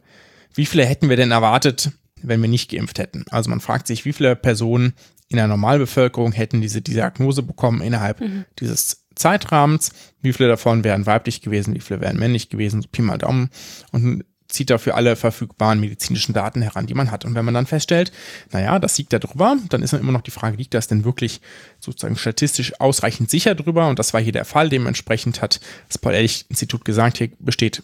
[0.53, 1.91] Wie viele hätten wir denn erwartet,
[2.21, 3.25] wenn wir nicht geimpft hätten?
[3.29, 4.93] Also man fragt sich, wie viele Personen
[5.29, 8.21] in der Normalbevölkerung hätten diese Diagnose bekommen innerhalb
[8.59, 9.91] dieses Zeitrahmens,
[10.21, 13.49] wie viele davon wären weiblich gewesen, wie viele wären männlich gewesen, so Pi mal Daumen
[13.91, 17.23] und zieht dafür alle verfügbaren medizinischen Daten heran, die man hat.
[17.23, 18.11] Und wenn man dann feststellt,
[18.51, 21.05] naja, das liegt da drüber, dann ist dann immer noch die Frage, liegt das denn
[21.05, 21.39] wirklich
[21.79, 23.87] sozusagen statistisch ausreichend sicher drüber?
[23.87, 24.69] Und das war hier der Fall.
[24.69, 27.83] Dementsprechend hat das Paul-Ehrlich-Institut gesagt, hier besteht,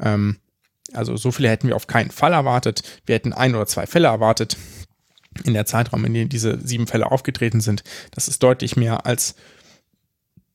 [0.00, 0.38] ähm,
[0.94, 2.82] also so viele hätten wir auf keinen Fall erwartet.
[3.06, 4.56] Wir hätten ein oder zwei Fälle erwartet
[5.44, 7.84] in der Zeitraum, in dem diese sieben Fälle aufgetreten sind.
[8.10, 9.34] Das ist deutlich mehr als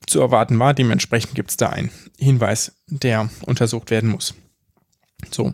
[0.05, 0.73] zu erwarten war.
[0.73, 4.33] Dementsprechend gibt es da einen Hinweis, der untersucht werden muss.
[5.31, 5.53] So.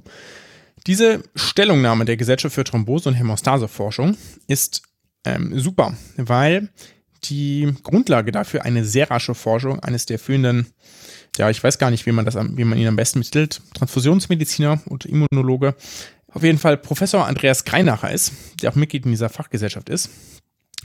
[0.86, 4.18] Diese Stellungnahme der Gesellschaft für Thrombose- und Hämostaseforschung
[4.48, 4.84] ist
[5.24, 6.70] ähm, super, weil
[7.24, 10.68] die Grundlage dafür eine sehr rasche Forschung eines der führenden,
[11.38, 14.82] ja, ich weiß gar nicht, wie man das, wie man ihn am besten mittelt, Transfusionsmediziner
[14.86, 15.76] und Immunologe,
[16.34, 20.10] auf jeden Fall Professor Andreas Greinacher ist, der auch Mitglied in dieser Fachgesellschaft ist.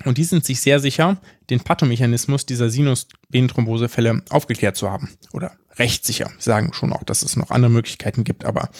[0.04, 1.18] Und die sind sich sehr sicher,
[1.50, 5.10] den Pathomechanismus dieser Sinusvenenthrombosefälle aufgeklärt zu haben.
[5.32, 6.30] Oder recht sicher.
[6.38, 8.70] Sie sagen schon auch, dass es noch andere Möglichkeiten gibt, aber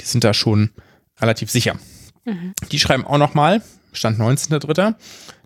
[0.00, 0.70] die sind da schon
[1.20, 1.76] relativ sicher.
[2.24, 2.54] Mhm.
[2.70, 4.94] Die schreiben auch nochmal, Stand 19.3.,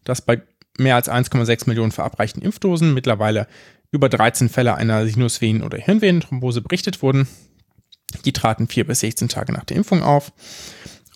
[0.05, 0.43] dass bei
[0.79, 3.47] mehr als 1,6 Millionen verabreichten Impfdosen mittlerweile
[3.91, 7.29] über 13 Fälle einer Sinusvenen- oder Hirnvenenthrombose berichtet wurden.
[8.25, 10.33] Die traten vier bis 16 Tage nach der Impfung auf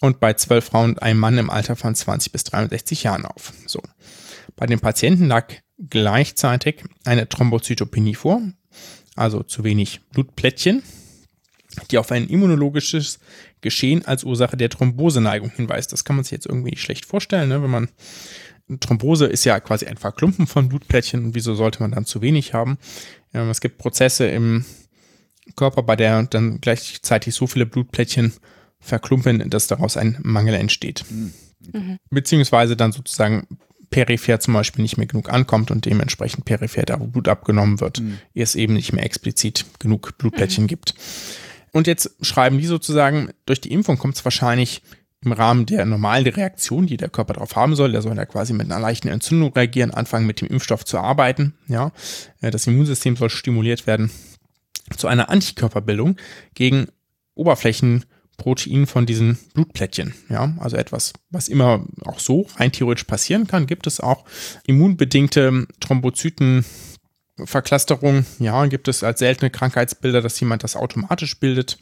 [0.00, 3.52] und bei 12 Frauen und einem Mann im Alter von 20 bis 63 Jahren auf.
[3.66, 3.82] So.
[4.56, 8.42] Bei den Patienten lag gleichzeitig eine Thrombozytopenie vor,
[9.14, 10.82] also zu wenig Blutplättchen,
[11.90, 13.20] die auf ein immunologisches
[13.60, 15.92] Geschehen als Ursache der Thromboseneigung hinweist.
[15.92, 17.62] Das kann man sich jetzt irgendwie nicht schlecht vorstellen, ne?
[17.62, 17.88] wenn man
[18.80, 22.52] Thrombose ist ja quasi ein Verklumpen von Blutplättchen und wieso sollte man dann zu wenig
[22.52, 22.78] haben?
[23.32, 24.64] Ähm, es gibt Prozesse im
[25.56, 28.34] Körper, bei der dann gleichzeitig so viele Blutplättchen
[28.80, 31.04] verklumpen, dass daraus ein Mangel entsteht.
[31.08, 31.98] Mhm.
[32.10, 33.46] Beziehungsweise dann sozusagen
[33.90, 38.00] peripher zum Beispiel nicht mehr genug ankommt und dementsprechend peripher da, wo Blut abgenommen wird,
[38.00, 38.18] mhm.
[38.34, 40.68] es eben nicht mehr explizit genug Blutplättchen mhm.
[40.68, 40.94] gibt.
[41.72, 44.82] Und jetzt schreiben die sozusagen, durch die Impfung kommt es wahrscheinlich
[45.24, 48.52] im Rahmen der normalen Reaktion, die der Körper darauf haben soll, der soll ja quasi
[48.52, 51.92] mit einer leichten Entzündung reagieren, anfangen mit dem Impfstoff zu arbeiten, ja,
[52.40, 54.10] äh, das Immunsystem soll stimuliert werden
[54.96, 56.16] zu einer Antikörperbildung
[56.54, 56.86] gegen
[57.34, 58.04] Oberflächen
[58.38, 60.14] Protein von diesen Blutplättchen.
[60.30, 64.24] Ja, also etwas, was immer auch so rein theoretisch passieren kann, gibt es auch
[64.66, 68.24] immunbedingte Thrombozytenverklasterung.
[68.38, 71.78] Ja, gibt es als seltene Krankheitsbilder, dass jemand das automatisch bildet.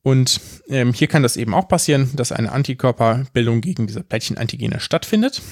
[0.00, 5.42] Und ähm, hier kann das eben auch passieren, dass eine Antikörperbildung gegen diese Plättchenantigene stattfindet.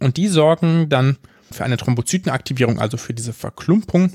[0.00, 1.18] Und die sorgen dann
[1.50, 4.12] für eine Thrombozytenaktivierung, also für diese Verklumpung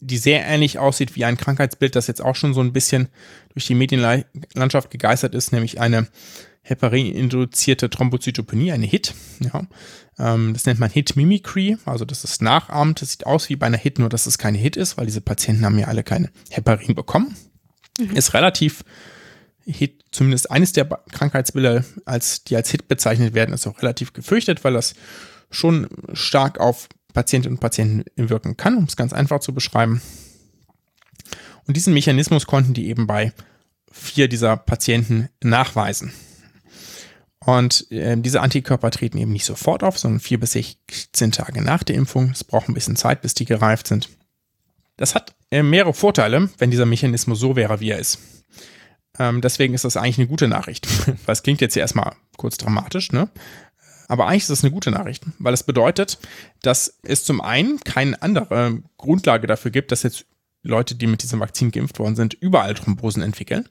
[0.00, 3.08] die sehr ähnlich aussieht wie ein Krankheitsbild, das jetzt auch schon so ein bisschen
[3.52, 6.06] durch die Medienlandschaft gegeistert ist, nämlich eine
[6.62, 9.14] Heparin-induzierte Thrombozytopenie, eine HIT.
[9.40, 9.66] Ja.
[10.18, 13.02] Ähm, das nennt man HIT-Mimicry, also das ist nachahmt.
[13.02, 15.20] Das sieht aus wie bei einer HIT, nur dass es keine HIT ist, weil diese
[15.20, 17.34] Patienten haben ja alle keine Heparin bekommen.
[17.98, 18.14] Mhm.
[18.16, 18.84] Ist relativ
[19.64, 24.62] HIT, zumindest eines der Krankheitsbilder, als, die als HIT bezeichnet werden, ist auch relativ gefürchtet,
[24.62, 24.94] weil das
[25.50, 26.88] schon stark auf
[27.18, 30.00] Patientinnen und Patienten wirken kann, um es ganz einfach zu beschreiben.
[31.66, 33.32] Und diesen Mechanismus konnten die eben bei
[33.90, 36.12] vier dieser Patienten nachweisen.
[37.44, 41.82] Und äh, diese Antikörper treten eben nicht sofort auf, sondern vier bis 16 Tage nach
[41.82, 42.30] der Impfung.
[42.30, 44.10] Es braucht ein bisschen Zeit, bis die gereift sind.
[44.96, 48.20] Das hat äh, mehrere Vorteile, wenn dieser Mechanismus so wäre, wie er ist.
[49.18, 50.86] Ähm, deswegen ist das eigentlich eine gute Nachricht.
[51.26, 53.28] Es klingt jetzt ja erstmal kurz dramatisch, ne?
[54.08, 56.18] Aber eigentlich ist das eine gute Nachricht, weil es bedeutet,
[56.62, 60.24] dass es zum einen keine andere Grundlage dafür gibt, dass jetzt
[60.62, 63.68] Leute, die mit diesem Vakzin geimpft worden sind, überall Thrombosen entwickeln.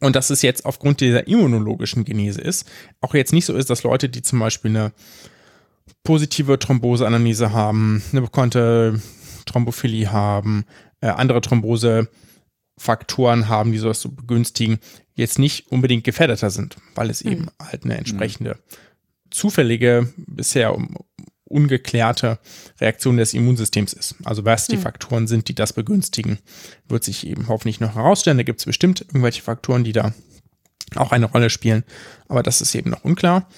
[0.00, 2.68] Und dass es jetzt aufgrund dieser immunologischen Genese ist,
[3.00, 4.90] auch jetzt nicht so ist, dass Leute, die zum Beispiel eine
[6.02, 9.00] positive Thromboseanalyse haben, eine bekannte
[9.46, 10.64] Thrombophilie haben,
[11.00, 14.80] äh, andere Thrombosefaktoren haben, die sowas so begünstigen,
[15.14, 17.32] jetzt nicht unbedingt gefährdeter sind, weil es mhm.
[17.32, 18.60] eben halt eine entsprechende mhm
[19.34, 20.76] zufällige, bisher
[21.44, 22.38] ungeklärte
[22.80, 24.14] Reaktion des Immunsystems ist.
[24.24, 24.82] Also was die hm.
[24.82, 26.38] Faktoren sind, die das begünstigen,
[26.88, 28.38] wird sich eben hoffentlich noch herausstellen.
[28.38, 30.14] Da gibt es bestimmt irgendwelche Faktoren, die da
[30.96, 31.84] auch eine Rolle spielen,
[32.28, 33.48] aber das ist eben noch unklar.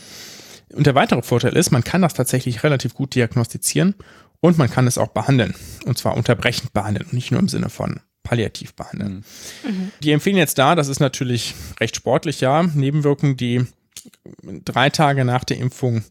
[0.72, 3.94] Und der weitere Vorteil ist, man kann das tatsächlich relativ gut diagnostizieren
[4.40, 5.54] und man kann es auch behandeln.
[5.84, 9.24] Und zwar unterbrechend behandeln und nicht nur im Sinne von palliativ behandeln.
[9.64, 9.92] Mhm.
[10.02, 13.66] Die empfehlen jetzt da, das ist natürlich recht sportlich, ja, Nebenwirkungen, die
[14.64, 16.04] drei Tage nach der Impfung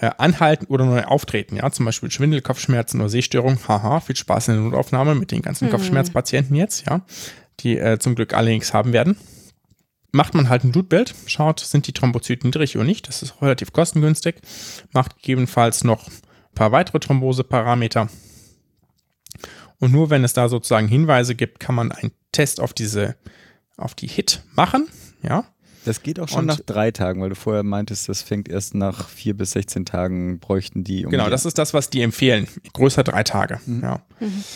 [0.00, 1.56] äh, anhalten oder neu auftreten.
[1.56, 3.58] Ja, zum Beispiel Schwindel, Kopfschmerzen oder Sehstörung.
[3.68, 5.70] Haha, viel Spaß in der Notaufnahme mit den ganzen mhm.
[5.70, 7.02] Kopfschmerzpatienten jetzt, ja,
[7.60, 9.16] die äh, zum Glück alle nichts haben werden.
[10.12, 13.08] Macht man halt ein Blutbild, schaut, sind die Thrombozyten niedrig oder nicht.
[13.08, 14.36] Das ist relativ kostengünstig.
[14.92, 18.08] Macht gegebenenfalls noch ein paar weitere Thromboseparameter.
[19.80, 23.16] Und nur wenn es da sozusagen Hinweise gibt, kann man einen Test auf diese,
[23.76, 24.88] auf die Hit machen.
[25.22, 25.44] Ja.
[25.84, 28.74] Das geht auch schon Und- nach drei Tagen, weil du vorher meintest, das fängt erst
[28.74, 31.04] nach vier bis 16 Tagen bräuchten die.
[31.04, 32.48] Um Genau, die- das ist das, was die empfehlen.
[32.72, 33.60] Größer drei Tage.
[33.82, 34.00] Ja.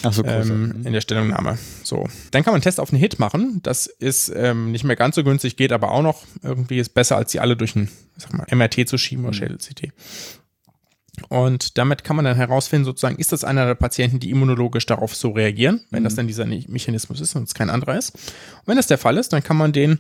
[0.05, 1.59] Ach so, ähm, in der Stellungnahme.
[1.85, 2.07] So.
[2.31, 3.61] Dann kann man einen Test auf einen Hit machen.
[3.63, 6.25] Das ist ähm, nicht mehr ganz so günstig, geht aber auch noch.
[6.43, 9.93] Irgendwie ist besser, als die alle durch ein sag mal, MRT zu schieben oder Schädel-CT.
[11.29, 15.17] Und damit kann man dann herausfinden, sozusagen, ist das einer der Patienten, die immunologisch darauf
[15.17, 18.15] so reagieren, wenn das dann dieser Mechanismus ist und es kein anderer ist.
[18.15, 19.99] Und wenn das der Fall ist, dann kann man den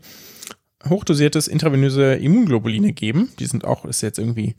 [0.86, 3.30] hochdosiertes intravenöse Immunglobuline geben.
[3.38, 4.55] Die sind auch, ist jetzt irgendwie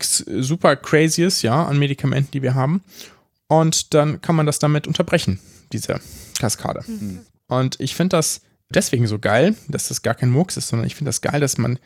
[0.00, 2.82] super crazyes, ja, an Medikamenten, die wir haben.
[3.48, 5.40] Und dann kann man das damit unterbrechen,
[5.72, 6.00] diese
[6.38, 6.84] Kaskade.
[7.48, 10.94] Und ich finde das deswegen so geil, dass das gar kein Murks ist, sondern ich
[10.94, 11.78] finde das geil, dass man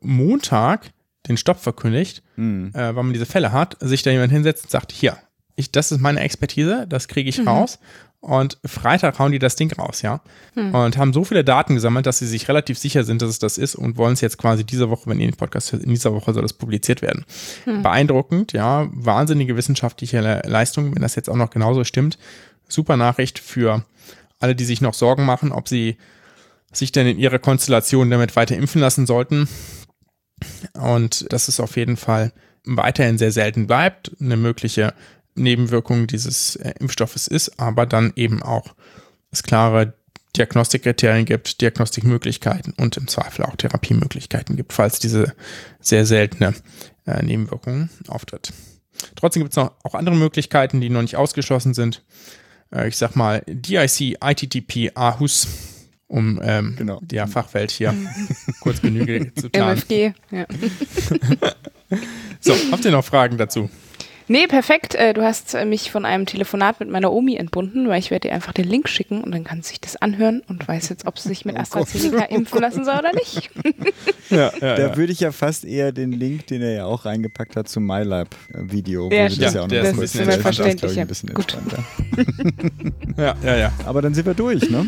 [0.00, 0.90] Montag
[1.28, 2.70] den Stopp verkündigt, Hm.
[2.74, 5.16] äh, weil man diese Fälle hat, sich da jemand hinsetzt und sagt, hier,
[5.56, 7.78] ich, das ist meine Expertise, das kriege ich raus.
[8.26, 10.20] Und Freitag hauen die das Ding raus, ja.
[10.56, 13.56] Und haben so viele Daten gesammelt, dass sie sich relativ sicher sind, dass es das
[13.56, 16.12] ist und wollen es jetzt quasi diese Woche, wenn ihr den Podcast hört, in dieser
[16.12, 17.24] Woche soll das publiziert werden.
[17.64, 18.88] Beeindruckend, ja.
[18.90, 22.18] Wahnsinnige wissenschaftliche Le Leistung, wenn das jetzt auch noch genauso stimmt.
[22.68, 23.84] Super Nachricht für
[24.40, 25.96] alle, die sich noch Sorgen machen, ob sie
[26.72, 29.48] sich denn in ihrer Konstellation damit weiter impfen lassen sollten.
[30.74, 32.32] Und dass es auf jeden Fall
[32.64, 34.94] weiterhin sehr selten bleibt, eine mögliche
[35.36, 38.74] Nebenwirkung dieses äh, Impfstoffes ist, aber dann eben auch
[39.30, 39.94] es klare
[40.36, 45.34] Diagnostikkriterien gibt, Diagnostikmöglichkeiten und im Zweifel auch Therapiemöglichkeiten gibt, falls diese
[45.80, 46.54] sehr seltene
[47.06, 48.52] äh, Nebenwirkung auftritt.
[49.14, 52.02] Trotzdem gibt es noch auch andere Möglichkeiten, die noch nicht ausgeschlossen sind.
[52.72, 55.46] Äh, ich sag mal DIC, ITTP, AHUS,
[56.06, 57.00] um ähm, Genau.
[57.02, 57.94] der Fachwelt hier
[58.60, 59.62] kurz Genüge zu tun.
[59.62, 60.46] MFG, ja.
[62.40, 63.70] So, habt ihr noch Fragen dazu?
[64.28, 64.94] Nee, perfekt.
[64.94, 68.28] Äh, Du hast äh, mich von einem Telefonat mit meiner Omi entbunden, weil ich werde
[68.28, 71.06] ihr einfach den Link schicken und dann kann sie sich das anhören und weiß jetzt,
[71.06, 73.50] ob sie sich mit AstraZeneca impfen lassen soll oder nicht.
[74.28, 77.54] Ja, ja, Da würde ich ja fast eher den Link, den er ja auch reingepackt
[77.54, 79.08] hat, zum MyLab-Video.
[79.12, 79.54] Ja, stimmt.
[79.54, 81.56] ja auch noch Der ist kurz glaub ich, Ein bisschen Gut.
[83.16, 83.72] ja, ja, ja.
[83.84, 84.86] Aber dann sind wir durch, ne?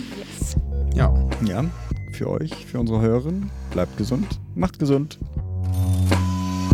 [0.94, 1.14] ja.
[1.46, 1.64] Ja,
[2.12, 3.48] für euch, für unsere Hörerinnen.
[3.70, 5.18] Bleibt gesund, macht gesund.